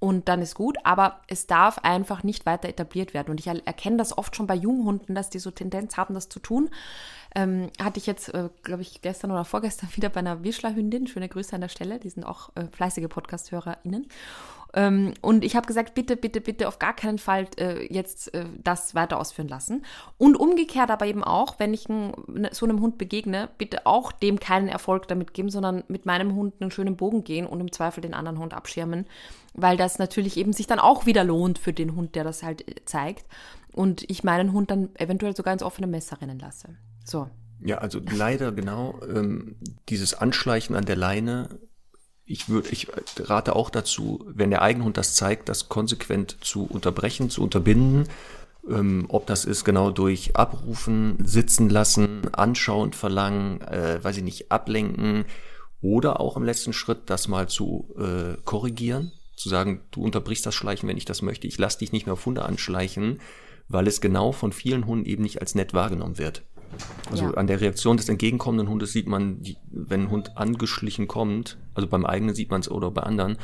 [0.03, 3.31] und dann ist gut, aber es darf einfach nicht weiter etabliert werden.
[3.31, 6.41] Und ich erkenne das oft schon bei Junghunden, dass die so Tendenz haben, das zu
[6.41, 6.69] tun.
[7.33, 11.07] Ähm, hatte ich jetzt, äh, glaube ich, gestern oder vorgestern wieder bei einer Wischlerhündin.
[11.07, 11.99] Schöne Grüße an der Stelle.
[11.99, 14.09] Die sind auch äh, fleißige Podcast-HörerInnen.
[14.75, 18.45] Ähm, und ich habe gesagt, bitte, bitte, bitte auf gar keinen Fall äh, jetzt äh,
[18.63, 19.85] das weiter ausführen lassen.
[20.17, 24.11] Und umgekehrt aber eben auch, wenn ich ein, ne, so einem Hund begegne, bitte auch
[24.11, 27.71] dem keinen Erfolg damit geben, sondern mit meinem Hund einen schönen Bogen gehen und im
[27.71, 29.05] Zweifel den anderen Hund abschirmen,
[29.53, 32.67] weil das natürlich eben sich dann auch wieder lohnt für den Hund, der das halt
[32.67, 33.25] äh, zeigt.
[33.73, 36.69] Und ich meinen Hund dann eventuell sogar ins offene Messer rennen lasse.
[37.03, 37.29] So.
[37.65, 39.55] Ja, also leider genau ähm,
[39.87, 41.47] dieses Anschleichen an der Leine
[42.25, 42.87] ich würde, ich
[43.19, 48.07] rate auch dazu, wenn der eigene Hund das zeigt, das konsequent zu unterbrechen, zu unterbinden.
[48.69, 54.51] Ähm, ob das ist genau durch Abrufen, sitzen lassen, anschauen, verlangen, äh, weiß ich nicht,
[54.51, 55.25] ablenken
[55.81, 60.55] oder auch im letzten Schritt das mal zu äh, korrigieren, zu sagen, du unterbrichst das
[60.55, 63.19] Schleichen, wenn ich das möchte, ich lass dich nicht mehr auf Hunde anschleichen,
[63.67, 66.43] weil es genau von vielen Hunden eben nicht als nett wahrgenommen wird.
[67.11, 67.31] Also ja.
[67.31, 72.05] an der Reaktion des entgegenkommenden Hundes sieht man, wenn ein Hund angeschlichen kommt, also beim
[72.05, 73.37] eigenen sieht man es oder bei anderen,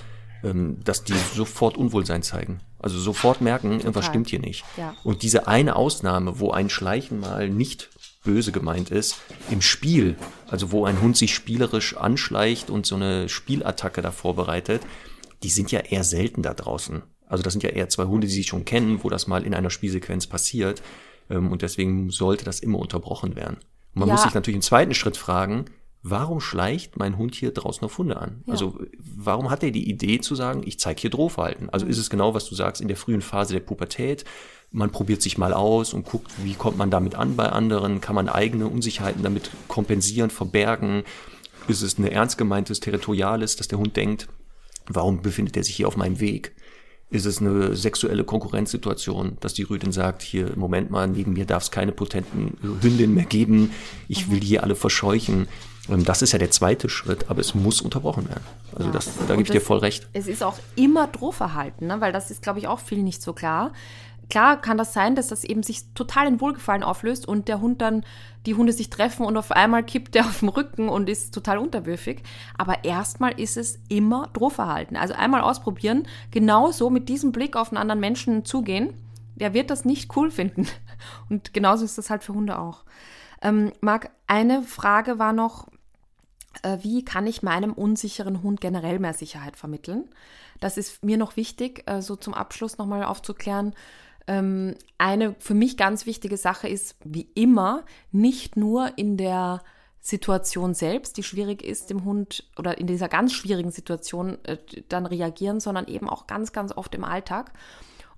[0.44, 2.60] ähm, dass die sofort Unwohlsein zeigen.
[2.80, 3.82] Also sofort merken, Total.
[3.82, 4.64] irgendwas stimmt hier nicht.
[4.78, 4.96] Ja.
[5.04, 7.90] Und diese eine Ausnahme, wo ein Schleichen mal nicht
[8.24, 9.18] böse gemeint ist,
[9.50, 10.16] im Spiel,
[10.48, 14.82] also wo ein Hund sich spielerisch anschleicht und so eine Spielattacke da vorbereitet,
[15.44, 17.02] die sind ja eher selten da draußen.
[17.28, 19.54] Also das sind ja eher zwei Hunde, die sich schon kennen, wo das mal in
[19.54, 20.82] einer Spielsequenz passiert.
[21.30, 23.58] Ähm, und deswegen sollte das immer unterbrochen werden.
[23.94, 24.14] Und man ja.
[24.14, 25.66] muss sich natürlich im zweiten Schritt fragen,
[26.02, 28.44] warum schleicht mein Hund hier draußen auf Hunde an?
[28.46, 28.54] Ja.
[28.54, 31.70] Also warum hat er die Idee zu sagen, ich zeige hier Drohverhalten?
[31.70, 34.26] Also ist es genau, was du sagst, in der frühen Phase der Pubertät,
[34.72, 38.16] man probiert sich mal aus und guckt, wie kommt man damit an bei anderen, kann
[38.16, 41.04] man eigene Unsicherheiten damit kompensieren, verbergen?
[41.68, 44.28] Ist es eine ernst gemeintes Territoriales, dass der Hund denkt,
[44.88, 46.56] warum befindet er sich hier auf meinem Weg?
[47.12, 51.64] Ist es eine sexuelle Konkurrenzsituation, dass die Rüdin sagt, hier, Moment mal, neben mir darf
[51.64, 53.72] es keine potenten Hündinnen mehr geben,
[54.08, 55.48] ich will die hier alle verscheuchen.
[55.90, 58.44] Ähm, das ist ja der zweite Schritt, aber es muss unterbrochen werden.
[58.76, 58.92] Also ja.
[58.92, 60.08] das, da gebe ich dir voll recht.
[60.14, 62.00] Es ist auch immer Drohverhalten, ne?
[62.00, 63.72] weil das ist, glaube ich, auch viel nicht so klar.
[64.30, 67.82] Klar kann das sein, dass das eben sich total in Wohlgefallen auflöst und der Hund
[67.82, 68.06] dann,
[68.46, 71.58] die Hunde sich treffen und auf einmal kippt der auf dem Rücken und ist total
[71.58, 72.22] unterwürfig.
[72.58, 74.98] Aber erstmal ist es immer Drohverhalten.
[74.98, 78.94] Also einmal ausprobieren, genauso mit diesem Blick auf einen anderen Menschen zugehen.
[79.36, 80.68] Der wird das nicht cool finden.
[81.30, 82.84] Und genauso ist das halt für Hunde auch.
[83.42, 85.68] Ähm, Marc, eine Frage war noch,
[86.62, 90.10] äh, wie kann ich meinem unsicheren Hund generell mehr Sicherheit vermitteln?
[90.60, 93.74] Das ist mir noch wichtig, äh, so zum Abschluss nochmal aufzuklären.
[94.30, 99.64] Ähm, eine für mich ganz wichtige Sache ist, wie immer, nicht nur in der
[100.02, 104.58] Situation selbst, die schwierig ist, dem Hund oder in dieser ganz schwierigen Situation äh,
[104.88, 107.54] dann reagieren, sondern eben auch ganz, ganz oft im Alltag.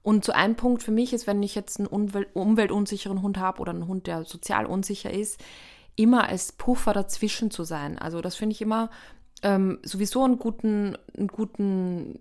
[0.04, 3.62] Und so ein Punkt für mich ist, wenn ich jetzt einen Umwelt umweltunsicheren Hund habe
[3.62, 5.40] oder einen Hund, der sozial unsicher ist,
[5.96, 7.98] immer als Puffer dazwischen zu sein.
[7.98, 8.90] Also das finde ich immer
[9.44, 12.20] ähm, sowieso einen guten, einen guten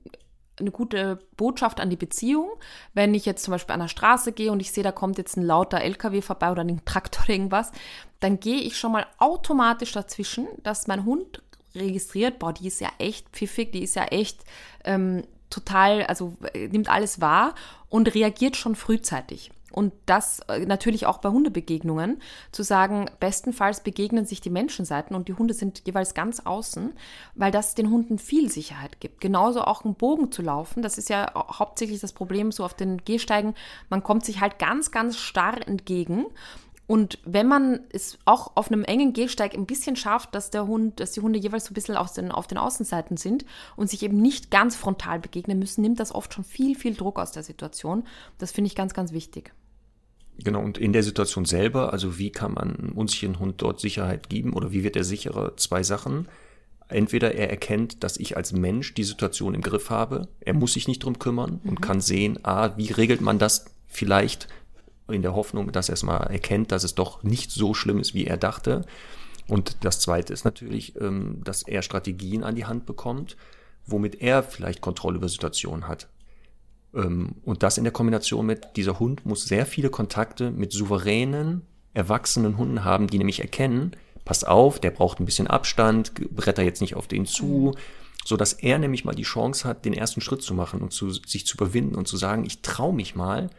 [0.61, 2.51] eine gute Botschaft an die Beziehung.
[2.95, 5.37] Wenn ich jetzt zum Beispiel an der Straße gehe und ich sehe, da kommt jetzt
[5.37, 7.73] ein lauter LKW vorbei oder ein Traktor oder irgendwas,
[8.21, 11.43] dann gehe ich schon mal automatisch dazwischen, dass mein Hund
[11.75, 14.45] registriert, boah, die ist ja echt pfiffig, die ist ja echt
[14.85, 17.55] ähm, total, also äh, nimmt alles wahr
[17.89, 19.51] und reagiert schon frühzeitig.
[19.70, 22.20] Und das äh, natürlich auch bei Hundebegegnungen,
[22.52, 26.92] zu sagen, bestenfalls begegnen sich die Menschenseiten und die Hunde sind jeweils ganz außen,
[27.34, 29.20] weil das den Hunden viel Sicherheit gibt.
[29.20, 32.98] Genauso auch einen Bogen zu laufen, das ist ja hauptsächlich das Problem so auf den
[33.05, 33.55] Gehsteigen,
[33.88, 36.26] man kommt sich halt ganz, ganz starr entgegen.
[36.90, 40.98] Und wenn man es auch auf einem engen Gehsteig ein bisschen schafft, dass der Hund,
[40.98, 43.44] dass die Hunde jeweils so ein bisschen auf den, auf den Außenseiten sind
[43.76, 47.20] und sich eben nicht ganz frontal begegnen müssen, nimmt das oft schon viel, viel Druck
[47.20, 48.02] aus der Situation.
[48.38, 49.52] Das finde ich ganz, ganz wichtig.
[50.43, 54.31] Genau, und in der Situation selber, also wie kann man einem unsicheren Hund dort Sicherheit
[54.31, 55.57] geben oder wie wird er sicherer?
[55.57, 56.29] Zwei Sachen.
[56.89, 60.89] Entweder er erkennt, dass ich als Mensch die Situation im Griff habe, er muss sich
[60.89, 61.71] nicht drum kümmern mhm.
[61.71, 64.49] und kann sehen, ah, wie regelt man das vielleicht
[65.09, 68.15] in der Hoffnung, dass er es mal erkennt, dass es doch nicht so schlimm ist,
[68.15, 68.85] wie er dachte.
[69.47, 73.37] Und das Zweite ist natürlich, ähm, dass er Strategien an die Hand bekommt,
[73.87, 76.09] womit er vielleicht Kontrolle über Situationen hat
[76.93, 81.62] und das in der Kombination mit, dieser Hund muss sehr viele Kontakte mit souveränen,
[81.95, 83.93] erwachsenen Hunden haben, die nämlich erkennen,
[84.25, 87.79] pass auf, der braucht ein bisschen Abstand, bretter jetzt nicht auf den zu, mhm.
[88.25, 91.11] so dass er nämlich mal die Chance hat, den ersten Schritt zu machen und zu,
[91.11, 93.51] sich zu überwinden und zu sagen, ich traue mich mal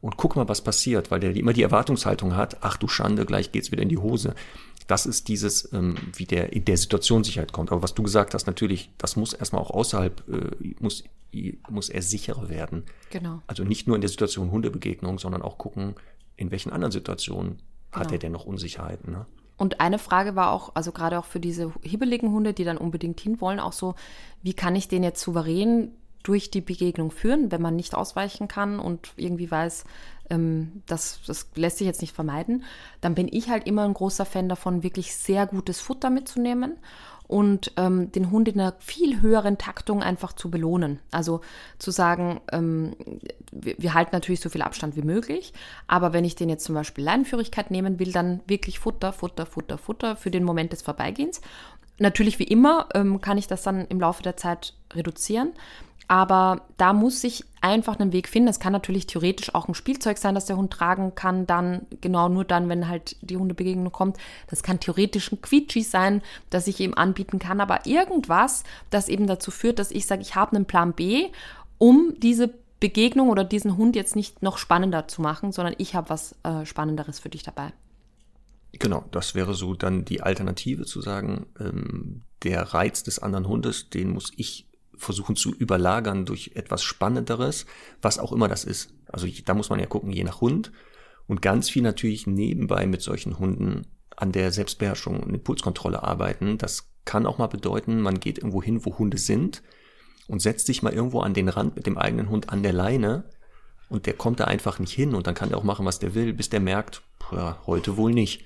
[0.00, 3.52] und guck mal, was passiert, weil der immer die Erwartungshaltung hat, ach du Schande, gleich
[3.52, 4.34] geht's wieder in die Hose.
[4.86, 7.70] Das ist dieses, ähm, wie der in der Situation Sicherheit kommt.
[7.70, 11.04] Aber was du gesagt hast, natürlich, das muss erstmal auch außerhalb, äh, muss,
[11.68, 12.84] muss er sicherer werden.
[13.10, 13.42] Genau.
[13.46, 15.94] Also nicht nur in der Situation Hundebegegnung, sondern auch gucken,
[16.36, 17.58] in welchen anderen Situationen
[17.90, 18.04] genau.
[18.04, 19.12] hat er denn noch Unsicherheiten.
[19.12, 19.26] Ne?
[19.56, 23.20] Und eine Frage war auch, also gerade auch für diese hibbeligen Hunde, die dann unbedingt
[23.20, 23.94] hinwollen, auch so,
[24.42, 25.92] wie kann ich den jetzt souverän
[26.22, 29.84] durch die Begegnung führen, wenn man nicht ausweichen kann und irgendwie weiß,
[30.30, 32.64] ähm, das, das lässt sich jetzt nicht vermeiden,
[33.00, 36.76] dann bin ich halt immer ein großer Fan davon, wirklich sehr gutes Futter mitzunehmen
[37.30, 40.98] und ähm, den Hund in einer viel höheren Taktung einfach zu belohnen.
[41.12, 41.42] Also
[41.78, 42.96] zu sagen, ähm,
[43.52, 45.52] wir, wir, halten natürlich so viel Abstand wie möglich,
[45.86, 49.78] aber wenn ich den jetzt zum Beispiel Leinenführigkeit nehmen will, dann wirklich Futter, Futter, Futter,
[49.78, 51.40] Futter für den Moment des Vorbeigehens.
[51.98, 55.52] Natürlich wie immer ähm, kann ich das dann im Laufe der Zeit reduzieren.
[56.10, 58.48] Aber da muss sich einfach einen Weg finden.
[58.48, 62.28] Es kann natürlich theoretisch auch ein Spielzeug sein, das der Hund tragen kann, dann genau
[62.28, 64.16] nur dann, wenn halt die Hundebegegnung kommt.
[64.48, 66.20] Das kann theoretisch ein Quietschi sein,
[66.50, 70.34] das ich ihm anbieten kann, aber irgendwas, das eben dazu führt, dass ich sage, ich
[70.34, 71.28] habe einen Plan B,
[71.78, 76.10] um diese Begegnung oder diesen Hund jetzt nicht noch spannender zu machen, sondern ich habe
[76.10, 77.72] was äh, Spannenderes für dich dabei.
[78.72, 83.90] Genau, das wäre so dann die Alternative zu sagen, ähm, der Reiz des anderen Hundes,
[83.90, 84.69] den muss ich
[85.00, 87.66] versuchen zu überlagern durch etwas Spannenderes,
[88.02, 88.92] was auch immer das ist.
[89.06, 90.72] Also da muss man ja gucken, je nach Hund.
[91.26, 93.86] Und ganz viel natürlich nebenbei mit solchen Hunden
[94.16, 96.58] an der Selbstbeherrschung und Impulskontrolle arbeiten.
[96.58, 99.62] Das kann auch mal bedeuten, man geht irgendwo hin, wo Hunde sind
[100.28, 103.24] und setzt sich mal irgendwo an den Rand mit dem eigenen Hund an der Leine
[103.88, 106.14] und der kommt da einfach nicht hin und dann kann er auch machen, was der
[106.14, 107.02] will, bis der merkt,
[107.32, 108.44] ja, heute wohl nicht.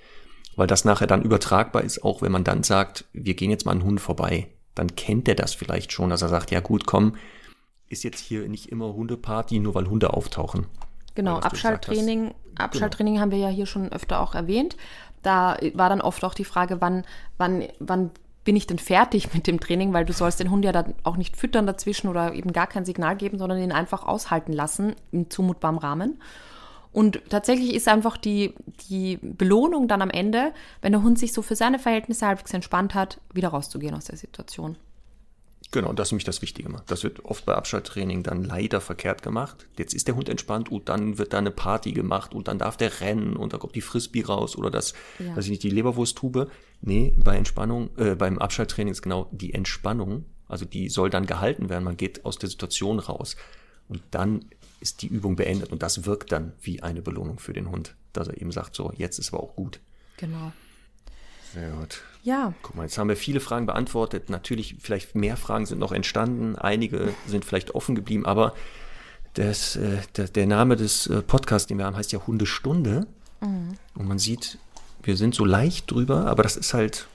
[0.56, 3.72] Weil das nachher dann übertragbar ist, auch wenn man dann sagt, wir gehen jetzt mal
[3.72, 7.16] einen Hund vorbei dann kennt er das vielleicht schon, dass er sagt, ja gut, komm,
[7.88, 10.66] ist jetzt hier nicht immer Hundeparty, nur weil Hunde auftauchen.
[11.14, 12.34] Genau, Abschalttraining, genau.
[12.56, 13.22] Abschalttraining genau.
[13.22, 14.76] haben wir ja hier schon öfter auch erwähnt.
[15.22, 17.05] Da war dann oft auch die Frage, wann,
[17.38, 18.10] wann, wann
[18.44, 21.16] bin ich denn fertig mit dem Training, weil du sollst den Hund ja dann auch
[21.16, 25.30] nicht füttern dazwischen oder eben gar kein Signal geben, sondern ihn einfach aushalten lassen im
[25.30, 26.20] zumutbaren Rahmen.
[26.95, 28.55] Und tatsächlich ist einfach die,
[28.89, 32.95] die Belohnung dann am Ende, wenn der Hund sich so für seine Verhältnisse halbwegs entspannt
[32.95, 34.77] hat, wieder rauszugehen aus der Situation.
[35.73, 36.73] Genau, das ist nämlich das Wichtige.
[36.87, 39.66] Das wird oft bei Abschalttraining dann leider verkehrt gemacht.
[39.77, 42.77] Jetzt ist der Hund entspannt und dann wird da eine Party gemacht und dann darf
[42.77, 45.35] der rennen und da kommt die Frisbee raus oder das, ja.
[45.35, 46.49] weiß ich nicht, die Leberwursttube.
[46.81, 50.27] Nee, bei Entspannung, äh, beim Abschalttraining ist genau die Entspannung.
[50.47, 51.83] Also die soll dann gehalten werden.
[51.83, 53.35] Man geht aus der Situation raus.
[53.89, 54.45] Und dann
[54.85, 58.28] ist die Übung beendet und das wirkt dann wie eine Belohnung für den Hund, dass
[58.28, 59.81] er eben sagt, so, jetzt ist aber auch gut.
[60.19, 60.52] Genau.
[61.55, 62.02] Sehr gut.
[62.23, 62.52] Ja.
[62.62, 64.28] Guck mal, jetzt haben wir viele Fragen beantwortet.
[64.28, 66.56] Natürlich, vielleicht mehr Fragen sind noch entstanden.
[66.56, 68.55] Einige sind vielleicht offen geblieben, aber
[69.32, 73.06] das, äh, der, der, Name des äh, Podcasts, den wir haben, heißt ja Hundestunde.
[73.40, 73.78] Mhm.
[73.94, 74.59] Und man sieht,
[75.02, 77.09] wir sind so leicht drüber, aber das ist halt,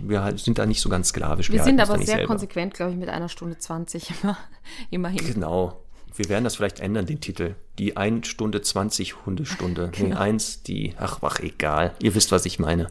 [0.00, 1.50] wir halt, sind da nicht so ganz sklavisch.
[1.50, 2.26] Wir, wir sind aber sehr selber.
[2.26, 4.38] konsequent, glaube ich, mit einer Stunde 20 immer,
[4.90, 5.26] immerhin.
[5.26, 5.80] Genau,
[6.18, 7.54] wir werden das vielleicht ändern, den Titel.
[7.78, 9.90] Die 1 Stunde 20 Hundestunde.
[9.92, 10.14] Genau.
[10.14, 11.94] Nee, 1, die, ach, ach, egal.
[12.00, 12.88] Ihr wisst, was ich meine.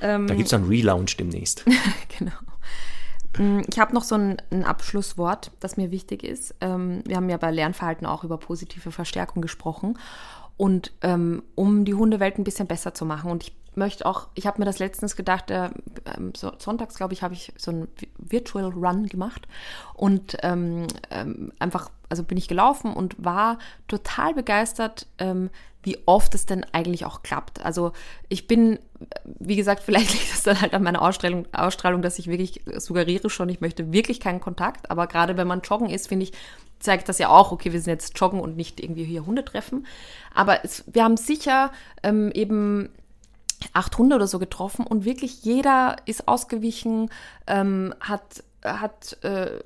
[0.00, 1.64] Ähm, da gibt es einen Relaunch demnächst.
[2.18, 2.32] genau.
[3.38, 6.54] Mm, ich habe noch so ein, ein, Abschlusswort, das mir wichtig ist.
[6.60, 9.98] Ähm, wir haben ja bei Lernverhalten auch über positive Verstärkung gesprochen.
[10.56, 13.30] Und ähm, um die Hundewelt ein bisschen besser zu machen.
[13.30, 15.70] Und ich möchte auch, ich habe mir das letztens gedacht, äh,
[16.16, 17.88] ähm, so, sonntags, glaube ich, habe ich so einen
[18.18, 19.46] Virtual Run gemacht
[19.94, 23.58] und ähm, ähm, einfach, also bin ich gelaufen und war
[23.88, 25.50] total begeistert, ähm,
[25.82, 27.64] wie oft es denn eigentlich auch klappt.
[27.64, 27.92] Also
[28.28, 28.78] ich bin,
[29.24, 33.30] wie gesagt, vielleicht liegt es dann halt an meiner Ausstrahlung, Ausstrahlung, dass ich wirklich suggeriere
[33.30, 36.32] schon, ich möchte wirklich keinen Kontakt, aber gerade wenn man joggen ist, finde ich,
[36.78, 39.86] zeigt das ja auch, okay, wir sind jetzt joggen und nicht irgendwie hier Hunde treffen.
[40.34, 41.72] Aber es, wir haben sicher
[42.02, 42.90] ähm, eben
[43.72, 47.10] acht Hunde oder so getroffen und wirklich jeder ist ausgewichen,
[47.46, 49.58] ähm, hat hat äh,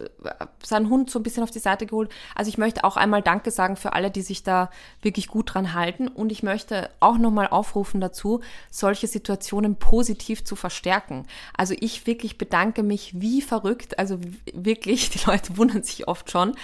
[0.63, 2.11] seinen Hund so ein bisschen auf die Seite geholt.
[2.35, 4.71] Also ich möchte auch einmal Danke sagen für alle, die sich da
[5.03, 6.09] wirklich gut dran halten.
[6.09, 8.41] Und ich möchte auch nochmal aufrufen dazu,
[8.71, 11.27] solche Situationen positiv zu verstärken.
[11.57, 13.99] Also ich wirklich bedanke mich wie verrückt.
[13.99, 14.19] Also
[14.53, 16.55] wirklich, die Leute wundern sich oft schon,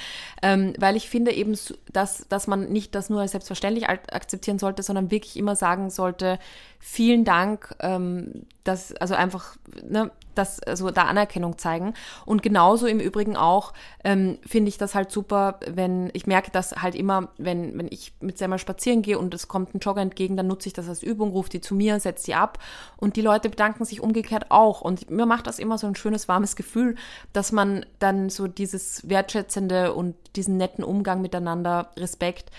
[0.42, 1.56] ähm, weil ich finde eben,
[1.92, 6.38] dass, dass man nicht das nur als selbstverständlich akzeptieren sollte, sondern wirklich immer sagen sollte,
[6.78, 11.94] vielen Dank, ähm, das, also einfach, ne, das, also da Anerkennung zeigen.
[12.24, 13.72] Und genauso im Übrigen auch
[14.04, 18.12] ähm, finde ich das halt super, wenn, ich merke das halt immer, wenn, wenn ich
[18.20, 21.02] mit Selma spazieren gehe und es kommt ein Jogger entgegen, dann nutze ich das als
[21.02, 22.58] Übung, rufe die zu mir, setze die ab
[22.96, 24.80] und die Leute bedanken sich umgekehrt auch.
[24.82, 26.96] Und mir macht das immer so ein schönes, warmes Gefühl,
[27.32, 32.50] dass man dann so dieses wertschätzende und diesen netten Umgang miteinander, Respekt,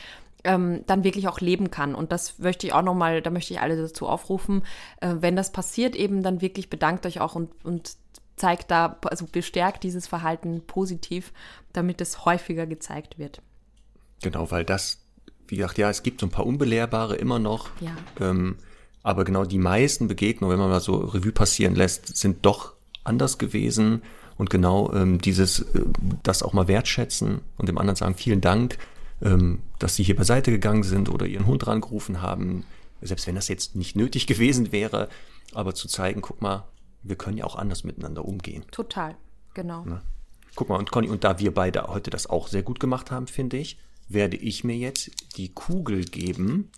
[0.44, 1.96] ähm, dann wirklich auch leben kann.
[1.96, 4.64] Und das möchte ich auch nochmal, da möchte ich alle dazu aufrufen,
[5.02, 7.98] äh, wenn das passiert, eben dann wirklich bedankt euch auch und, und
[8.36, 11.34] zeigt da, also bestärkt dieses Verhalten positiv,
[11.74, 13.42] damit es häufiger gezeigt wird.
[14.22, 15.00] Genau, weil das,
[15.48, 17.70] wie gesagt, ja, es gibt so ein paar Unbelehrbare immer noch.
[17.80, 17.96] Ja.
[18.20, 18.58] Ähm,
[19.04, 22.74] aber genau die meisten Begegnungen, wenn man mal so Revue passieren lässt, sind doch
[23.04, 24.02] anders gewesen.
[24.38, 25.84] Und genau ähm, dieses, äh,
[26.24, 28.78] das auch mal wertschätzen und dem anderen sagen, vielen Dank,
[29.20, 32.66] dass sie hier beiseite gegangen sind oder ihren Hund rangerufen haben,
[33.02, 35.10] selbst wenn das jetzt nicht nötig gewesen wäre,
[35.54, 36.68] aber zu zeigen, guck mal,
[37.04, 38.64] wir können ja auch anders miteinander umgehen.
[38.72, 39.16] Total,
[39.54, 39.86] genau.
[39.86, 40.02] Ne?
[40.56, 43.28] Guck mal, und Conny, und da wir beide heute das auch sehr gut gemacht haben,
[43.28, 46.72] finde ich, werde ich mir jetzt die Kugel geben.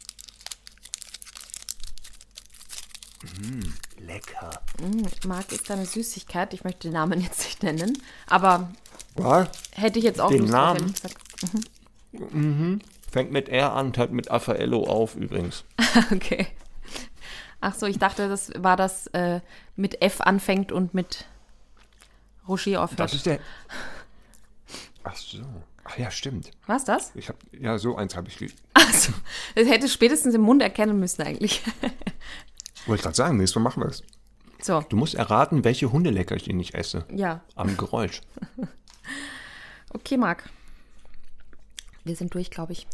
[3.22, 4.62] Mmh, lecker.
[4.82, 6.54] Mm, Marc ist eine Süßigkeit.
[6.54, 7.98] Ich möchte den Namen jetzt nicht nennen,
[8.28, 8.72] aber
[9.16, 9.50] Was?
[9.72, 10.78] hätte ich jetzt auch Den Lust drauf,
[12.12, 12.84] Gesagt.
[13.12, 15.64] Fängt mit R an und hört mit Raffaello auf übrigens.
[16.12, 16.48] Okay.
[17.62, 19.42] Ach so, ich dachte, das war das äh,
[19.76, 21.26] mit F anfängt und mit
[22.48, 23.26] Roger aufhört.
[23.26, 23.40] der.
[25.04, 25.40] Ach so.
[25.84, 26.52] Ach ja, stimmt.
[26.68, 27.12] Was das?
[27.16, 28.38] Ich habe ja so eins habe ich.
[28.38, 29.12] ge- Also,
[29.56, 31.62] das hätte spätestens im Mund erkennen müssen eigentlich.
[32.86, 34.04] Wollte gerade sagen, nächstes Mal machen wir es.
[34.62, 37.06] So, Du musst erraten, welche Hundeleckerchen ich esse.
[37.14, 37.42] ja.
[37.56, 38.22] Am Geräusch.
[39.92, 40.48] Okay, Marc.
[42.10, 42.88] Wir sind durch, glaube ich.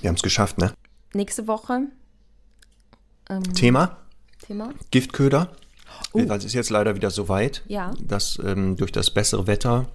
[0.00, 0.72] Wir haben es geschafft, ne?
[1.14, 1.88] Nächste Woche
[3.56, 3.96] Thema?
[4.46, 4.72] Thema.
[4.92, 5.50] Giftköder.
[6.12, 7.92] Weil es ist jetzt leider wieder so weit, Ja.
[8.00, 9.88] dass ähm, durch das bessere Wetter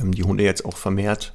[0.00, 1.32] ähm, die Hunde jetzt auch vermehrt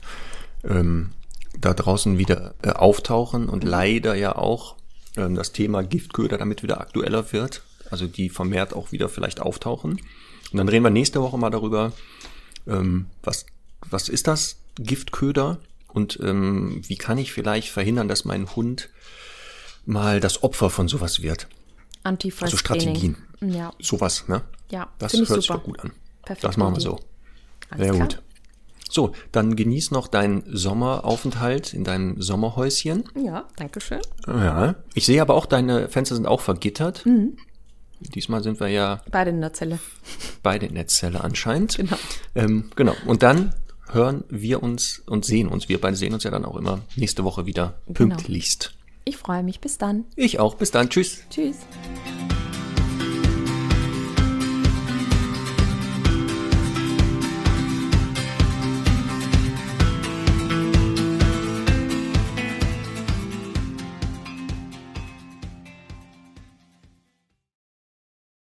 [0.66, 1.12] ähm,
[1.58, 4.76] da draußen wieder äh, auftauchen und leider ja auch
[5.16, 7.64] ähm, das Thema Giftköder damit wieder aktueller wird.
[7.90, 9.92] Also die vermehrt auch wieder vielleicht auftauchen.
[10.52, 11.94] Und dann reden wir nächste Woche mal darüber,
[12.68, 13.46] ähm, was,
[13.90, 15.60] was ist das Giftköder
[15.94, 18.90] und ähm, wie kann ich vielleicht verhindern, dass mein Hund
[19.86, 21.48] mal das Opfer von sowas wird.
[22.04, 22.44] Anti-Stress.
[22.44, 23.18] Also Strategien.
[23.42, 24.42] Ja, Sowas, ne?
[24.70, 24.88] ja.
[25.00, 25.60] Das hört ich sich super.
[25.60, 25.92] doch gut an.
[26.24, 27.00] Perfekte das machen wir so.
[27.70, 28.08] Alles Sehr klar.
[28.08, 28.22] gut.
[28.92, 33.04] So, dann genieß noch deinen Sommeraufenthalt in deinem Sommerhäuschen.
[33.24, 34.02] Ja, danke schön.
[34.28, 34.76] Ja.
[34.96, 37.06] Ich sehe aber auch, deine Fenster sind auch vergittert.
[37.06, 37.38] Mhm.
[38.00, 39.78] Diesmal sind wir ja Beide in der Zelle.
[40.44, 41.78] beide in der Zelle anscheinend.
[41.78, 41.98] Genau.
[42.34, 42.96] Ähm, genau.
[43.06, 43.54] Und dann
[43.92, 45.70] hören wir uns und sehen uns.
[45.70, 47.94] Wir beide sehen uns ja dann auch immer nächste Woche wieder Genau.
[48.16, 48.74] pünktlichst.
[49.06, 49.60] Ich freue mich.
[49.60, 50.06] Bis dann.
[50.16, 50.56] Ich auch.
[50.56, 50.90] Bis dann.
[50.90, 51.24] Tschüss.
[51.30, 51.58] Tschüss.